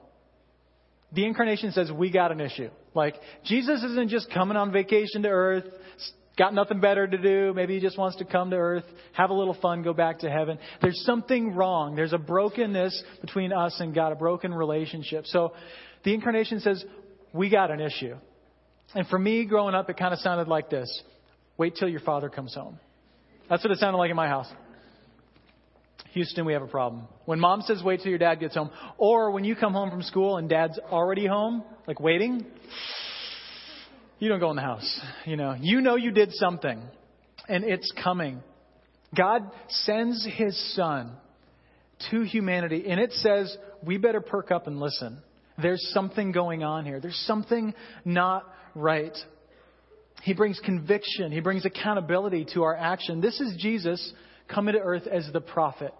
The 1.12 1.24
incarnation 1.24 1.70
says 1.70 1.92
we 1.92 2.10
got 2.10 2.32
an 2.32 2.40
issue. 2.40 2.70
Like 2.94 3.14
Jesus 3.44 3.80
isn't 3.84 4.08
just 4.08 4.28
coming 4.32 4.56
on 4.56 4.72
vacation 4.72 5.22
to 5.22 5.28
earth, 5.28 5.64
got 6.38 6.54
nothing 6.54 6.80
better 6.80 7.06
to 7.06 7.18
do. 7.18 7.52
Maybe 7.54 7.74
he 7.74 7.80
just 7.80 7.98
wants 7.98 8.16
to 8.18 8.24
come 8.24 8.50
to 8.50 8.56
earth, 8.56 8.84
have 9.12 9.30
a 9.30 9.34
little 9.34 9.56
fun, 9.60 9.82
go 9.82 9.92
back 9.92 10.20
to 10.20 10.30
heaven. 10.30 10.58
There's 10.82 11.02
something 11.04 11.54
wrong. 11.54 11.96
There's 11.96 12.12
a 12.12 12.18
brokenness 12.18 13.02
between 13.20 13.52
us 13.52 13.78
and 13.80 13.94
God, 13.94 14.12
a 14.12 14.16
broken 14.16 14.52
relationship. 14.52 15.26
So 15.26 15.52
the 16.04 16.14
incarnation 16.14 16.60
says, 16.60 16.84
we 17.32 17.50
got 17.50 17.70
an 17.70 17.80
issue. 17.80 18.16
And 18.94 19.06
for 19.08 19.18
me, 19.18 19.44
growing 19.46 19.74
up, 19.74 19.90
it 19.90 19.96
kind 19.96 20.12
of 20.12 20.20
sounded 20.20 20.48
like 20.48 20.70
this 20.70 21.02
wait 21.58 21.76
till 21.76 21.88
your 21.88 22.00
father 22.00 22.28
comes 22.28 22.54
home. 22.54 22.78
That's 23.48 23.64
what 23.64 23.70
it 23.70 23.78
sounded 23.78 23.98
like 23.98 24.10
in 24.10 24.16
my 24.16 24.28
house. 24.28 24.48
Houston, 26.12 26.44
we 26.44 26.52
have 26.52 26.62
a 26.62 26.66
problem. 26.66 27.08
When 27.24 27.40
mom 27.40 27.62
says 27.62 27.82
wait 27.82 28.00
till 28.00 28.10
your 28.10 28.18
dad 28.18 28.40
gets 28.40 28.54
home, 28.54 28.70
or 28.96 29.30
when 29.30 29.44
you 29.44 29.54
come 29.54 29.72
home 29.72 29.90
from 29.90 30.02
school 30.02 30.36
and 30.38 30.48
dad's 30.48 30.78
already 30.90 31.26
home, 31.26 31.62
like 31.86 32.00
waiting, 32.00 32.46
you 34.18 34.28
don't 34.28 34.40
go 34.40 34.50
in 34.50 34.56
the 34.56 34.62
house. 34.62 35.00
You 35.24 35.36
know, 35.36 35.54
you 35.58 35.80
know 35.80 35.96
you 35.96 36.10
did 36.10 36.32
something, 36.32 36.80
and 37.48 37.64
it's 37.64 37.92
coming. 38.02 38.42
God 39.16 39.50
sends 39.68 40.26
His 40.36 40.74
Son 40.74 41.12
to 42.10 42.22
humanity, 42.22 42.84
and 42.88 43.00
it 43.00 43.12
says 43.12 43.56
we 43.84 43.98
better 43.98 44.20
perk 44.20 44.50
up 44.50 44.66
and 44.66 44.80
listen. 44.80 45.18
There's 45.60 45.90
something 45.92 46.32
going 46.32 46.62
on 46.62 46.84
here. 46.84 47.00
There's 47.00 47.22
something 47.26 47.74
not 48.04 48.46
right. 48.74 49.16
He 50.22 50.34
brings 50.34 50.60
conviction. 50.60 51.32
He 51.32 51.40
brings 51.40 51.64
accountability 51.64 52.46
to 52.54 52.64
our 52.64 52.76
action. 52.76 53.20
This 53.20 53.40
is 53.40 53.56
Jesus 53.58 54.12
coming 54.48 54.74
to 54.74 54.80
earth 54.80 55.06
as 55.06 55.28
the 55.32 55.40
prophet. 55.40 55.94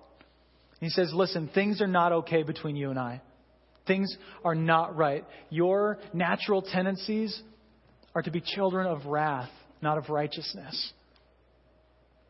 He 0.81 0.89
says, 0.91 1.11
Listen, 1.15 1.49
things 1.55 1.81
are 1.81 1.87
not 1.87 2.13
okay 2.13 2.43
between 2.43 2.77
you 2.77 2.91
and 2.91 2.99
I. 2.99 3.23
Things 3.87 4.15
are 4.45 4.55
not 4.55 4.97
right. 4.97 5.25
Your 5.49 5.99
natural 6.13 6.61
tendencies 6.61 7.41
are 8.17 8.23
to 8.23 8.31
be 8.31 8.41
children 8.41 8.87
of 8.87 9.05
wrath, 9.05 9.51
not 9.83 9.99
of 9.99 10.09
righteousness. 10.09 10.95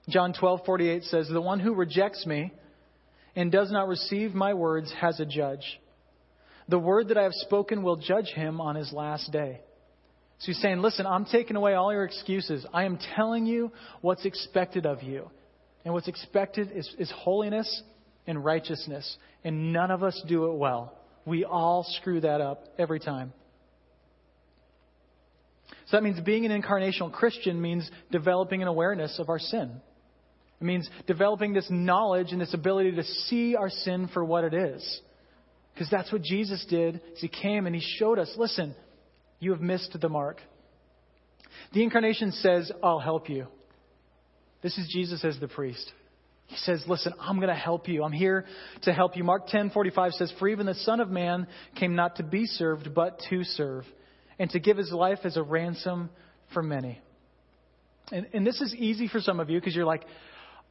John 0.09 0.33
12:48 0.33 1.05
says, 1.05 1.29
"The 1.29 1.41
one 1.41 1.61
who 1.61 1.75
rejects 1.75 2.27
me 2.27 2.51
and 3.37 3.53
does 3.53 3.71
not 3.71 3.87
receive 3.87 4.35
my 4.35 4.53
words 4.53 4.93
has 4.95 5.21
a 5.21 5.25
judge. 5.25 5.81
The 6.67 6.79
word 6.81 7.09
that 7.09 7.17
I 7.17 7.23
have 7.23 7.35
spoken 7.35 7.85
will 7.85 7.95
judge 7.95 8.33
him 8.33 8.61
on 8.61 8.75
his 8.75 8.93
last 8.93 9.31
day." 9.31 9.61
So 10.39 10.47
he's 10.47 10.61
saying, 10.61 10.83
"Listen, 10.83 11.07
I'm 11.07 11.25
taking 11.25 11.55
away 11.55 11.75
all 11.75 11.93
your 11.93 12.05
excuses. 12.05 12.67
I 12.75 12.83
am 12.83 12.99
telling 13.15 13.47
you 13.47 13.71
what's 14.01 14.25
expected 14.25 14.87
of 14.87 15.05
you. 15.05 15.31
And 15.85 15.95
what's 15.95 16.09
expected 16.09 16.73
is, 16.73 16.93
is 16.99 17.13
holiness 17.13 17.85
and 18.27 18.45
righteousness, 18.45 19.19
and 19.45 19.73
none 19.73 19.93
of 19.93 20.03
us 20.03 20.21
do 20.27 20.51
it 20.51 20.57
well. 20.57 20.99
We 21.25 21.45
all 21.45 21.85
screw 21.85 22.23
that 22.23 22.41
up 22.41 22.65
every 22.77 22.99
time." 22.99 23.33
So 25.87 25.97
that 25.97 26.03
means 26.03 26.19
being 26.21 26.45
an 26.45 26.63
incarnational 26.63 27.13
Christian 27.13 27.61
means 27.61 27.89
developing 28.11 28.63
an 28.63 28.69
awareness 28.69 29.19
of 29.19 29.29
our 29.29 29.39
sin. 29.39 29.81
It 30.61 30.65
means 30.65 30.89
developing 31.07 31.53
this 31.53 31.67
knowledge 31.71 32.33
and 32.33 32.41
this 32.41 32.55
ability 32.55 32.93
to 32.93 33.05
see 33.05 33.55
our 33.55 33.71
sin 33.71 34.09
for 34.13 34.25
what 34.25 34.45
it 34.45 34.55
is. 34.55 35.01
Because 35.75 35.89
that's 35.91 36.11
what 36.11 36.23
Jesus 36.23 36.65
did 36.69 37.01
he 37.17 37.29
came 37.29 37.67
and 37.67 37.75
he 37.75 37.83
showed 37.99 38.19
us 38.19 38.33
listen, 38.37 38.75
you 39.39 39.53
have 39.53 39.61
missed 39.61 39.97
the 40.01 40.09
mark. 40.09 40.41
The 41.73 41.83
incarnation 41.83 42.33
says, 42.33 42.73
I'll 42.83 42.99
help 42.99 43.29
you. 43.29 43.47
This 44.63 44.79
is 44.79 44.89
Jesus 44.93 45.25
as 45.25 45.39
the 45.39 45.49
priest. 45.49 45.93
He 46.47 46.57
says, 46.57 46.83
Listen, 46.87 47.13
I'm 47.21 47.37
going 47.37 47.49
to 47.49 47.55
help 47.55 47.89
you. 47.89 48.03
I'm 48.03 48.13
here 48.13 48.47
to 48.83 48.93
help 48.93 49.17
you. 49.17 49.25
Mark 49.25 49.49
10 49.49 49.71
45 49.71 50.13
says, 50.13 50.33
For 50.39 50.49
even 50.49 50.67
the 50.67 50.75
Son 50.75 51.01
of 51.01 51.11
Man 51.11 51.47
came 51.75 51.95
not 51.95 52.17
to 52.17 52.23
be 52.23 52.47
served, 52.47 52.95
but 52.95 53.21
to 53.31 53.45
serve 53.45 53.85
and 54.39 54.51
to 54.51 54.59
give 54.59 54.77
his 54.77 54.93
life 54.93 55.21
as 55.25 55.37
a 55.37 55.43
ransom 55.43 56.11
for 56.53 56.63
many. 56.63 57.01
And, 58.13 58.27
and 58.33 58.47
this 58.47 58.61
is 58.61 58.75
easy 58.75 59.09
for 59.09 59.21
some 59.21 59.41
of 59.41 59.51
you 59.51 59.59
because 59.59 59.75
you're 59.75 59.85
like, 59.85 60.05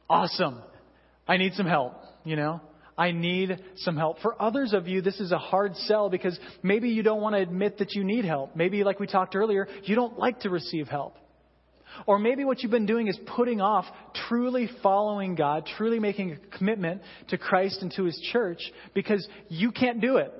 awesome. 0.08 0.62
I 1.28 1.36
need 1.36 1.54
some 1.54 1.66
help, 1.66 1.94
you 2.24 2.36
know? 2.36 2.60
I 2.98 3.10
need 3.10 3.58
some 3.76 3.96
help. 3.96 4.20
For 4.20 4.40
others 4.40 4.72
of 4.72 4.88
you, 4.88 5.02
this 5.02 5.20
is 5.20 5.32
a 5.32 5.38
hard 5.38 5.76
sell 5.76 6.08
because 6.08 6.38
maybe 6.62 6.88
you 6.88 7.02
don't 7.02 7.20
want 7.20 7.34
to 7.34 7.42
admit 7.42 7.78
that 7.78 7.92
you 7.94 8.04
need 8.04 8.24
help. 8.24 8.56
Maybe, 8.56 8.84
like 8.84 8.98
we 8.98 9.06
talked 9.06 9.36
earlier, 9.36 9.68
you 9.82 9.94
don't 9.94 10.18
like 10.18 10.40
to 10.40 10.50
receive 10.50 10.88
help. 10.88 11.16
Or 12.06 12.18
maybe 12.18 12.44
what 12.44 12.62
you've 12.62 12.72
been 12.72 12.86
doing 12.86 13.08
is 13.08 13.18
putting 13.36 13.60
off 13.60 13.84
truly 14.28 14.68
following 14.82 15.34
God, 15.34 15.68
truly 15.76 15.98
making 15.98 16.32
a 16.32 16.56
commitment 16.56 17.02
to 17.28 17.38
Christ 17.38 17.82
and 17.82 17.92
to 17.92 18.04
His 18.04 18.18
church 18.32 18.60
because 18.94 19.26
you 19.48 19.72
can't 19.72 20.00
do 20.00 20.16
it. 20.16 20.32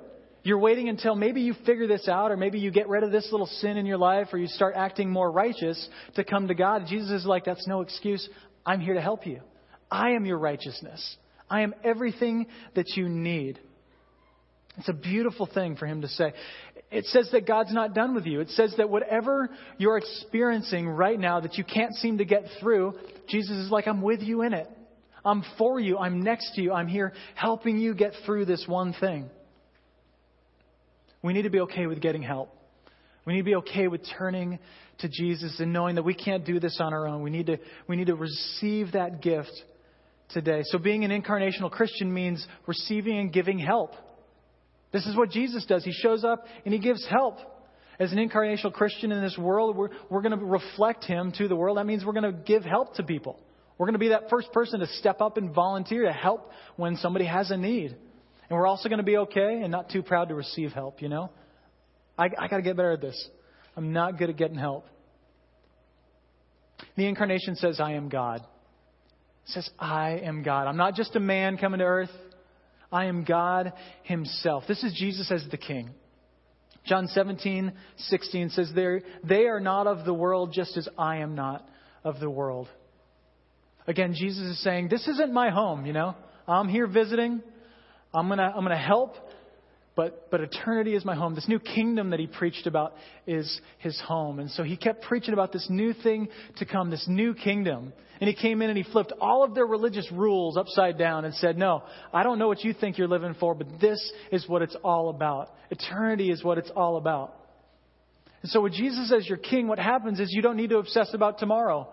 You're 0.43 0.59
waiting 0.59 0.87
until 0.87 1.15
maybe 1.15 1.41
you 1.41 1.53
figure 1.65 1.87
this 1.87 2.07
out, 2.07 2.31
or 2.31 2.37
maybe 2.37 2.59
you 2.59 2.71
get 2.71 2.87
rid 2.87 3.03
of 3.03 3.11
this 3.11 3.27
little 3.31 3.47
sin 3.47 3.75
in 3.77 3.85
your 3.85 3.97
life, 3.97 4.27
or 4.31 4.37
you 4.37 4.47
start 4.47 4.75
acting 4.77 5.09
more 5.09 5.31
righteous 5.31 5.89
to 6.15 6.23
come 6.23 6.47
to 6.47 6.55
God. 6.55 6.85
Jesus 6.87 7.11
is 7.21 7.25
like, 7.25 7.45
that's 7.45 7.67
no 7.67 7.81
excuse. 7.81 8.27
I'm 8.65 8.79
here 8.79 8.93
to 8.93 9.01
help 9.01 9.27
you. 9.27 9.41
I 9.91 10.11
am 10.11 10.25
your 10.25 10.37
righteousness. 10.37 11.17
I 11.49 11.61
am 11.61 11.73
everything 11.83 12.47
that 12.75 12.87
you 12.95 13.09
need. 13.09 13.59
It's 14.77 14.89
a 14.89 14.93
beautiful 14.93 15.49
thing 15.51 15.75
for 15.75 15.85
him 15.85 16.01
to 16.01 16.07
say. 16.07 16.33
It 16.91 17.05
says 17.05 17.29
that 17.31 17.47
God's 17.47 17.73
not 17.73 17.93
done 17.93 18.13
with 18.13 18.25
you. 18.25 18.39
It 18.39 18.49
says 18.49 18.73
that 18.77 18.89
whatever 18.89 19.49
you're 19.77 19.97
experiencing 19.97 20.87
right 20.87 21.19
now 21.19 21.39
that 21.39 21.55
you 21.57 21.63
can't 21.63 21.93
seem 21.95 22.19
to 22.19 22.25
get 22.25 22.43
through, 22.61 22.93
Jesus 23.27 23.57
is 23.57 23.71
like, 23.71 23.87
I'm 23.87 24.01
with 24.01 24.21
you 24.21 24.43
in 24.43 24.53
it. 24.53 24.69
I'm 25.25 25.43
for 25.57 25.79
you. 25.79 25.97
I'm 25.97 26.21
next 26.21 26.53
to 26.55 26.61
you. 26.61 26.71
I'm 26.71 26.87
here 26.87 27.11
helping 27.35 27.77
you 27.77 27.93
get 27.93 28.13
through 28.25 28.45
this 28.45 28.65
one 28.67 28.93
thing. 28.93 29.29
We 31.21 31.33
need 31.33 31.43
to 31.43 31.49
be 31.49 31.61
okay 31.61 31.87
with 31.87 32.01
getting 32.01 32.21
help. 32.21 32.53
We 33.25 33.33
need 33.33 33.39
to 33.39 33.45
be 33.45 33.55
okay 33.55 33.87
with 33.87 34.01
turning 34.17 34.59
to 34.99 35.09
Jesus 35.09 35.59
and 35.59 35.73
knowing 35.73 35.95
that 35.95 36.03
we 36.03 36.13
can't 36.13 36.45
do 36.45 36.59
this 36.59 36.77
on 36.79 36.93
our 36.93 37.07
own. 37.07 37.21
We 37.21 37.29
need 37.29 37.47
to, 37.47 37.57
we 37.87 37.97
need 37.97 38.07
to 38.07 38.15
receive 38.15 38.93
that 38.93 39.21
gift 39.21 39.51
today. 40.29 40.61
So 40.65 40.77
being 40.77 41.03
an 41.03 41.11
incarnational 41.11 41.69
Christian 41.69 42.13
means 42.13 42.45
receiving 42.65 43.17
and 43.17 43.31
giving 43.33 43.59
help. 43.59 43.91
This 44.91 45.05
is 45.05 45.15
what 45.15 45.29
Jesus 45.29 45.65
does. 45.65 45.83
He 45.83 45.91
shows 45.91 46.23
up 46.23 46.45
and 46.63 46.73
he 46.73 46.79
gives 46.79 47.05
help. 47.07 47.39
As 47.99 48.11
an 48.11 48.17
incarnational 48.17 48.71
Christian 48.71 49.11
in 49.11 49.21
this 49.21 49.37
world, 49.37 49.75
we're, 49.75 49.89
we're 50.09 50.21
going 50.21 50.37
to 50.37 50.45
reflect 50.45 51.03
him 51.03 51.33
to 51.37 51.47
the 51.47 51.55
world. 51.55 51.77
That 51.77 51.85
means 51.85 52.05
we're 52.05 52.13
going 52.13 52.31
to 52.31 52.39
give 52.43 52.63
help 52.63 52.95
to 52.95 53.03
people. 53.03 53.39
We're 53.77 53.87
going 53.87 53.93
to 53.93 53.99
be 53.99 54.09
that 54.09 54.29
first 54.29 54.51
person 54.53 54.79
to 54.79 54.87
step 54.87 55.19
up 55.19 55.37
and 55.37 55.53
volunteer 55.53 56.05
to 56.05 56.13
help 56.13 56.51
when 56.75 56.95
somebody 56.97 57.25
has 57.25 57.51
a 57.51 57.57
need. 57.57 57.95
And 58.49 58.57
we're 58.57 58.67
also 58.67 58.89
going 58.89 58.99
to 58.99 59.03
be 59.03 59.17
okay 59.17 59.61
and 59.61 59.71
not 59.71 59.89
too 59.89 60.01
proud 60.01 60.29
to 60.29 60.35
receive 60.35 60.71
help, 60.71 61.01
you 61.01 61.09
know? 61.09 61.29
I, 62.17 62.25
I 62.37 62.47
got 62.47 62.57
to 62.57 62.61
get 62.61 62.77
better 62.77 62.93
at 62.93 63.01
this. 63.01 63.29
I'm 63.75 63.93
not 63.93 64.17
good 64.17 64.29
at 64.29 64.37
getting 64.37 64.57
help. 64.57 64.85
The 66.95 67.05
incarnation 67.07 67.55
says, 67.55 67.79
I 67.79 67.93
am 67.93 68.09
God. 68.09 68.41
It 68.41 69.51
says, 69.51 69.69
I 69.77 70.19
am 70.23 70.43
God. 70.43 70.67
I'm 70.67 70.77
not 70.77 70.95
just 70.95 71.15
a 71.15 71.19
man 71.19 71.57
coming 71.57 71.79
to 71.79 71.85
earth. 71.85 72.09
I 72.91 73.05
am 73.05 73.23
God 73.23 73.73
Himself. 74.03 74.63
This 74.67 74.83
is 74.83 74.93
Jesus 74.97 75.31
as 75.31 75.45
the 75.51 75.57
King. 75.57 75.91
John 76.85 77.07
17, 77.07 77.73
16 77.97 78.49
says, 78.49 78.71
They 78.73 79.45
are 79.45 79.59
not 79.59 79.87
of 79.87 80.05
the 80.05 80.13
world 80.13 80.53
just 80.53 80.77
as 80.77 80.87
I 80.97 81.17
am 81.17 81.35
not 81.35 81.67
of 82.03 82.19
the 82.19 82.29
world. 82.29 82.69
Again, 83.87 84.13
Jesus 84.17 84.43
is 84.43 84.63
saying, 84.63 84.87
This 84.89 85.07
isn't 85.07 85.33
my 85.33 85.49
home, 85.49 85.85
you 85.85 85.93
know? 85.93 86.15
I'm 86.47 86.69
here 86.69 86.87
visiting. 86.87 87.41
I'm 88.17 88.27
going 88.27 88.39
to 88.39 88.45
I'm 88.45 88.65
going 88.65 88.69
to 88.69 88.77
help, 88.77 89.15
but, 89.97 90.29
but 90.29 90.41
eternity 90.41 90.93
is 90.93 91.03
my 91.03 91.15
home. 91.15 91.33
This 91.33 91.47
new 91.47 91.59
kingdom 91.59 92.11
that 92.11 92.19
he 92.19 92.27
preached 92.27 92.67
about 92.67 92.93
is 93.25 93.59
his 93.79 93.99
home. 93.99 94.39
And 94.39 94.49
so 94.51 94.61
he 94.61 94.77
kept 94.77 95.01
preaching 95.03 95.33
about 95.33 95.51
this 95.51 95.65
new 95.71 95.91
thing 95.91 96.29
to 96.57 96.65
come, 96.65 96.91
this 96.91 97.05
new 97.07 97.33
kingdom. 97.33 97.93
And 98.21 98.27
he 98.27 98.35
came 98.35 98.61
in 98.61 98.69
and 98.69 98.77
he 98.77 98.83
flipped 98.83 99.11
all 99.19 99.43
of 99.43 99.55
their 99.55 99.65
religious 99.65 100.07
rules 100.11 100.55
upside 100.55 100.99
down 100.99 101.25
and 101.25 101.33
said, 101.33 101.57
No, 101.57 101.83
I 102.13 102.21
don't 102.21 102.37
know 102.37 102.47
what 102.47 102.63
you 102.63 102.73
think 102.73 102.99
you're 102.99 103.07
living 103.07 103.35
for, 103.39 103.55
but 103.55 103.79
this 103.81 103.99
is 104.31 104.47
what 104.47 104.61
it's 104.61 104.75
all 104.83 105.09
about. 105.09 105.49
Eternity 105.71 106.29
is 106.29 106.43
what 106.43 106.59
it's 106.59 106.71
all 106.75 106.97
about. 106.97 107.33
And 108.43 108.51
so 108.51 108.61
with 108.61 108.73
Jesus 108.73 109.11
as 109.11 109.27
your 109.27 109.39
king, 109.39 109.67
what 109.67 109.79
happens 109.79 110.19
is 110.19 110.29
you 110.31 110.43
don't 110.43 110.57
need 110.57 110.69
to 110.69 110.77
obsess 110.77 111.11
about 111.13 111.39
tomorrow. 111.39 111.89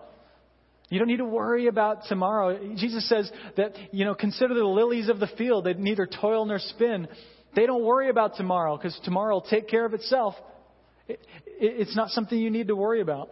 You 0.89 0.99
don't 0.99 1.07
need 1.07 1.17
to 1.17 1.25
worry 1.25 1.67
about 1.67 2.03
tomorrow. 2.07 2.75
Jesus 2.75 3.07
says 3.09 3.31
that, 3.57 3.73
you 3.91 4.05
know, 4.05 4.13
consider 4.13 4.53
the 4.53 4.63
lilies 4.63 5.09
of 5.09 5.19
the 5.19 5.27
field. 5.37 5.65
They 5.65 5.73
neither 5.73 6.07
toil 6.07 6.45
nor 6.45 6.59
spin. 6.59 7.07
They 7.55 7.65
don't 7.65 7.83
worry 7.83 8.09
about 8.09 8.35
tomorrow 8.35 8.77
because 8.77 8.99
tomorrow 9.03 9.35
will 9.35 9.41
take 9.41 9.67
care 9.67 9.85
of 9.85 9.93
itself. 9.93 10.35
It, 11.07 11.19
it, 11.45 11.81
it's 11.81 11.95
not 11.95 12.09
something 12.09 12.37
you 12.37 12.51
need 12.51 12.67
to 12.67 12.75
worry 12.75 13.01
about. 13.01 13.29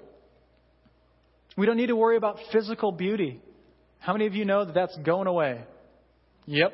We 1.55 1.67
don't 1.67 1.77
need 1.77 1.87
to 1.87 1.95
worry 1.95 2.17
about 2.17 2.37
physical 2.51 2.91
beauty. 2.91 3.39
How 3.99 4.13
many 4.13 4.25
of 4.25 4.33
you 4.33 4.45
know 4.45 4.65
that 4.65 4.73
that's 4.73 4.97
going 5.05 5.27
away? 5.27 5.61
Yep. 6.45 6.73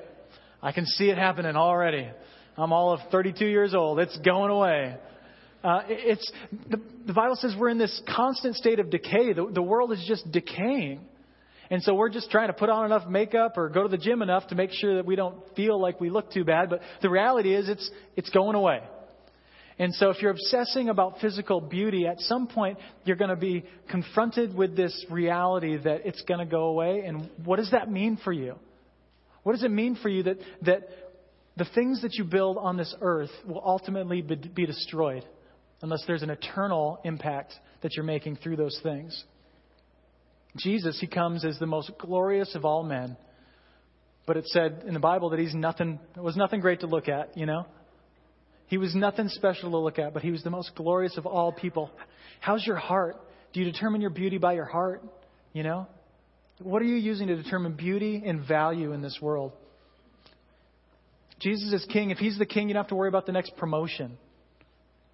I 0.61 0.71
can 0.71 0.85
see 0.85 1.09
it 1.09 1.17
happening 1.17 1.55
already. 1.55 2.09
I'm 2.57 2.73
all 2.73 2.93
of 2.93 2.99
32 3.11 3.45
years 3.45 3.73
old. 3.73 3.99
It's 3.99 4.17
going 4.19 4.51
away. 4.51 4.97
Uh, 5.63 5.81
it's 5.87 6.31
the, 6.69 6.79
the 7.05 7.13
Bible 7.13 7.35
says 7.35 7.53
we're 7.57 7.69
in 7.69 7.77
this 7.77 8.01
constant 8.15 8.55
state 8.55 8.79
of 8.79 8.89
decay. 8.89 9.33
The, 9.33 9.49
the 9.51 9.61
world 9.61 9.91
is 9.91 10.03
just 10.07 10.31
decaying. 10.31 11.01
And 11.69 11.83
so 11.83 11.93
we're 11.93 12.09
just 12.09 12.31
trying 12.31 12.47
to 12.47 12.53
put 12.53 12.69
on 12.69 12.85
enough 12.85 13.07
makeup 13.07 13.57
or 13.57 13.69
go 13.69 13.83
to 13.83 13.89
the 13.89 13.97
gym 13.97 14.21
enough 14.21 14.47
to 14.47 14.55
make 14.55 14.71
sure 14.71 14.95
that 14.95 15.05
we 15.05 15.15
don't 15.15 15.37
feel 15.55 15.79
like 15.79 16.01
we 16.01 16.09
look 16.09 16.31
too 16.31 16.43
bad. 16.43 16.69
But 16.69 16.81
the 17.01 17.09
reality 17.09 17.53
is 17.53 17.69
it's, 17.69 17.91
it's 18.15 18.29
going 18.29 18.55
away. 18.55 18.81
And 19.77 19.93
so 19.93 20.09
if 20.09 20.21
you're 20.21 20.31
obsessing 20.31 20.89
about 20.89 21.19
physical 21.21 21.61
beauty, 21.61 22.07
at 22.07 22.19
some 22.21 22.47
point 22.47 22.79
you're 23.05 23.15
going 23.17 23.29
to 23.29 23.35
be 23.35 23.65
confronted 23.89 24.55
with 24.55 24.75
this 24.75 25.05
reality 25.11 25.77
that 25.77 26.05
it's 26.05 26.21
going 26.23 26.39
to 26.39 26.49
go 26.49 26.63
away. 26.65 27.03
And 27.05 27.29
what 27.43 27.57
does 27.57 27.71
that 27.71 27.91
mean 27.91 28.17
for 28.23 28.31
you? 28.31 28.55
What 29.43 29.53
does 29.53 29.63
it 29.63 29.71
mean 29.71 29.95
for 30.01 30.09
you 30.09 30.23
that, 30.23 30.37
that 30.63 30.89
the 31.55 31.65
things 31.75 32.01
that 32.01 32.15
you 32.15 32.23
build 32.23 32.57
on 32.57 32.77
this 32.77 32.93
earth 32.99 33.31
will 33.45 33.61
ultimately 33.63 34.21
be, 34.21 34.35
be 34.35 34.65
destroyed 34.65 35.23
unless 35.81 36.03
there's 36.05 36.23
an 36.23 36.29
eternal 36.29 36.99
impact 37.03 37.53
that 37.81 37.95
you're 37.95 38.05
making 38.05 38.37
through 38.37 38.55
those 38.55 38.79
things? 38.83 39.23
Jesus, 40.57 40.99
he 40.99 41.07
comes 41.07 41.45
as 41.45 41.59
the 41.59 41.65
most 41.65 41.91
glorious 41.99 42.55
of 42.55 42.65
all 42.65 42.83
men. 42.83 43.17
But 44.25 44.37
it 44.37 44.45
said 44.47 44.83
in 44.85 44.93
the 44.93 44.99
Bible 44.99 45.29
that 45.31 45.39
he's 45.39 45.55
nothing, 45.55 45.99
was 46.15 46.35
nothing 46.35 46.59
great 46.59 46.81
to 46.81 46.87
look 46.87 47.07
at, 47.07 47.37
you 47.37 47.45
know? 47.45 47.65
He 48.67 48.77
was 48.77 48.93
nothing 48.93 49.29
special 49.29 49.71
to 49.71 49.77
look 49.77 49.97
at, 49.97 50.13
but 50.13 50.21
he 50.21 50.31
was 50.31 50.43
the 50.43 50.51
most 50.51 50.71
glorious 50.75 51.17
of 51.17 51.25
all 51.25 51.51
people. 51.51 51.89
How's 52.39 52.65
your 52.65 52.75
heart? 52.75 53.15
Do 53.53 53.59
you 53.59 53.71
determine 53.71 54.01
your 54.01 54.11
beauty 54.11 54.37
by 54.37 54.53
your 54.53 54.65
heart? 54.65 55.03
You 55.53 55.63
know? 55.63 55.87
What 56.61 56.81
are 56.81 56.85
you 56.85 56.95
using 56.95 57.27
to 57.27 57.41
determine 57.41 57.73
beauty 57.73 58.21
and 58.25 58.47
value 58.47 58.93
in 58.93 59.01
this 59.01 59.17
world? 59.21 59.53
Jesus 61.39 61.73
is 61.73 61.85
king. 61.91 62.11
If 62.11 62.17
he's 62.17 62.37
the 62.37 62.45
king, 62.45 62.67
you 62.67 62.73
don't 62.73 62.83
have 62.83 62.89
to 62.89 62.95
worry 62.95 63.09
about 63.09 63.25
the 63.25 63.31
next 63.31 63.55
promotion, 63.55 64.17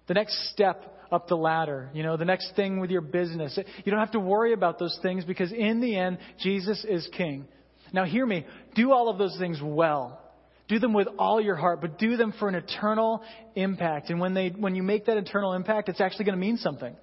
the 0.06 0.14
next 0.14 0.50
step 0.50 0.92
up 1.10 1.28
the 1.28 1.36
ladder, 1.36 1.88
you 1.92 2.02
know, 2.02 2.16
the 2.16 2.24
next 2.24 2.54
thing 2.56 2.80
with 2.80 2.90
your 2.90 3.00
business. 3.00 3.58
You 3.84 3.90
don't 3.90 4.00
have 4.00 4.12
to 4.12 4.20
worry 4.20 4.52
about 4.52 4.78
those 4.78 4.98
things 5.02 5.24
because 5.24 5.52
in 5.52 5.80
the 5.80 5.96
end, 5.96 6.18
Jesus 6.40 6.84
is 6.88 7.08
king. 7.16 7.46
Now, 7.92 8.04
hear 8.04 8.26
me. 8.26 8.44
Do 8.74 8.92
all 8.92 9.08
of 9.08 9.18
those 9.18 9.36
things 9.38 9.60
well. 9.62 10.20
Do 10.68 10.80
them 10.80 10.92
with 10.92 11.06
all 11.18 11.40
your 11.40 11.54
heart, 11.54 11.80
but 11.80 11.98
do 11.98 12.16
them 12.16 12.34
for 12.40 12.48
an 12.48 12.56
eternal 12.56 13.22
impact. 13.54 14.10
And 14.10 14.18
when 14.18 14.34
they, 14.34 14.48
when 14.48 14.74
you 14.74 14.82
make 14.82 15.06
that 15.06 15.16
eternal 15.16 15.52
impact, 15.52 15.88
it's 15.88 16.00
actually 16.00 16.24
going 16.24 16.36
to 16.36 16.44
mean 16.44 16.56
something. 16.56 16.96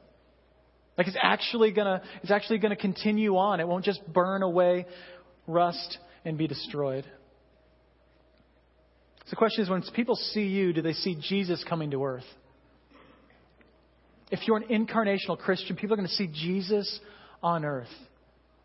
Like 0.97 1.07
it's 1.07 1.17
actually 1.21 1.71
gonna, 1.71 2.01
it's 2.21 2.31
actually 2.31 2.59
gonna 2.59 2.75
continue 2.75 3.35
on. 3.37 3.59
It 3.59 3.67
won't 3.67 3.85
just 3.85 4.01
burn 4.11 4.43
away, 4.43 4.85
rust, 5.47 5.97
and 6.23 6.37
be 6.37 6.47
destroyed. 6.47 7.05
So 9.25 9.29
the 9.31 9.35
question 9.35 9.63
is, 9.63 9.69
when 9.69 9.81
people 9.95 10.15
see 10.15 10.45
you, 10.47 10.73
do 10.73 10.81
they 10.81 10.93
see 10.93 11.17
Jesus 11.19 11.63
coming 11.67 11.91
to 11.91 12.03
earth? 12.03 12.25
If 14.31 14.47
you're 14.47 14.57
an 14.57 14.67
incarnational 14.69 15.37
Christian, 15.37 15.75
people 15.75 15.93
are 15.93 15.97
going 15.97 16.07
to 16.07 16.13
see 16.13 16.27
Jesus 16.27 16.99
on 17.41 17.65
earth. 17.65 17.87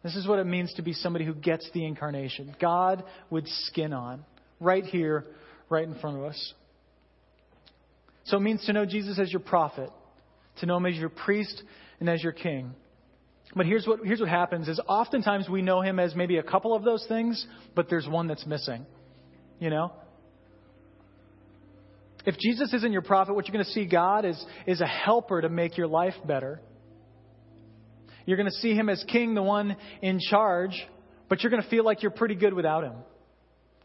This 0.03 0.15
is 0.17 0.27
what 0.27 0.39
it 0.39 0.45
means 0.45 0.73
to 0.75 0.83
be 0.83 0.93
somebody 0.93 1.25
who 1.25 1.35
gets 1.35 1.69
the 1.75 1.85
incarnation. 1.85 2.55
God 2.61 3.05
with 3.31 3.47
skin 3.47 3.93
on, 3.93 4.25
right 4.61 4.85
here, 4.85 5.25
right 5.69 5.87
in 5.87 5.99
front 5.99 6.19
of 6.19 6.25
us. 6.25 6.55
So 8.25 8.37
it 8.37 8.41
means 8.41 8.65
to 8.67 8.73
know 8.73 8.87
Jesus 8.87 9.19
as 9.19 9.33
your 9.33 9.41
prophet, 9.41 9.91
to 10.61 10.67
know 10.67 10.77
him 10.77 10.87
as 10.87 10.95
your 10.95 11.09
priest 11.09 11.63
and 11.99 12.09
as 12.09 12.23
your 12.23 12.33
king. 12.33 12.75
But 13.57 13.67
here's 13.67 13.87
what, 13.87 14.01
here's 14.05 14.21
what 14.21 14.29
happens 14.29 14.69
is 14.69 14.79
oftentimes 14.87 15.49
we 15.49 15.63
know 15.63 15.81
him 15.81 15.99
as 15.99 16.15
maybe 16.15 16.37
a 16.37 16.43
couple 16.43 16.75
of 16.75 16.85
those 16.85 17.05
things, 17.09 17.47
but 17.75 17.89
there's 17.89 18.07
one 18.07 18.29
that's 18.29 18.47
missing. 18.47 18.87
You 19.59 19.71
know? 19.71 19.93
If 22.27 22.37
Jesus 22.39 22.73
isn't 22.75 22.93
your 22.93 23.03
prophet, 23.03 23.35
what 23.35 23.47
you're 23.47 23.53
going 23.53 23.65
to 23.65 23.71
see 23.71 23.87
God 23.87 24.25
is, 24.25 24.45
is 24.67 24.81
a 24.81 24.87
helper 24.87 25.41
to 25.41 25.49
make 25.49 25.77
your 25.77 25.87
life 25.87 26.15
better. 26.27 26.61
You're 28.27 28.37
going 28.37 28.51
to 28.51 28.57
see 28.57 28.75
him 28.75 28.89
as 28.89 29.03
king, 29.09 29.35
the 29.35 29.43
one 29.43 29.77
in 30.03 30.19
charge, 30.21 30.87
but 31.29 31.43
you're 31.43 31.51
going 31.51 31.63
to 31.63 31.69
feel 31.71 31.85
like 31.85 32.03
you're 32.03 32.11
pretty 32.11 32.35
good 32.35 32.53
without 32.53 32.85
him. 32.85 32.93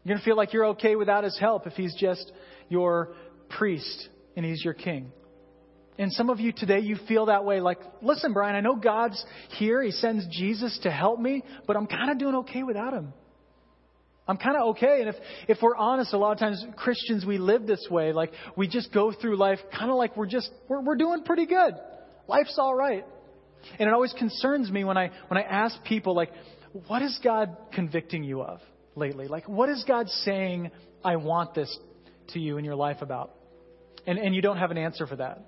You're 0.02 0.14
going 0.14 0.18
to 0.18 0.24
feel 0.24 0.36
like 0.36 0.52
you're 0.52 0.66
okay 0.66 0.96
without 0.96 1.24
his 1.24 1.38
help 1.38 1.66
if 1.66 1.72
he's 1.74 1.94
just 1.98 2.30
your 2.68 3.14
priest 3.48 4.08
and 4.36 4.44
he's 4.44 4.62
your 4.62 4.74
king. 4.74 5.12
And 5.96 6.12
some 6.12 6.28
of 6.28 6.40
you 6.40 6.52
today, 6.52 6.80
you 6.80 6.96
feel 7.08 7.26
that 7.26 7.44
way 7.44 7.60
like, 7.60 7.78
listen, 8.02 8.32
Brian, 8.32 8.56
I 8.56 8.60
know 8.60 8.76
God's 8.76 9.24
here. 9.50 9.80
He 9.82 9.92
sends 9.92 10.26
Jesus 10.26 10.78
to 10.82 10.90
help 10.90 11.20
me, 11.20 11.42
but 11.66 11.76
I'm 11.76 11.86
kind 11.86 12.10
of 12.10 12.18
doing 12.18 12.34
okay 12.36 12.64
without 12.64 12.92
him. 12.92 13.14
I'm 14.26 14.38
kind 14.38 14.56
of 14.56 14.68
okay. 14.70 15.00
And 15.00 15.08
if, 15.08 15.16
if 15.48 15.58
we're 15.60 15.76
honest, 15.76 16.14
a 16.14 16.18
lot 16.18 16.32
of 16.32 16.38
times 16.38 16.64
Christians, 16.76 17.26
we 17.26 17.38
live 17.38 17.66
this 17.66 17.86
way. 17.90 18.12
Like, 18.12 18.32
we 18.56 18.66
just 18.66 18.92
go 18.92 19.12
through 19.12 19.36
life 19.36 19.58
kind 19.76 19.90
of 19.90 19.96
like 19.96 20.16
we're 20.16 20.26
just, 20.26 20.50
we're, 20.68 20.80
we're 20.80 20.96
doing 20.96 21.24
pretty 21.24 21.46
good. 21.46 21.74
Life's 22.26 22.56
all 22.58 22.74
right. 22.74 23.04
And 23.78 23.88
it 23.88 23.92
always 23.92 24.14
concerns 24.14 24.70
me 24.70 24.84
when 24.84 24.96
I, 24.96 25.10
when 25.28 25.38
I 25.38 25.42
ask 25.42 25.82
people, 25.84 26.14
like, 26.14 26.30
what 26.86 27.02
is 27.02 27.18
God 27.22 27.56
convicting 27.72 28.24
you 28.24 28.42
of 28.42 28.60
lately? 28.96 29.28
Like, 29.28 29.48
what 29.48 29.68
is 29.68 29.84
God 29.86 30.08
saying, 30.08 30.70
I 31.04 31.16
want 31.16 31.54
this 31.54 31.76
to 32.28 32.40
you 32.40 32.56
in 32.56 32.64
your 32.64 32.76
life 32.76 32.98
about? 33.02 33.34
And, 34.06 34.18
and 34.18 34.34
you 34.34 34.42
don't 34.42 34.58
have 34.58 34.70
an 34.70 34.78
answer 34.78 35.06
for 35.06 35.16
that. 35.16 35.46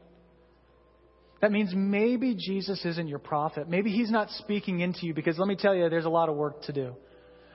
That 1.41 1.53
means 1.53 1.73
maybe 1.75 2.35
Jesus 2.35 2.85
isn't 2.85 3.09
your 3.09 3.19
prophet. 3.19 3.69
Maybe 3.69 3.91
he's 3.91 4.11
not 4.11 4.31
speaking 4.31 4.81
into 4.81 5.07
you 5.07 5.15
because 5.15 5.39
let 5.39 5.49
me 5.49 5.57
tell 5.57 5.75
you, 5.75 5.89
there's 5.91 6.07
a 6.07 6.11
lot 6.11 6.29
of 6.29 6.37
work 6.37 6.63
to 6.63 6.73
do. 6.73 6.95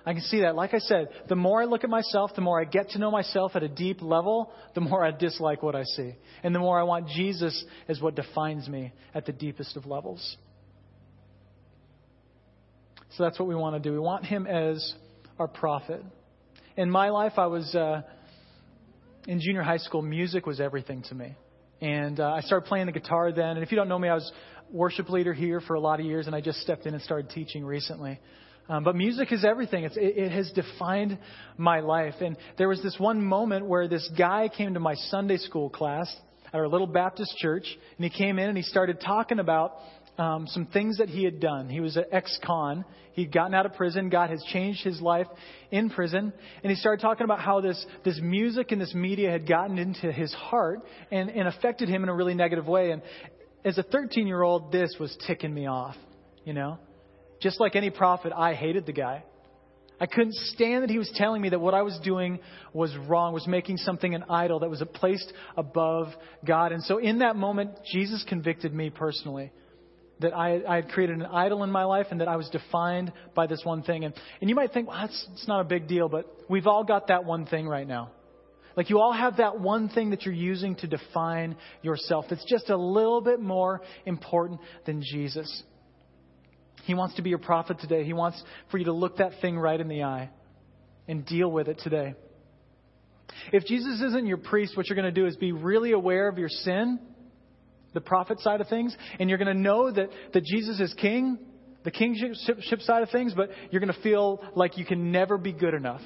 I 0.05 0.13
can 0.13 0.21
see 0.23 0.41
that. 0.41 0.55
Like 0.55 0.73
I 0.73 0.79
said, 0.79 1.09
the 1.29 1.35
more 1.35 1.61
I 1.61 1.65
look 1.65 1.83
at 1.83 1.89
myself, 1.89 2.31
the 2.35 2.41
more 2.41 2.59
I 2.59 2.65
get 2.65 2.89
to 2.91 2.99
know 2.99 3.11
myself 3.11 3.51
at 3.55 3.63
a 3.63 3.67
deep 3.67 4.01
level, 4.01 4.51
the 4.73 4.81
more 4.81 5.05
I 5.05 5.11
dislike 5.11 5.61
what 5.61 5.75
I 5.75 5.83
see. 5.83 6.15
And 6.43 6.55
the 6.55 6.59
more 6.59 6.79
I 6.79 6.83
want 6.83 7.07
Jesus 7.09 7.63
as 7.87 8.01
what 8.01 8.15
defines 8.15 8.67
me 8.67 8.93
at 9.13 9.25
the 9.25 9.31
deepest 9.31 9.77
of 9.77 9.85
levels. 9.85 10.37
So 13.17 13.23
that's 13.23 13.37
what 13.37 13.47
we 13.47 13.55
want 13.55 13.75
to 13.75 13.89
do. 13.89 13.93
We 13.93 13.99
want 13.99 14.25
him 14.25 14.47
as 14.47 14.93
our 15.37 15.47
prophet. 15.47 16.01
In 16.77 16.89
my 16.89 17.09
life, 17.09 17.33
I 17.37 17.47
was 17.47 17.75
uh, 17.75 18.01
in 19.27 19.39
junior 19.39 19.61
high 19.61 19.77
school, 19.77 20.01
music 20.01 20.45
was 20.45 20.59
everything 20.59 21.03
to 21.09 21.15
me. 21.15 21.35
And 21.81 22.19
uh, 22.19 22.31
I 22.31 22.41
started 22.41 22.67
playing 22.67 22.85
the 22.85 22.91
guitar 22.91 23.31
then. 23.31 23.57
And 23.57 23.63
if 23.63 23.71
you 23.71 23.75
don't 23.75 23.89
know 23.89 23.99
me, 23.99 24.07
I 24.07 24.13
was 24.13 24.31
worship 24.71 25.09
leader 25.09 25.33
here 25.33 25.59
for 25.61 25.73
a 25.73 25.79
lot 25.79 25.99
of 25.99 26.05
years, 26.05 26.27
and 26.27 26.35
I 26.35 26.41
just 26.41 26.59
stepped 26.61 26.85
in 26.85 26.93
and 26.93 27.03
started 27.03 27.29
teaching 27.31 27.65
recently. 27.65 28.19
Um, 28.69 28.83
but 28.83 28.95
music 28.95 29.31
is 29.31 29.43
everything. 29.43 29.83
It's, 29.83 29.97
it, 29.97 30.17
it 30.17 30.31
has 30.31 30.51
defined 30.51 31.17
my 31.57 31.81
life. 31.81 32.15
And 32.21 32.37
there 32.57 32.69
was 32.69 32.81
this 32.81 32.95
one 32.97 33.21
moment 33.21 33.65
where 33.65 33.87
this 33.87 34.09
guy 34.17 34.49
came 34.55 34.75
to 34.75 34.79
my 34.79 34.95
Sunday 35.09 35.37
school 35.37 35.69
class 35.69 36.13
at 36.47 36.59
our 36.59 36.67
little 36.67 36.87
Baptist 36.87 37.35
church, 37.37 37.65
and 37.97 38.03
he 38.03 38.09
came 38.09 38.39
in 38.39 38.47
and 38.49 38.57
he 38.57 38.63
started 38.63 39.01
talking 39.01 39.39
about 39.39 39.75
um, 40.17 40.47
some 40.47 40.65
things 40.67 40.97
that 40.97 41.09
he 41.09 41.23
had 41.23 41.39
done. 41.39 41.69
He 41.69 41.79
was 41.79 41.97
an 41.97 42.05
ex-con. 42.11 42.85
He'd 43.13 43.31
gotten 43.31 43.53
out 43.53 43.65
of 43.65 43.73
prison. 43.73 44.09
God 44.09 44.29
has 44.29 44.41
changed 44.51 44.83
his 44.83 45.01
life 45.01 45.27
in 45.71 45.89
prison, 45.89 46.31
and 46.63 46.69
he 46.69 46.75
started 46.75 47.01
talking 47.01 47.25
about 47.25 47.39
how 47.39 47.59
this 47.59 47.85
this 48.05 48.19
music 48.21 48.71
and 48.71 48.79
this 48.79 48.93
media 48.93 49.31
had 49.31 49.47
gotten 49.47 49.77
into 49.77 50.11
his 50.11 50.33
heart 50.33 50.79
and, 51.11 51.29
and 51.29 51.47
affected 51.47 51.89
him 51.89 52.03
in 52.03 52.09
a 52.09 52.15
really 52.15 52.35
negative 52.35 52.67
way. 52.67 52.91
And 52.91 53.01
as 53.65 53.77
a 53.77 53.83
13 53.83 54.27
year 54.27 54.41
old, 54.41 54.71
this 54.71 54.95
was 54.99 55.15
ticking 55.27 55.53
me 55.53 55.67
off. 55.67 55.95
You 56.45 56.53
know, 56.53 56.77
just 57.41 57.59
like 57.59 57.75
any 57.75 57.89
prophet, 57.89 58.31
I 58.35 58.53
hated 58.53 58.85
the 58.85 58.93
guy. 58.93 59.23
I 59.99 60.07
couldn't 60.07 60.33
stand 60.33 60.83
that 60.83 60.89
he 60.89 60.97
was 60.97 61.11
telling 61.13 61.41
me 61.43 61.49
that 61.49 61.59
what 61.59 61.75
I 61.75 61.83
was 61.83 61.99
doing 62.03 62.39
was 62.73 62.95
wrong, 63.07 63.33
was 63.33 63.45
making 63.45 63.77
something 63.77 64.15
an 64.15 64.23
idol 64.29 64.59
that 64.59 64.69
was 64.69 64.81
placed 64.95 65.31
above 65.55 66.07
God. 66.43 66.71
And 66.71 66.81
so 66.83 66.97
in 66.97 67.19
that 67.19 67.35
moment, 67.35 67.71
Jesus 67.91 68.25
convicted 68.27 68.73
me 68.73 68.89
personally 68.89 69.51
that 70.21 70.35
I, 70.35 70.61
I 70.67 70.75
had 70.77 70.89
created 70.89 71.17
an 71.17 71.25
idol 71.25 71.63
in 71.63 71.71
my 71.71 71.83
life 71.83 72.07
and 72.09 72.21
that 72.21 72.27
I 72.27 72.35
was 72.35 72.49
defined 72.49 73.11
by 73.35 73.45
this 73.45 73.61
one 73.63 73.83
thing. 73.83 74.03
And, 74.03 74.13
and 74.39 74.49
you 74.49 74.55
might 74.55 74.71
think, 74.71 74.87
well, 74.87 74.97
that's, 74.97 75.27
it's 75.33 75.47
not 75.47 75.61
a 75.61 75.65
big 75.65 75.87
deal, 75.87 76.09
but 76.09 76.25
we've 76.49 76.67
all 76.67 76.83
got 76.83 77.07
that 77.07 77.25
one 77.25 77.45
thing 77.45 77.67
right 77.67 77.87
now. 77.87 78.11
Like 78.75 78.89
you 78.89 78.99
all 78.99 79.13
have 79.13 79.37
that 79.37 79.59
one 79.59 79.89
thing 79.89 80.11
that 80.11 80.23
you're 80.23 80.33
using 80.33 80.75
to 80.77 80.87
define 80.87 81.57
yourself 81.81 82.25
that's 82.29 82.45
just 82.45 82.69
a 82.69 82.77
little 82.77 83.21
bit 83.21 83.39
more 83.39 83.81
important 84.05 84.61
than 84.85 85.03
Jesus. 85.03 85.63
He 86.85 86.93
wants 86.93 87.15
to 87.15 87.21
be 87.21 87.29
your 87.29 87.39
prophet 87.39 87.79
today. 87.79 88.03
He 88.03 88.13
wants 88.13 88.41
for 88.69 88.77
you 88.77 88.85
to 88.85 88.93
look 88.93 89.17
that 89.17 89.33
thing 89.41 89.57
right 89.57 89.79
in 89.79 89.87
the 89.87 90.03
eye 90.03 90.29
and 91.07 91.25
deal 91.25 91.51
with 91.51 91.67
it 91.67 91.79
today. 91.83 92.15
If 93.51 93.65
Jesus 93.65 94.01
isn't 94.01 94.25
your 94.25 94.37
priest, 94.37 94.75
what 94.75 94.87
you're 94.87 94.95
going 94.95 95.13
to 95.13 95.19
do 95.19 95.25
is 95.25 95.35
be 95.35 95.51
really 95.51 95.91
aware 95.91 96.27
of 96.27 96.37
your 96.37 96.49
sin, 96.49 96.99
the 97.93 98.01
prophet 98.01 98.39
side 98.39 98.61
of 98.61 98.67
things, 98.67 98.95
and 99.19 99.29
you're 99.29 99.37
going 99.37 99.55
to 99.55 99.61
know 99.61 99.91
that, 99.91 100.09
that 100.33 100.43
Jesus 100.43 100.79
is 100.79 100.93
king, 100.95 101.37
the 101.83 101.91
kingship 101.91 102.81
side 102.81 103.03
of 103.03 103.09
things, 103.09 103.33
but 103.35 103.49
you're 103.71 103.79
going 103.79 103.93
to 103.93 104.01
feel 104.01 104.43
like 104.55 104.77
you 104.77 104.85
can 104.85 105.11
never 105.11 105.37
be 105.37 105.51
good 105.51 105.73
enough. 105.73 106.01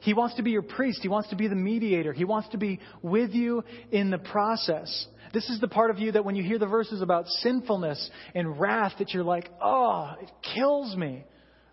He 0.00 0.14
wants 0.14 0.36
to 0.36 0.42
be 0.42 0.52
your 0.52 0.62
priest. 0.62 1.00
He 1.02 1.08
wants 1.08 1.30
to 1.30 1.36
be 1.36 1.48
the 1.48 1.56
mediator. 1.56 2.12
He 2.12 2.24
wants 2.24 2.48
to 2.50 2.58
be 2.58 2.78
with 3.02 3.32
you 3.32 3.64
in 3.90 4.10
the 4.10 4.18
process. 4.18 5.06
This 5.32 5.48
is 5.50 5.60
the 5.60 5.68
part 5.68 5.90
of 5.90 5.98
you 5.98 6.12
that 6.12 6.24
when 6.24 6.34
you 6.34 6.42
hear 6.42 6.58
the 6.58 6.66
verses 6.66 7.02
about 7.02 7.26
sinfulness 7.26 8.10
and 8.34 8.58
wrath, 8.58 8.94
that 8.98 9.12
you're 9.12 9.24
like, 9.24 9.50
oh, 9.62 10.14
it 10.20 10.30
kills 10.54 10.96
me. 10.96 11.24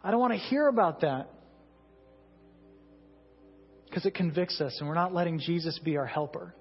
I 0.04 0.12
don't 0.12 0.20
want 0.20 0.34
to 0.34 0.40
hear 0.40 0.68
about 0.68 1.02
that. 1.02 1.30
Because 3.86 4.06
it 4.06 4.16
convicts 4.16 4.60
us, 4.60 4.78
and 4.80 4.90
we're 4.90 4.96
not 4.96 5.14
letting 5.14 5.40
Jesus 5.40 5.80
be 5.80 5.98
our 5.98 6.06
helper. 6.06 6.56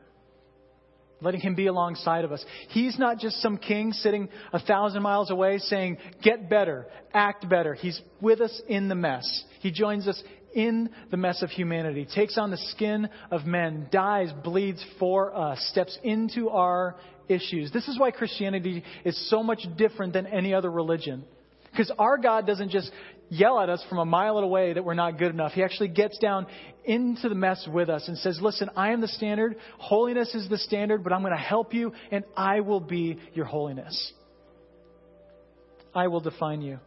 Letting 1.22 1.40
him 1.40 1.54
be 1.54 1.66
alongside 1.66 2.24
of 2.24 2.32
us. 2.32 2.44
He's 2.68 2.98
not 2.98 3.18
just 3.18 3.40
some 3.40 3.56
king 3.56 3.92
sitting 3.92 4.28
a 4.52 4.58
thousand 4.58 5.02
miles 5.02 5.30
away 5.30 5.58
saying, 5.58 5.98
get 6.22 6.50
better, 6.50 6.88
act 7.14 7.48
better. 7.48 7.74
He's 7.74 8.00
with 8.20 8.40
us 8.40 8.60
in 8.68 8.88
the 8.88 8.96
mess. 8.96 9.44
He 9.60 9.70
joins 9.70 10.08
us 10.08 10.22
in 10.54 10.90
the 11.10 11.16
mess 11.16 11.42
of 11.42 11.50
humanity, 11.50 12.06
takes 12.14 12.38
on 12.38 12.50
the 12.50 12.56
skin 12.56 13.08
of 13.30 13.44
men, 13.44 13.88
dies, 13.90 14.30
bleeds 14.44 14.84
for 14.98 15.34
us, 15.34 15.64
steps 15.70 15.98
into 16.02 16.48
our 16.48 16.96
issues. 17.28 17.72
This 17.72 17.88
is 17.88 17.98
why 17.98 18.10
Christianity 18.10 18.84
is 19.04 19.30
so 19.30 19.42
much 19.42 19.64
different 19.76 20.12
than 20.12 20.26
any 20.26 20.54
other 20.54 20.70
religion. 20.70 21.24
Because 21.70 21.90
our 21.98 22.18
God 22.18 22.46
doesn't 22.46 22.70
just 22.70 22.90
yell 23.30 23.58
at 23.58 23.70
us 23.70 23.82
from 23.88 23.98
a 23.98 24.04
mile 24.04 24.38
away 24.38 24.74
that 24.74 24.84
we're 24.84 24.92
not 24.92 25.18
good 25.18 25.30
enough. 25.30 25.52
He 25.52 25.62
actually 25.62 25.88
gets 25.88 26.18
down 26.18 26.46
into 26.84 27.30
the 27.30 27.34
mess 27.34 27.66
with 27.72 27.88
us 27.88 28.06
and 28.08 28.18
says, 28.18 28.38
Listen, 28.42 28.68
I 28.76 28.92
am 28.92 29.00
the 29.00 29.08
standard. 29.08 29.56
Holiness 29.78 30.34
is 30.34 30.48
the 30.50 30.58
standard, 30.58 31.02
but 31.02 31.12
I'm 31.12 31.22
going 31.22 31.32
to 31.32 31.38
help 31.38 31.72
you, 31.72 31.92
and 32.10 32.24
I 32.36 32.60
will 32.60 32.80
be 32.80 33.18
your 33.32 33.46
holiness. 33.46 34.12
I 35.94 36.08
will 36.08 36.20
define 36.20 36.60
you. 36.60 36.78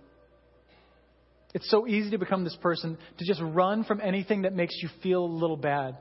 It's 1.56 1.72
so 1.72 1.88
easy 1.88 2.10
to 2.10 2.18
become 2.18 2.44
this 2.44 2.58
person, 2.58 2.98
to 3.18 3.26
just 3.26 3.40
run 3.42 3.86
from 3.86 4.02
anything 4.02 4.42
that 4.42 4.54
makes 4.54 4.76
you 4.84 4.90
feel 5.02 5.24
a 5.24 5.26
little 5.26 5.56
bad. 5.56 5.98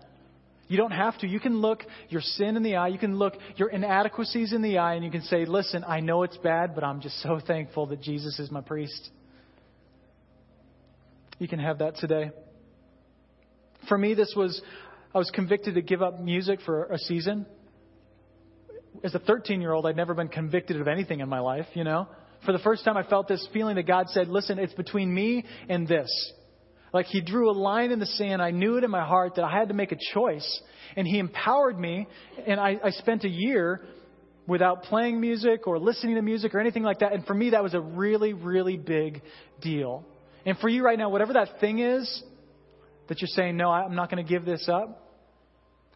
You 0.66 0.76
don't 0.76 0.90
have 0.90 1.16
to. 1.18 1.28
You 1.28 1.38
can 1.38 1.59
look 1.59 1.84
your 2.09 2.22
sin 2.22 2.57
in 2.57 2.64
the 2.64 2.74
eye. 2.74 2.88
You 2.88 2.98
can 2.98 3.18
look 3.18 3.34
your 3.55 3.68
inadequacies 3.68 4.52
in 4.52 4.62
the 4.62 4.78
eye, 4.78 4.94
and 4.94 5.05
you 5.05 5.12
can 5.12 5.22
say, 5.22 5.44
Listen, 5.44 5.84
I 5.86 6.00
know 6.00 6.24
it's 6.24 6.36
bad, 6.38 6.74
but 6.74 6.82
I'm 6.82 7.00
just 7.00 7.22
so 7.22 7.38
thankful 7.46 7.86
that 7.86 8.02
Jesus 8.02 8.40
is 8.40 8.50
my 8.50 8.62
priest. 8.62 9.11
You 11.38 11.46
can 11.46 11.61
have 11.61 11.78
that 11.78 11.98
today. 11.98 12.32
For 13.88 13.96
me, 13.96 14.14
this 14.14 14.34
was, 14.36 14.61
I 15.14 15.18
was 15.18 15.30
convicted 15.32 15.76
to 15.76 15.82
give 15.82 16.02
up 16.02 16.20
music 16.20 16.62
for 16.66 16.86
a 16.86 16.98
season. 16.98 17.46
As 19.05 19.14
a 19.14 19.20
13 19.20 19.61
year 19.61 19.70
old, 19.70 19.86
I'd 19.86 19.94
never 19.94 20.14
been 20.14 20.28
convicted 20.28 20.80
of 20.80 20.88
anything 20.88 21.20
in 21.20 21.28
my 21.28 21.38
life, 21.38 21.66
you 21.74 21.84
know? 21.84 22.09
For 22.45 22.53
the 22.53 22.59
first 22.59 22.84
time, 22.84 22.97
I 22.97 23.03
felt 23.03 23.28
this 23.28 23.47
feeling 23.53 23.76
that 23.76 23.86
God 23.86 24.09
said, 24.11 24.28
listen, 24.28 24.59
it's 24.59 24.74
between 24.74 25.12
me 25.12 25.45
and 25.68 25.86
this. 25.86 26.32
Like 26.92 27.07
He 27.07 27.20
drew 27.20 27.51
a 27.51 27.53
line 27.53 27.90
in 27.90 27.99
the 27.99 28.07
sand. 28.07 28.40
I 28.40 28.51
knew 28.51 28.76
it 28.76 28.84
in 28.84 28.90
my 28.90 29.05
heart 29.05 29.34
that 29.36 29.45
I 29.45 29.51
had 29.51 29.68
to 29.68 29.74
make 29.74 29.92
a 29.92 29.99
choice. 30.12 30.61
And 30.97 31.07
He 31.07 31.18
empowered 31.18 31.78
me. 31.78 32.07
And 32.47 32.61
I, 32.61 32.78
I 32.82 32.90
spent 32.90 33.24
a 33.24 33.28
year 33.28 33.82
without 34.47 34.84
playing 34.84 35.20
music 35.20 35.66
or 35.66 35.78
listening 35.78 36.16
to 36.16 36.22
music 36.22 36.55
or 36.55 36.61
anything 36.61 36.82
like 36.82 37.01
that. 37.01 37.12
And 37.12 37.26
for 37.26 37.34
me, 37.34 37.51
that 37.51 37.62
was 37.62 37.74
a 37.74 37.80
really, 37.80 38.32
really 38.32 38.76
big 38.76 39.22
deal. 39.61 40.05
And 40.47 40.59
for 40.59 40.68
you 40.68 40.84
right 40.84 40.99
now, 40.99 41.09
whatever 41.09 41.32
that 41.34 41.61
thing 41.61 41.78
is 41.78 42.22
that 43.09 43.20
you're 43.20 43.28
saying, 43.28 43.57
no, 43.57 43.70
I'm 43.70 43.95
not 43.95 44.11
going 44.11 44.24
to 44.24 44.28
give 44.28 44.45
this 44.45 44.68
up, 44.68 45.01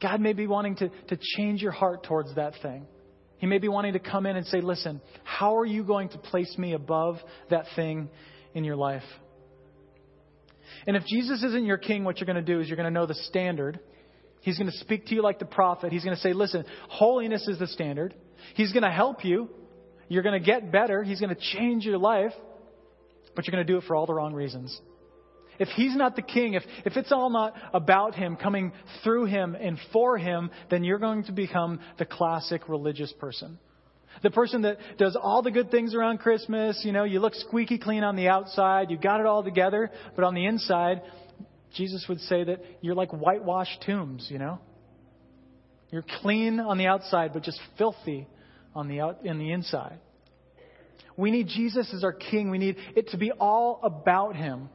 God 0.00 0.20
may 0.20 0.32
be 0.32 0.46
wanting 0.46 0.76
to, 0.76 0.88
to 1.08 1.18
change 1.36 1.60
your 1.60 1.72
heart 1.72 2.04
towards 2.04 2.34
that 2.36 2.54
thing. 2.62 2.86
He 3.38 3.46
may 3.46 3.58
be 3.58 3.68
wanting 3.68 3.92
to 3.94 3.98
come 3.98 4.26
in 4.26 4.36
and 4.36 4.46
say, 4.46 4.60
listen, 4.60 5.00
how 5.24 5.58
are 5.58 5.64
you 5.64 5.84
going 5.84 6.08
to 6.10 6.18
place 6.18 6.56
me 6.58 6.74
above 6.74 7.16
that 7.50 7.66
thing 7.76 8.08
in 8.54 8.64
your 8.64 8.76
life? 8.76 9.04
And 10.86 10.96
if 10.96 11.04
Jesus 11.06 11.42
isn't 11.42 11.64
your 11.64 11.78
king, 11.78 12.04
what 12.04 12.18
you're 12.18 12.26
going 12.26 12.36
to 12.36 12.42
do 12.42 12.60
is 12.60 12.68
you're 12.68 12.76
going 12.76 12.92
to 12.92 13.00
know 13.00 13.06
the 13.06 13.14
standard. 13.14 13.80
He's 14.40 14.58
going 14.58 14.70
to 14.70 14.76
speak 14.78 15.06
to 15.06 15.14
you 15.14 15.22
like 15.22 15.38
the 15.38 15.44
prophet. 15.44 15.92
He's 15.92 16.04
going 16.04 16.16
to 16.16 16.22
say, 16.22 16.32
listen, 16.32 16.64
holiness 16.88 17.46
is 17.48 17.58
the 17.58 17.66
standard. 17.66 18.14
He's 18.54 18.72
going 18.72 18.82
to 18.82 18.90
help 18.90 19.24
you. 19.24 19.48
You're 20.08 20.22
going 20.22 20.40
to 20.40 20.44
get 20.44 20.72
better. 20.72 21.02
He's 21.02 21.20
going 21.20 21.34
to 21.34 21.40
change 21.56 21.84
your 21.84 21.98
life. 21.98 22.32
But 23.34 23.46
you're 23.46 23.52
going 23.52 23.66
to 23.66 23.72
do 23.72 23.78
it 23.78 23.84
for 23.86 23.94
all 23.94 24.06
the 24.06 24.14
wrong 24.14 24.34
reasons 24.34 24.78
if 25.58 25.68
he's 25.68 25.96
not 25.96 26.16
the 26.16 26.22
king, 26.22 26.54
if, 26.54 26.62
if 26.84 26.96
it's 26.96 27.12
all 27.12 27.30
not 27.30 27.54
about 27.74 28.14
him, 28.14 28.36
coming 28.36 28.72
through 29.02 29.26
him 29.26 29.54
and 29.54 29.78
for 29.92 30.18
him, 30.18 30.50
then 30.70 30.84
you're 30.84 30.98
going 30.98 31.24
to 31.24 31.32
become 31.32 31.80
the 31.98 32.04
classic 32.04 32.68
religious 32.68 33.12
person. 33.14 33.58
The 34.22 34.30
person 34.30 34.62
that 34.62 34.78
does 34.98 35.16
all 35.20 35.42
the 35.42 35.50
good 35.50 35.70
things 35.70 35.94
around 35.94 36.18
Christmas, 36.18 36.80
you 36.84 36.92
know, 36.92 37.04
you 37.04 37.20
look 37.20 37.34
squeaky 37.34 37.78
clean 37.78 38.02
on 38.02 38.16
the 38.16 38.28
outside, 38.28 38.90
you 38.90 38.98
got 38.98 39.20
it 39.20 39.26
all 39.26 39.44
together, 39.44 39.90
but 40.16 40.24
on 40.24 40.34
the 40.34 40.46
inside, 40.46 41.02
Jesus 41.74 42.04
would 42.08 42.20
say 42.22 42.44
that 42.44 42.60
you're 42.80 42.94
like 42.94 43.10
whitewashed 43.10 43.82
tombs, 43.84 44.26
you 44.30 44.38
know? 44.38 44.58
You're 45.90 46.04
clean 46.20 46.60
on 46.60 46.78
the 46.78 46.86
outside, 46.86 47.32
but 47.32 47.42
just 47.42 47.60
filthy 47.76 48.26
on 48.74 48.88
the 48.88 49.00
out, 49.00 49.24
in 49.24 49.38
the 49.38 49.52
inside. 49.52 49.98
We 51.16 51.30
need 51.30 51.48
Jesus 51.48 51.92
as 51.94 52.04
our 52.04 52.12
king. 52.12 52.50
We 52.50 52.58
need 52.58 52.76
it 52.94 53.08
to 53.08 53.16
be 53.16 53.32
all 53.32 53.80
about 53.82 54.36
him 54.36 54.68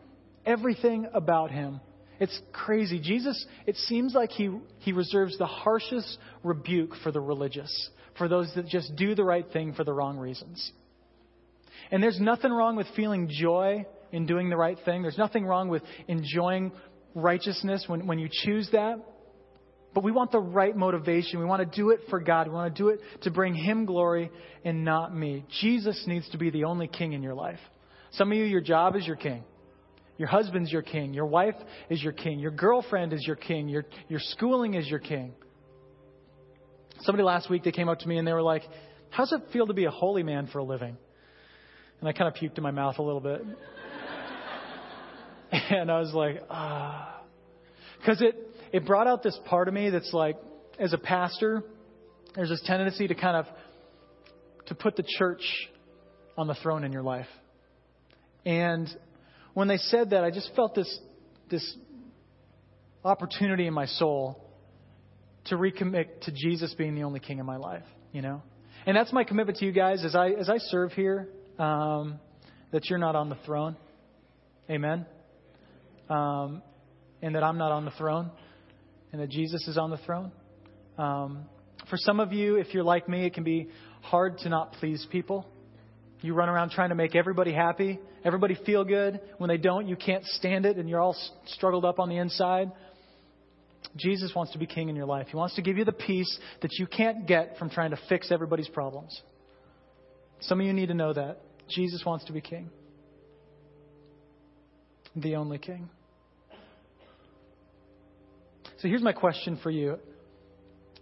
everything 0.46 1.08
about 1.14 1.52
him. 1.52 1.80
It's 2.20 2.40
crazy. 2.52 3.00
Jesus, 3.00 3.46
it 3.66 3.76
seems 3.76 4.14
like 4.14 4.30
he, 4.30 4.58
he 4.80 4.94
reserves 4.94 5.38
the 5.38 5.46
harshest 5.46 6.18
rebuke 6.44 6.94
for 7.04 7.12
the 7.12 7.20
religious, 7.20 7.90
for 8.18 8.28
those 8.28 8.52
that 8.56 8.68
just 8.68 8.96
do 8.96 9.16
the 9.16 9.24
right 9.24 9.46
thing 9.52 9.74
for 9.74 9.84
the 9.84 9.94
wrong 9.94 10.18
reasons. 10.18 10.72
And 11.92 12.02
there's 12.02 12.20
nothing 12.20 12.52
wrong 12.52 12.76
with 12.76 12.88
feeling 12.96 13.30
joy 13.30 13.86
in 14.12 14.26
doing 14.26 14.50
the 14.50 14.58
right 14.58 14.78
thing. 14.86 15.02
There's 15.02 15.18
nothing 15.18 15.46
wrong 15.46 15.70
with 15.70 15.82
enjoying 16.08 16.72
righteousness 17.16 17.86
when, 17.88 18.08
when 18.08 18.20
you 18.20 18.30
choose 18.32 18.70
that. 18.72 19.00
But 19.94 20.04
we 20.04 20.12
want 20.12 20.32
the 20.32 20.40
right 20.40 20.76
motivation. 20.76 21.40
We 21.40 21.46
want 21.46 21.70
to 21.70 21.78
do 21.78 21.92
it 21.92 22.00
for 22.10 22.20
God. 22.20 22.48
We 22.48 22.54
want 22.54 22.76
to 22.76 22.82
do 22.82 22.90
it 22.90 23.00
to 23.24 23.32
bring 23.32 23.54
Him 23.54 23.86
glory 23.86 24.32
and 24.66 24.84
not 24.84 25.16
me. 25.16 25.46
Jesus 25.62 26.04
needs 26.08 26.28
to 26.30 26.38
be 26.38 26.50
the 26.50 26.64
only 26.64 26.88
king 26.88 27.14
in 27.14 27.22
your 27.22 27.36
life. 27.36 27.60
Some 28.12 28.32
of 28.32 28.38
you, 28.38 28.46
your 28.46 28.62
job 28.62 28.96
is 28.96 29.06
your 29.06 29.16
king. 29.16 29.44
Your 30.18 30.28
husband's 30.28 30.72
your 30.72 30.82
king. 30.82 31.14
Your 31.14 31.26
wife 31.26 31.56
is 31.90 32.02
your 32.02 32.14
king. 32.14 32.40
Your 32.40 32.52
girlfriend 32.52 33.14
is 33.14 33.26
your 33.26 33.36
king. 33.36 33.68
Your, 33.68 33.86
your 34.08 34.20
schooling 34.20 34.76
is 34.76 34.88
your 34.88 35.00
king. 35.00 35.34
Somebody 37.02 37.24
last 37.24 37.50
week, 37.50 37.64
they 37.64 37.72
came 37.72 37.90
up 37.90 38.00
to 38.00 38.08
me 38.08 38.18
and 38.18 38.28
they 38.28 38.34
were 38.34 38.42
like, 38.42 38.64
How's 39.10 39.32
it 39.32 39.42
feel 39.52 39.68
to 39.68 39.74
be 39.74 39.86
a 39.86 39.92
holy 39.92 40.24
man 40.24 40.48
for 40.52 40.58
a 40.58 40.64
living? 40.64 40.98
And 42.00 42.10
I 42.10 42.14
kind 42.14 42.28
of 42.28 42.34
puked 42.34 42.58
in 42.58 42.64
my 42.64 42.72
mouth 42.72 42.98
a 42.98 43.04
little 43.04 43.20
bit. 43.20 43.46
and 45.52 45.92
I 45.92 46.00
was 46.00 46.14
like, 46.14 46.42
ah. 46.50 47.22
Because 48.00 48.22
it, 48.22 48.36
it 48.72 48.86
brought 48.88 49.06
out 49.06 49.22
this 49.22 49.40
part 49.46 49.68
of 49.68 49.74
me 49.74 49.92
that's 49.92 50.12
like, 50.14 50.38
as 50.80 50.94
a 50.94 50.98
pastor, 50.98 51.64
there's 52.36 52.50
this 52.50 52.62
tendency 52.66 53.08
to 53.08 53.14
kind 53.14 53.38
of 53.38 53.46
to 54.66 54.76
put 54.76 54.96
the 54.96 55.04
church 55.20 55.44
on 56.38 56.48
the 56.48 56.56
throne 56.56 56.84
in 56.84 56.92
your 56.92 57.04
life. 57.04 57.28
And 58.46 58.90
when 59.54 59.68
they 59.68 59.78
said 59.78 60.12
that, 60.12 60.24
I 60.24 60.32
just 60.32 60.52
felt 60.56 60.76
this 60.76 61.00
this 61.50 61.78
opportunity 63.04 63.68
in 63.68 63.74
my 63.74 63.86
soul 63.86 64.40
to 65.46 65.56
recommit 65.56 66.22
to 66.22 66.32
Jesus 66.32 66.74
being 66.74 66.96
the 66.96 67.04
only 67.04 67.20
king 67.20 67.40
in 67.40 67.46
my 67.46 67.58
life, 67.58 67.84
you 68.12 68.22
know? 68.22 68.42
And 68.86 68.96
that's 68.96 69.12
my 69.12 69.24
commitment 69.24 69.58
to 69.60 69.66
you 69.66 69.72
guys 69.72 70.04
as 70.04 70.16
I 70.16 70.30
as 70.30 70.50
I 70.50 70.58
serve 70.58 70.94
here, 70.94 71.30
um, 71.60 72.20
that 72.72 72.90
you're 72.90 73.00
not 73.00 73.16
on 73.16 73.30
the 73.30 73.38
throne. 73.46 73.78
Amen. 74.70 75.06
Um, 76.10 76.62
and 77.22 77.36
that 77.36 77.44
I'm 77.44 77.58
not 77.58 77.72
on 77.72 77.86
the 77.86 77.92
throne, 77.92 78.32
and 79.12 79.22
that 79.22 79.30
Jesus 79.30 79.68
is 79.68 79.78
on 79.78 79.90
the 79.90 79.98
throne. 79.98 80.32
Um, 80.98 81.46
for 81.90 81.98
some 81.98 82.20
of 82.20 82.34
you, 82.34 82.56
if 82.56 82.74
you're 82.74 82.84
like 82.84 83.08
me, 83.08 83.26
it 83.26 83.34
can 83.34 83.44
be 83.44 83.70
hard 84.02 84.40
to 84.40 84.50
not 84.50 84.74
please 84.74 85.06
people. 85.12 85.48
You 86.24 86.34
run 86.34 86.48
around 86.48 86.72
trying 86.72 86.88
to 86.88 86.96
make 86.96 87.16
everybody 87.16 87.52
happy, 87.52 88.00
everybody 88.24 88.58
feel 88.66 88.86
good. 88.86 89.20
When 89.40 89.50
they 89.50 89.58
don't, 89.58 89.90
you 89.90 89.98
can't 89.98 90.24
stand 90.24 90.66
it, 90.66 90.78
and 90.78 90.88
you're 90.88 91.02
all 91.02 91.18
struggled 91.48 91.84
up 91.84 92.00
on 92.00 92.08
the 92.08 92.16
inside. 92.16 92.72
Jesus 93.98 94.32
wants 94.34 94.54
to 94.54 94.58
be 94.58 94.66
king 94.66 94.88
in 94.88 94.96
your 94.96 95.06
life. 95.06 95.28
He 95.30 95.36
wants 95.36 95.56
to 95.56 95.62
give 95.62 95.78
you 95.78 95.84
the 95.84 95.92
peace 95.92 96.40
that 96.62 96.72
you 96.80 96.88
can't 96.88 97.28
get 97.28 97.58
from 97.60 97.70
trying 97.70 97.92
to 97.92 98.00
fix 98.08 98.32
everybody's 98.32 98.70
problems. 98.70 99.22
Some 100.40 100.62
of 100.62 100.66
you 100.66 100.72
need 100.72 100.88
to 100.88 100.94
know 100.94 101.12
that. 101.12 101.40
Jesus 101.70 102.04
wants 102.06 102.24
to 102.26 102.32
be 102.32 102.40
king, 102.40 102.70
the 105.18 105.36
only 105.36 105.58
king. 105.58 105.90
So 108.80 108.88
here's 108.88 109.02
my 109.02 109.14
question 109.14 109.60
for 109.62 109.72
you 109.72 110.00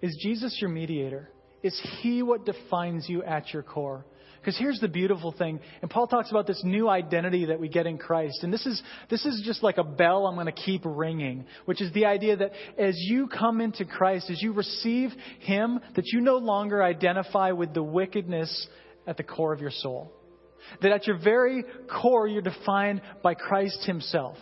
Is 0.01 0.17
Jesus 0.23 0.57
your 0.59 0.71
mediator? 0.71 1.29
Is 1.61 1.79
he 1.99 2.23
what 2.23 2.43
defines 2.43 3.07
you 3.07 3.21
at 3.21 3.53
your 3.53 3.61
core? 3.61 4.03
Because 4.41 4.57
here's 4.57 4.79
the 4.79 4.87
beautiful 4.87 5.31
thing, 5.31 5.59
and 5.83 5.91
Paul 5.91 6.07
talks 6.07 6.31
about 6.31 6.47
this 6.47 6.59
new 6.63 6.89
identity 6.89 7.45
that 7.45 7.59
we 7.59 7.69
get 7.69 7.85
in 7.85 7.99
Christ. 7.99 8.39
And 8.41 8.51
this 8.51 8.65
is, 8.65 8.81
this 9.07 9.23
is 9.23 9.43
just 9.45 9.61
like 9.61 9.77
a 9.77 9.83
bell 9.83 10.25
I'm 10.25 10.33
going 10.33 10.47
to 10.47 10.51
keep 10.51 10.81
ringing, 10.83 11.45
which 11.65 11.79
is 11.79 11.93
the 11.93 12.05
idea 12.05 12.37
that 12.37 12.51
as 12.75 12.95
you 12.97 13.27
come 13.27 13.61
into 13.61 13.85
Christ, 13.85 14.31
as 14.31 14.41
you 14.41 14.53
receive 14.53 15.11
Him, 15.41 15.79
that 15.95 16.05
you 16.07 16.21
no 16.21 16.37
longer 16.37 16.81
identify 16.81 17.51
with 17.51 17.75
the 17.75 17.83
wickedness 17.83 18.67
at 19.05 19.17
the 19.17 19.23
core 19.23 19.53
of 19.53 19.61
your 19.61 19.69
soul. 19.69 20.11
That 20.81 20.91
at 20.91 21.05
your 21.05 21.19
very 21.19 21.63
core, 22.01 22.27
you're 22.27 22.41
defined 22.41 23.01
by 23.21 23.35
Christ 23.35 23.85
Himself. 23.85 24.37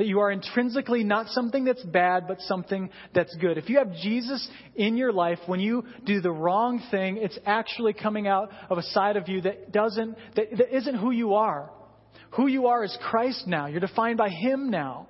That 0.00 0.06
you 0.06 0.20
are 0.20 0.30
intrinsically 0.30 1.04
not 1.04 1.26
something 1.26 1.66
that's 1.66 1.82
bad, 1.82 2.26
but 2.26 2.40
something 2.40 2.88
that's 3.14 3.36
good. 3.36 3.58
If 3.58 3.68
you 3.68 3.76
have 3.76 3.92
Jesus 3.96 4.48
in 4.74 4.96
your 4.96 5.12
life, 5.12 5.38
when 5.44 5.60
you 5.60 5.84
do 6.06 6.22
the 6.22 6.30
wrong 6.30 6.82
thing, 6.90 7.18
it's 7.18 7.38
actually 7.44 7.92
coming 7.92 8.26
out 8.26 8.50
of 8.70 8.78
a 8.78 8.82
side 8.82 9.18
of 9.18 9.28
you 9.28 9.42
that 9.42 9.72
doesn't, 9.72 10.16
that, 10.36 10.56
that 10.56 10.74
isn't 10.74 10.94
who 10.94 11.10
you 11.10 11.34
are. 11.34 11.70
Who 12.30 12.46
you 12.46 12.68
are 12.68 12.82
is 12.82 12.96
Christ 13.10 13.46
now. 13.46 13.66
You're 13.66 13.80
defined 13.80 14.16
by 14.16 14.30
Him 14.30 14.70
now. 14.70 15.06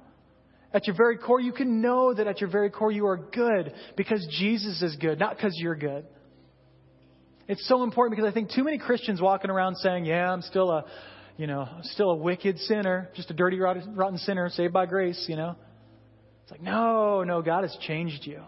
At 0.75 0.89
your 0.89 0.97
very 0.97 1.19
core, 1.19 1.41
you 1.41 1.53
can 1.53 1.81
know 1.81 2.13
that 2.13 2.27
at 2.27 2.41
your 2.41 2.51
very 2.51 2.71
core 2.71 2.91
you 2.91 3.07
are 3.07 3.17
good 3.17 3.73
because 3.97 4.27
Jesus 4.41 4.83
is 4.83 4.97
good, 4.97 5.21
not 5.21 5.37
because 5.37 5.55
you're 5.57 5.77
good. 5.77 6.05
It's 7.47 7.65
so 7.69 7.85
important 7.85 8.17
because 8.17 8.29
I 8.29 8.35
think 8.35 8.51
too 8.51 8.65
many 8.65 8.79
Christians 8.79 9.21
walking 9.21 9.53
around 9.53 9.77
saying, 9.77 10.07
Yeah, 10.07 10.33
I'm 10.33 10.43
still 10.43 10.69
a 10.69 10.85
you 11.41 11.47
know, 11.47 11.67
still 11.85 12.11
a 12.11 12.17
wicked 12.17 12.59
sinner, 12.59 13.09
just 13.15 13.31
a 13.31 13.33
dirty, 13.33 13.59
rotten 13.59 14.19
sinner 14.19 14.51
saved 14.51 14.75
by 14.75 14.85
grace, 14.85 15.25
you 15.27 15.37
know. 15.37 15.57
It's 16.43 16.51
like, 16.51 16.61
no, 16.61 17.25
no, 17.25 17.41
God 17.41 17.63
has 17.63 17.75
changed 17.81 18.27
you. 18.27 18.43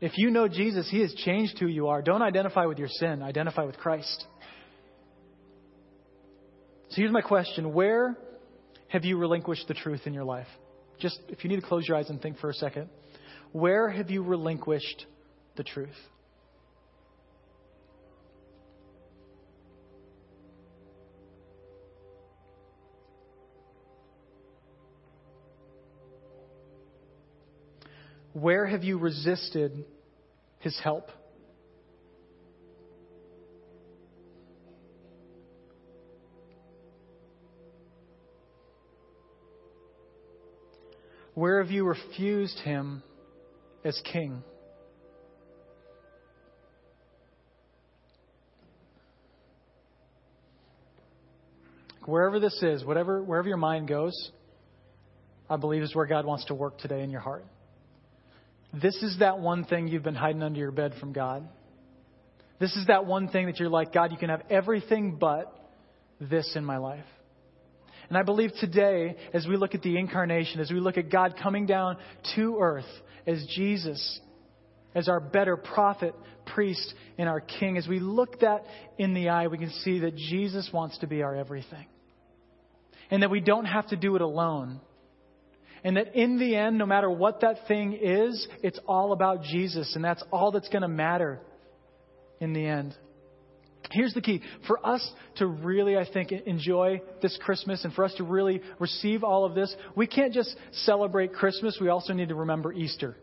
If 0.00 0.18
you 0.18 0.32
know 0.32 0.48
Jesus, 0.48 0.90
He 0.90 1.02
has 1.02 1.14
changed 1.14 1.60
who 1.60 1.68
you 1.68 1.86
are. 1.86 2.02
Don't 2.02 2.20
identify 2.20 2.66
with 2.66 2.78
your 2.78 2.88
sin, 2.88 3.22
identify 3.22 3.62
with 3.62 3.76
Christ. 3.76 4.26
So 6.88 6.96
here's 6.96 7.12
my 7.12 7.20
question 7.20 7.72
Where 7.72 8.18
have 8.88 9.04
you 9.04 9.16
relinquished 9.16 9.68
the 9.68 9.74
truth 9.74 10.00
in 10.06 10.12
your 10.12 10.24
life? 10.24 10.48
Just 10.98 11.20
if 11.28 11.44
you 11.44 11.50
need 11.50 11.60
to 11.60 11.66
close 11.66 11.86
your 11.86 11.96
eyes 11.96 12.10
and 12.10 12.20
think 12.20 12.38
for 12.38 12.50
a 12.50 12.54
second. 12.54 12.88
Where 13.52 13.88
have 13.88 14.10
you 14.10 14.24
relinquished 14.24 15.06
the 15.56 15.62
truth? 15.62 15.94
Where 28.32 28.66
have 28.66 28.84
you 28.84 28.98
resisted 28.98 29.84
his 30.60 30.78
help? 30.82 31.10
Where 41.34 41.62
have 41.62 41.70
you 41.72 41.84
refused 41.84 42.58
him 42.60 43.02
as 43.84 44.00
king? 44.12 44.42
Wherever 52.04 52.40
this 52.40 52.60
is, 52.62 52.84
whatever, 52.84 53.22
wherever 53.22 53.48
your 53.48 53.56
mind 53.56 53.88
goes, 53.88 54.12
I 55.48 55.56
believe 55.56 55.82
is 55.82 55.94
where 55.94 56.06
God 56.06 56.26
wants 56.26 56.44
to 56.46 56.54
work 56.54 56.78
today 56.78 57.02
in 57.02 57.10
your 57.10 57.20
heart. 57.20 57.44
This 58.72 58.96
is 59.02 59.18
that 59.18 59.40
one 59.40 59.64
thing 59.64 59.88
you've 59.88 60.02
been 60.02 60.14
hiding 60.14 60.42
under 60.42 60.58
your 60.58 60.70
bed 60.70 60.94
from 61.00 61.12
God. 61.12 61.48
This 62.60 62.76
is 62.76 62.86
that 62.86 63.06
one 63.06 63.28
thing 63.28 63.46
that 63.46 63.58
you're 63.58 63.70
like, 63.70 63.92
God, 63.92 64.12
you 64.12 64.18
can 64.18 64.28
have 64.28 64.42
everything 64.50 65.16
but 65.18 65.52
this 66.20 66.52
in 66.54 66.64
my 66.64 66.76
life. 66.76 67.04
And 68.08 68.18
I 68.18 68.22
believe 68.22 68.50
today, 68.60 69.16
as 69.32 69.46
we 69.46 69.56
look 69.56 69.74
at 69.74 69.82
the 69.82 69.96
incarnation, 69.96 70.60
as 70.60 70.70
we 70.70 70.80
look 70.80 70.98
at 70.98 71.10
God 71.10 71.36
coming 71.42 71.64
down 71.66 71.96
to 72.34 72.58
earth 72.60 72.84
as 73.26 73.44
Jesus, 73.56 74.20
as 74.94 75.08
our 75.08 75.20
better 75.20 75.56
prophet, 75.56 76.14
priest, 76.52 76.92
and 77.18 77.28
our 77.28 77.40
king, 77.40 77.78
as 77.78 77.86
we 77.86 78.00
look 78.00 78.40
that 78.40 78.64
in 78.98 79.14
the 79.14 79.28
eye, 79.28 79.46
we 79.46 79.58
can 79.58 79.70
see 79.84 80.00
that 80.00 80.16
Jesus 80.16 80.68
wants 80.72 80.98
to 80.98 81.06
be 81.06 81.22
our 81.22 81.34
everything. 81.34 81.86
And 83.10 83.22
that 83.22 83.30
we 83.30 83.40
don't 83.40 83.64
have 83.64 83.88
to 83.88 83.96
do 83.96 84.16
it 84.16 84.22
alone. 84.22 84.80
And 85.82 85.96
that 85.96 86.14
in 86.14 86.38
the 86.38 86.56
end, 86.56 86.78
no 86.78 86.86
matter 86.86 87.10
what 87.10 87.40
that 87.40 87.66
thing 87.66 87.98
is, 88.00 88.46
it's 88.62 88.78
all 88.86 89.12
about 89.12 89.42
Jesus. 89.42 89.94
And 89.94 90.04
that's 90.04 90.22
all 90.30 90.52
that's 90.52 90.68
going 90.68 90.82
to 90.82 90.88
matter 90.88 91.40
in 92.40 92.52
the 92.52 92.66
end. 92.66 92.94
Here's 93.90 94.14
the 94.14 94.20
key. 94.20 94.42
For 94.66 94.84
us 94.86 95.10
to 95.36 95.46
really, 95.46 95.96
I 95.96 96.06
think, 96.10 96.32
enjoy 96.32 97.00
this 97.22 97.36
Christmas 97.42 97.84
and 97.84 97.92
for 97.92 98.04
us 98.04 98.14
to 98.18 98.24
really 98.24 98.60
receive 98.78 99.24
all 99.24 99.44
of 99.44 99.54
this, 99.54 99.74
we 99.96 100.06
can't 100.06 100.32
just 100.32 100.54
celebrate 100.72 101.32
Christmas. 101.32 101.78
We 101.80 101.88
also 101.88 102.12
need 102.12 102.28
to 102.28 102.34
remember 102.34 102.72
Easter. 102.72 103.16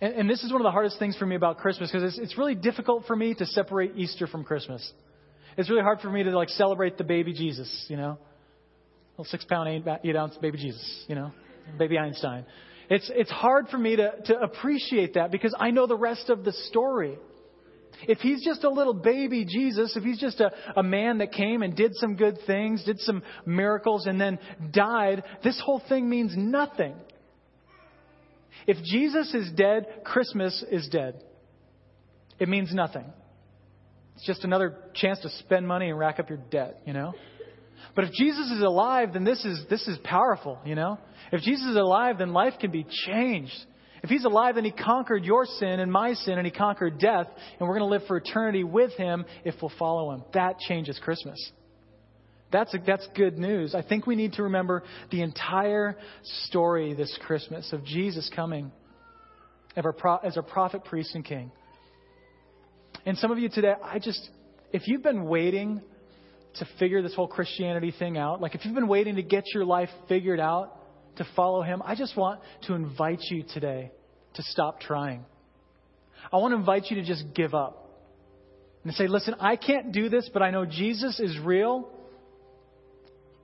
And, 0.00 0.14
and 0.14 0.30
this 0.30 0.44
is 0.44 0.52
one 0.52 0.60
of 0.60 0.64
the 0.64 0.70
hardest 0.70 0.98
things 0.98 1.16
for 1.16 1.26
me 1.26 1.34
about 1.34 1.58
Christmas 1.58 1.90
because 1.90 2.14
it's, 2.14 2.22
it's 2.22 2.38
really 2.38 2.54
difficult 2.54 3.06
for 3.06 3.16
me 3.16 3.34
to 3.34 3.46
separate 3.46 3.92
Easter 3.96 4.26
from 4.26 4.44
Christmas. 4.44 4.92
It's 5.56 5.68
really 5.68 5.82
hard 5.82 6.00
for 6.00 6.10
me 6.10 6.22
to 6.22 6.30
like 6.30 6.50
celebrate 6.50 6.96
the 6.96 7.04
baby 7.04 7.32
Jesus, 7.32 7.86
you 7.88 7.96
know? 7.96 8.18
Little 9.12 9.24
six 9.24 9.44
pound, 9.44 9.68
eight, 9.68 9.84
eight 10.04 10.16
ounce 10.16 10.36
baby 10.36 10.58
Jesus, 10.58 11.04
you 11.08 11.16
know? 11.16 11.32
Baby 11.78 11.98
Einstein. 11.98 12.44
It's, 12.88 13.10
it's 13.14 13.30
hard 13.30 13.68
for 13.68 13.78
me 13.78 13.96
to, 13.96 14.12
to 14.26 14.40
appreciate 14.40 15.14
that 15.14 15.30
because 15.30 15.54
I 15.58 15.70
know 15.70 15.86
the 15.86 15.96
rest 15.96 16.28
of 16.28 16.44
the 16.44 16.52
story. 16.52 17.16
If 18.02 18.18
he's 18.18 18.44
just 18.44 18.64
a 18.64 18.70
little 18.70 18.94
baby 18.94 19.44
Jesus, 19.44 19.96
if 19.96 20.02
he's 20.02 20.18
just 20.18 20.40
a, 20.40 20.50
a 20.76 20.82
man 20.82 21.18
that 21.18 21.32
came 21.32 21.62
and 21.62 21.76
did 21.76 21.94
some 21.94 22.16
good 22.16 22.38
things, 22.46 22.84
did 22.84 22.98
some 23.00 23.22
miracles, 23.46 24.06
and 24.06 24.20
then 24.20 24.38
died, 24.72 25.22
this 25.44 25.60
whole 25.64 25.82
thing 25.88 26.08
means 26.08 26.32
nothing. 26.36 26.94
If 28.66 28.78
Jesus 28.84 29.34
is 29.34 29.50
dead, 29.52 29.86
Christmas 30.04 30.64
is 30.70 30.88
dead. 30.88 31.22
It 32.38 32.48
means 32.48 32.72
nothing. 32.74 33.04
It's 34.16 34.26
just 34.26 34.44
another 34.44 34.76
chance 34.94 35.20
to 35.20 35.30
spend 35.38 35.66
money 35.66 35.90
and 35.90 35.98
rack 35.98 36.18
up 36.18 36.28
your 36.28 36.40
debt, 36.50 36.82
you 36.86 36.92
know? 36.92 37.14
But 37.94 38.04
if 38.04 38.12
Jesus 38.12 38.50
is 38.50 38.62
alive, 38.62 39.12
then 39.12 39.24
this 39.24 39.44
is, 39.44 39.64
this 39.68 39.86
is 39.88 39.98
powerful, 40.04 40.58
you 40.64 40.74
know? 40.74 40.98
If 41.32 41.42
Jesus 41.42 41.66
is 41.66 41.76
alive, 41.76 42.18
then 42.18 42.32
life 42.32 42.54
can 42.60 42.70
be 42.70 42.86
changed. 43.06 43.54
If 44.02 44.08
he's 44.08 44.24
alive, 44.24 44.54
then 44.54 44.64
he 44.64 44.70
conquered 44.70 45.24
your 45.24 45.44
sin 45.44 45.80
and 45.80 45.92
my 45.92 46.14
sin, 46.14 46.38
and 46.38 46.46
he 46.46 46.50
conquered 46.50 46.98
death, 46.98 47.26
and 47.58 47.68
we're 47.68 47.78
going 47.78 47.88
to 47.88 47.92
live 47.92 48.06
for 48.06 48.16
eternity 48.16 48.64
with 48.64 48.92
him 48.92 49.24
if 49.44 49.54
we'll 49.60 49.72
follow 49.78 50.12
him. 50.12 50.22
That 50.32 50.58
changes 50.58 50.98
Christmas. 51.02 51.38
That's, 52.52 52.72
a, 52.74 52.78
that's 52.84 53.06
good 53.14 53.38
news. 53.38 53.74
I 53.74 53.82
think 53.82 54.06
we 54.06 54.16
need 54.16 54.34
to 54.34 54.44
remember 54.44 54.82
the 55.10 55.22
entire 55.22 55.96
story 56.46 56.94
this 56.94 57.16
Christmas 57.26 57.72
of 57.72 57.84
Jesus 57.84 58.30
coming 58.34 58.72
as 59.76 59.84
our, 59.84 60.20
as 60.24 60.36
our 60.36 60.42
prophet, 60.42 60.84
priest, 60.84 61.14
and 61.14 61.24
king. 61.24 61.52
And 63.06 63.16
some 63.18 63.30
of 63.30 63.38
you 63.38 63.48
today, 63.48 63.74
I 63.82 63.98
just, 63.98 64.30
if 64.72 64.88
you've 64.88 65.02
been 65.02 65.26
waiting 65.26 65.80
to 66.54 66.68
figure 66.78 67.02
this 67.02 67.14
whole 67.14 67.28
Christianity 67.28 67.94
thing 67.96 68.18
out, 68.18 68.40
like 68.40 68.54
if 68.54 68.64
you've 68.64 68.74
been 68.74 68.88
waiting 68.88 69.16
to 69.16 69.22
get 69.22 69.44
your 69.54 69.64
life 69.64 69.88
figured 70.08 70.40
out, 70.40 70.76
to 71.16 71.26
follow 71.36 71.62
Him, 71.62 71.82
I 71.84 71.94
just 71.94 72.16
want 72.16 72.40
to 72.66 72.74
invite 72.74 73.20
you 73.30 73.44
today 73.52 73.90
to 74.34 74.42
stop 74.42 74.80
trying. 74.80 75.24
I 76.32 76.36
want 76.36 76.52
to 76.52 76.56
invite 76.56 76.86
you 76.90 76.96
to 76.96 77.04
just 77.04 77.24
give 77.34 77.54
up 77.54 77.88
and 78.84 78.94
say, 78.94 79.06
listen, 79.06 79.34
I 79.40 79.56
can't 79.56 79.92
do 79.92 80.08
this, 80.08 80.30
but 80.32 80.42
I 80.42 80.50
know 80.50 80.64
Jesus 80.64 81.20
is 81.20 81.38
real. 81.38 81.90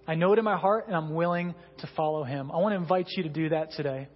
I 0.07 0.15
know 0.15 0.33
it 0.33 0.39
in 0.39 0.45
my 0.45 0.57
heart, 0.57 0.87
and 0.87 0.97
I'm 0.97 1.15
willing 1.15 1.55
to 1.79 1.91
follow 1.97 2.25
Him. 2.25 2.51
I 2.51 2.59
want 2.59 2.73
to 2.73 2.77
invite 2.77 3.09
you 3.17 3.25
to 3.25 3.29
do 3.29 3.51
that 3.51 3.73
today. 3.73 4.09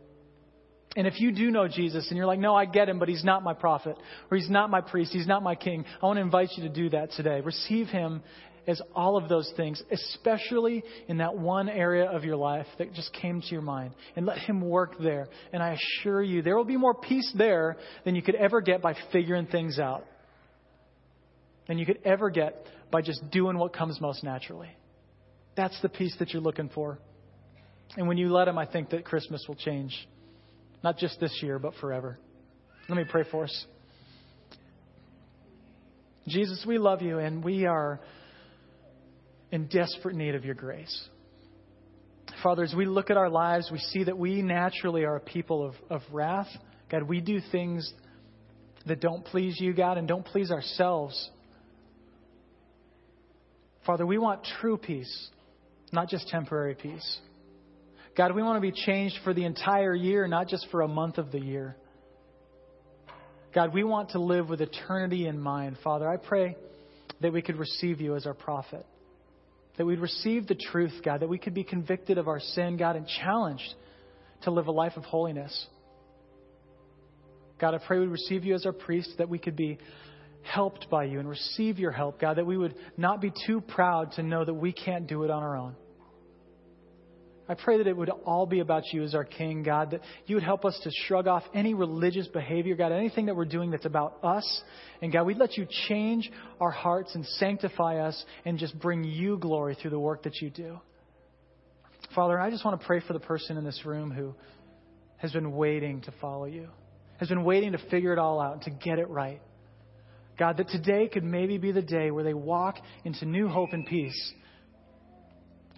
And 0.97 1.07
if 1.07 1.21
you 1.21 1.31
do 1.31 1.51
know 1.51 1.69
Jesus 1.69 2.09
and 2.09 2.17
you're 2.17 2.27
like, 2.27 2.41
no, 2.41 2.55
I 2.55 2.65
get 2.65 2.89
him, 2.89 2.99
but 2.99 3.09
he's 3.09 3.23
not 3.23 3.45
my 3.45 3.55
prophet, 3.55 3.97
or 4.29 4.37
he's 4.37 4.51
not 4.51 4.71
my 4.71 4.81
priest, 4.81 5.13
he's 5.13 5.27
not 5.27 5.41
my 5.41 5.55
king, 5.55 5.85
I 6.03 6.07
want 6.07 6.17
to 6.17 6.23
invite 6.23 6.49
you 6.57 6.65
to 6.65 6.69
do 6.69 6.91
that 6.91 7.13
today. 7.13 7.41
Receive 7.43 7.87
him 7.87 8.23
as 8.67 8.81
all 8.95 9.17
of 9.17 9.29
those 9.29 9.51
things, 9.57 9.83
especially 9.91 10.83
in 11.09 11.19
that 11.19 11.37
one 11.37 11.69
area 11.69 12.05
of 12.05 12.25
your 12.25 12.37
life 12.37 12.67
that 12.79 12.93
just 12.95 13.13
came 13.13 13.41
to 13.41 13.49
your 13.49 13.63
mind, 13.63 13.95
and 14.17 14.27
let 14.27 14.39
him 14.39 14.61
work 14.61 14.95
there. 15.01 15.29
And 15.53 15.63
I 15.63 15.79
assure 16.01 16.23
you, 16.23 16.43
there 16.43 16.57
will 16.57 16.65
be 16.65 16.77
more 16.77 16.95
peace 16.95 17.31
there 17.37 17.77
than 18.05 18.15
you 18.15 18.23
could 18.23 18.35
ever 18.35 18.61
get 18.61 18.83
by 18.83 18.95
figuring 19.13 19.47
things 19.47 19.79
out, 19.79 20.05
than 21.69 21.79
you 21.79 21.87
could 21.87 22.01
ever 22.05 22.31
get 22.31 22.67
by 22.91 23.03
just 23.03 23.31
doing 23.31 23.59
what 23.59 23.73
comes 23.73 24.01
most 24.01 24.25
naturally. 24.25 24.71
That's 25.57 25.81
the 25.83 25.89
peace 25.89 26.15
that 26.19 26.33
you're 26.33 26.43
looking 26.43 26.71
for. 26.75 26.99
And 27.97 28.07
when 28.07 28.17
you 28.19 28.33
let 28.33 28.49
him, 28.49 28.59
I 28.59 28.67
think 28.67 28.91
that 28.91 29.05
Christmas 29.05 29.45
will 29.49 29.57
change. 29.57 30.09
Not 30.83 30.97
just 30.97 31.21
this 31.21 31.37
year, 31.43 31.59
but 31.59 31.75
forever. 31.81 32.19
Let 32.89 32.97
me 32.97 33.05
pray 33.09 33.25
for 33.31 33.45
us. 33.45 33.67
Jesus, 36.29 36.65
we 36.67 36.79
love 36.79 37.03
you 37.03 37.19
and 37.19 37.43
we 37.43 37.67
are 37.67 38.01
in 39.53 39.67
desperate 39.67 40.15
need 40.15 40.35
of 40.35 40.45
your 40.45 40.55
grace. 40.55 41.09
Father, 42.43 42.63
as 42.63 42.75
we 42.75 42.87
look 42.87 43.11
at 43.11 43.17
our 43.17 43.29
lives, 43.29 43.71
we 43.71 43.79
see 43.79 44.05
that 44.05 44.17
we 44.17 44.43
naturally 44.43 45.05
are 45.05 45.17
a 45.17 45.21
people 45.21 45.67
of, 45.67 45.75
of 45.91 46.03
wrath. 46.13 46.49
God, 46.91 47.03
we 47.03 47.21
do 47.21 47.41
things 47.53 47.93
that 48.87 49.01
don't 49.01 49.25
please 49.25 49.61
you, 49.61 49.75
God, 49.75 49.99
and 49.99 50.09
don't 50.09 50.25
please 50.25 50.51
ourselves. 50.51 51.31
Father, 53.87 54.07
we 54.07 54.19
want 54.19 54.47
true 54.61 54.79
peace, 54.79 55.29
not 55.93 56.09
just 56.09 56.29
temporary 56.29 56.75
peace. 56.75 57.19
God, 58.17 58.35
we 58.35 58.43
want 58.43 58.57
to 58.57 58.61
be 58.61 58.73
changed 58.73 59.17
for 59.25 59.33
the 59.35 59.45
entire 59.45 59.95
year, 59.95 60.27
not 60.27 60.49
just 60.49 60.67
for 60.71 60.83
a 60.83 60.89
month 60.89 61.19
of 61.19 61.33
the 61.33 61.41
year. 61.41 61.77
God, 63.55 63.75
we 63.75 63.83
want 63.83 64.11
to 64.11 64.21
live 64.21 64.49
with 64.49 64.61
eternity 64.61 65.27
in 65.27 65.39
mind. 65.41 65.77
Father, 65.83 66.09
I 66.09 66.17
pray 66.17 66.57
that 67.21 67.33
we 67.33 67.43
could 67.43 67.57
receive 67.57 68.01
you 68.01 68.17
as 68.17 68.27
our 68.27 68.35
prophet, 68.35 68.87
that 69.81 69.87
we'd 69.87 69.99
receive 69.99 70.47
the 70.47 70.55
truth, 70.55 70.93
God, 71.03 71.21
that 71.21 71.29
we 71.31 71.39
could 71.39 71.55
be 71.55 71.65
convicted 71.65 72.19
of 72.19 72.29
our 72.29 72.39
sin, 72.39 72.77
God, 72.77 72.97
and 72.97 73.07
challenged 73.07 73.75
to 74.43 74.51
live 74.51 74.67
a 74.67 74.71
life 74.71 74.93
of 74.99 75.05
holiness. 75.05 75.69
God, 77.59 77.73
I 77.73 77.79
pray 77.79 77.99
we'd 77.99 78.11
receive 78.11 78.45
you 78.45 78.55
as 78.55 78.67
our 78.67 78.75
priest, 78.75 79.15
that 79.17 79.31
we 79.31 79.39
could 79.39 79.57
be 79.57 79.79
helped 80.43 80.91
by 80.91 81.05
you 81.05 81.19
and 81.19 81.27
receive 81.27 81.79
your 81.79 81.93
help, 81.93 82.21
God, 82.21 82.37
that 82.37 82.45
we 82.45 82.59
would 82.59 82.75
not 82.99 83.23
be 83.23 83.33
too 83.47 83.63
proud 83.63 84.13
to 84.17 84.23
know 84.23 84.45
that 84.45 84.53
we 84.53 84.71
can't 84.71 85.07
do 85.07 85.23
it 85.23 85.31
on 85.31 85.43
our 85.43 85.57
own. 85.57 85.75
I 87.51 87.55
pray 87.55 87.79
that 87.79 87.89
it 87.89 87.97
would 87.97 88.11
all 88.11 88.47
be 88.47 88.61
about 88.61 88.85
you 88.93 89.03
as 89.03 89.13
our 89.13 89.25
King, 89.25 89.65
God, 89.65 89.91
that 89.91 90.03
you 90.27 90.37
would 90.37 90.45
help 90.45 90.65
us 90.65 90.79
to 90.85 90.91
shrug 91.09 91.27
off 91.27 91.43
any 91.53 91.75
religious 91.75 92.29
behavior, 92.29 92.77
God, 92.77 92.93
anything 92.93 93.27
that 93.27 93.35
we're 93.35 93.45
doing 93.45 93.73
that's 93.73 93.87
about 93.87 94.19
us. 94.23 94.63
And 95.03 95.13
God, 95.13 95.25
we'd 95.25 95.37
let 95.37 95.57
you 95.57 95.67
change 95.89 96.31
our 96.61 96.71
hearts 96.71 97.13
and 97.17 97.27
sanctify 97.27 98.07
us 98.07 98.25
and 98.45 98.57
just 98.57 98.79
bring 98.79 99.03
you 99.03 99.37
glory 99.37 99.75
through 99.75 99.91
the 99.91 99.99
work 99.99 100.23
that 100.23 100.41
you 100.41 100.49
do. 100.49 100.79
Father, 102.15 102.39
I 102.39 102.51
just 102.51 102.65
want 102.65 102.81
to 102.81 102.87
pray 102.87 103.01
for 103.05 103.15
the 103.15 103.19
person 103.19 103.57
in 103.57 103.65
this 103.65 103.85
room 103.85 104.13
who 104.13 104.33
has 105.17 105.33
been 105.33 105.51
waiting 105.51 106.03
to 106.03 106.13
follow 106.21 106.45
you, 106.45 106.69
has 107.19 107.29
been 107.29 107.43
waiting 107.43 107.73
to 107.73 107.79
figure 107.91 108.13
it 108.13 108.21
all 108.21 108.41
out 108.41 108.53
and 108.53 108.63
to 108.63 108.71
get 108.71 109.01
it 109.01 109.09
right. 109.09 109.43
God, 110.39 110.59
that 110.59 110.69
today 110.69 111.09
could 111.13 111.25
maybe 111.25 111.59
be 111.59 111.73
the 111.73 111.83
day 111.83 112.13
where 112.13 112.23
they 112.23 112.33
walk 112.33 112.77
into 113.05 113.27
new 113.27 113.49
hope 113.49 113.73
and 113.73 113.85
peace 113.85 114.35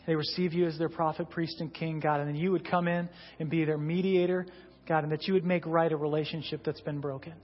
they 0.07 0.15
receive 0.15 0.53
you 0.53 0.67
as 0.67 0.79
their 0.79 0.89
prophet, 0.89 1.31
priest, 1.31 1.61
and 1.61 1.73
king, 1.73 2.01
God, 2.01 2.21
and 2.21 2.29
then 2.29 2.37
you 2.37 2.53
would 2.53 2.69
come 2.69 2.89
in 2.89 3.09
and 3.39 3.49
be 3.49 3.65
their 3.65 3.79
mediator, 3.79 4.47
God, 4.89 5.05
and 5.05 5.13
that 5.13 5.27
you 5.29 5.35
would 5.35 5.45
make 5.45 5.65
right 5.67 5.91
a 5.91 5.97
relationship 5.97 6.63
that's 6.65 6.81
been 6.81 7.01
broken. 7.01 7.35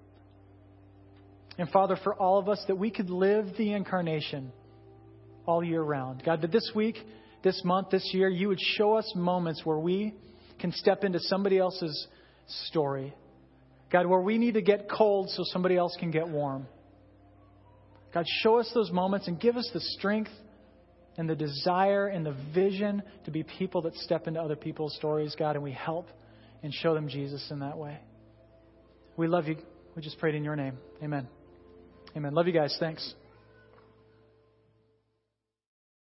And 1.56 1.68
Father, 1.70 1.96
for 2.02 2.14
all 2.14 2.38
of 2.38 2.48
us, 2.48 2.62
that 2.68 2.76
we 2.76 2.90
could 2.90 3.10
live 3.10 3.46
the 3.56 3.72
incarnation 3.72 4.52
all 5.46 5.62
year 5.62 5.82
round. 5.82 6.22
God, 6.24 6.42
that 6.42 6.52
this 6.52 6.70
week, 6.74 6.96
this 7.42 7.60
month, 7.64 7.90
this 7.90 8.08
year, 8.12 8.28
you 8.28 8.48
would 8.48 8.60
show 8.60 8.94
us 8.94 9.10
moments 9.14 9.62
where 9.64 9.78
we 9.78 10.14
can 10.58 10.72
step 10.72 11.04
into 11.04 11.20
somebody 11.20 11.58
else's 11.58 12.06
story. 12.66 13.14
God, 13.90 14.06
where 14.06 14.20
we 14.20 14.38
need 14.38 14.54
to 14.54 14.62
get 14.62 14.88
cold 14.90 15.30
so 15.30 15.42
somebody 15.46 15.76
else 15.76 15.96
can 15.98 16.10
get 16.10 16.28
warm. 16.28 16.66
God, 18.12 18.24
show 18.42 18.58
us 18.58 18.70
those 18.74 18.90
moments 18.90 19.28
and 19.28 19.40
give 19.40 19.56
us 19.56 19.68
the 19.72 19.80
strength 19.80 20.30
and 21.18 21.28
the 21.28 21.34
desire 21.34 22.06
and 22.06 22.24
the 22.24 22.34
vision 22.54 23.02
to 23.24 23.30
be 23.30 23.42
people 23.42 23.82
that 23.82 23.94
step 23.96 24.26
into 24.26 24.40
other 24.40 24.56
people's 24.56 24.94
stories, 24.94 25.34
God, 25.38 25.56
and 25.56 25.62
we 25.62 25.72
help 25.72 26.08
and 26.62 26.72
show 26.72 26.94
them 26.94 27.08
Jesus 27.08 27.46
in 27.50 27.58
that 27.58 27.76
way. 27.76 27.98
We 29.16 29.26
love 29.26 29.46
you. 29.48 29.56
We 29.96 30.02
just 30.02 30.18
prayed 30.18 30.36
in 30.36 30.44
your 30.44 30.56
name. 30.56 30.78
Amen. 31.02 31.28
Amen. 32.16 32.32
Love 32.32 32.46
you 32.46 32.52
guys. 32.52 32.74
Thanks. 32.78 33.14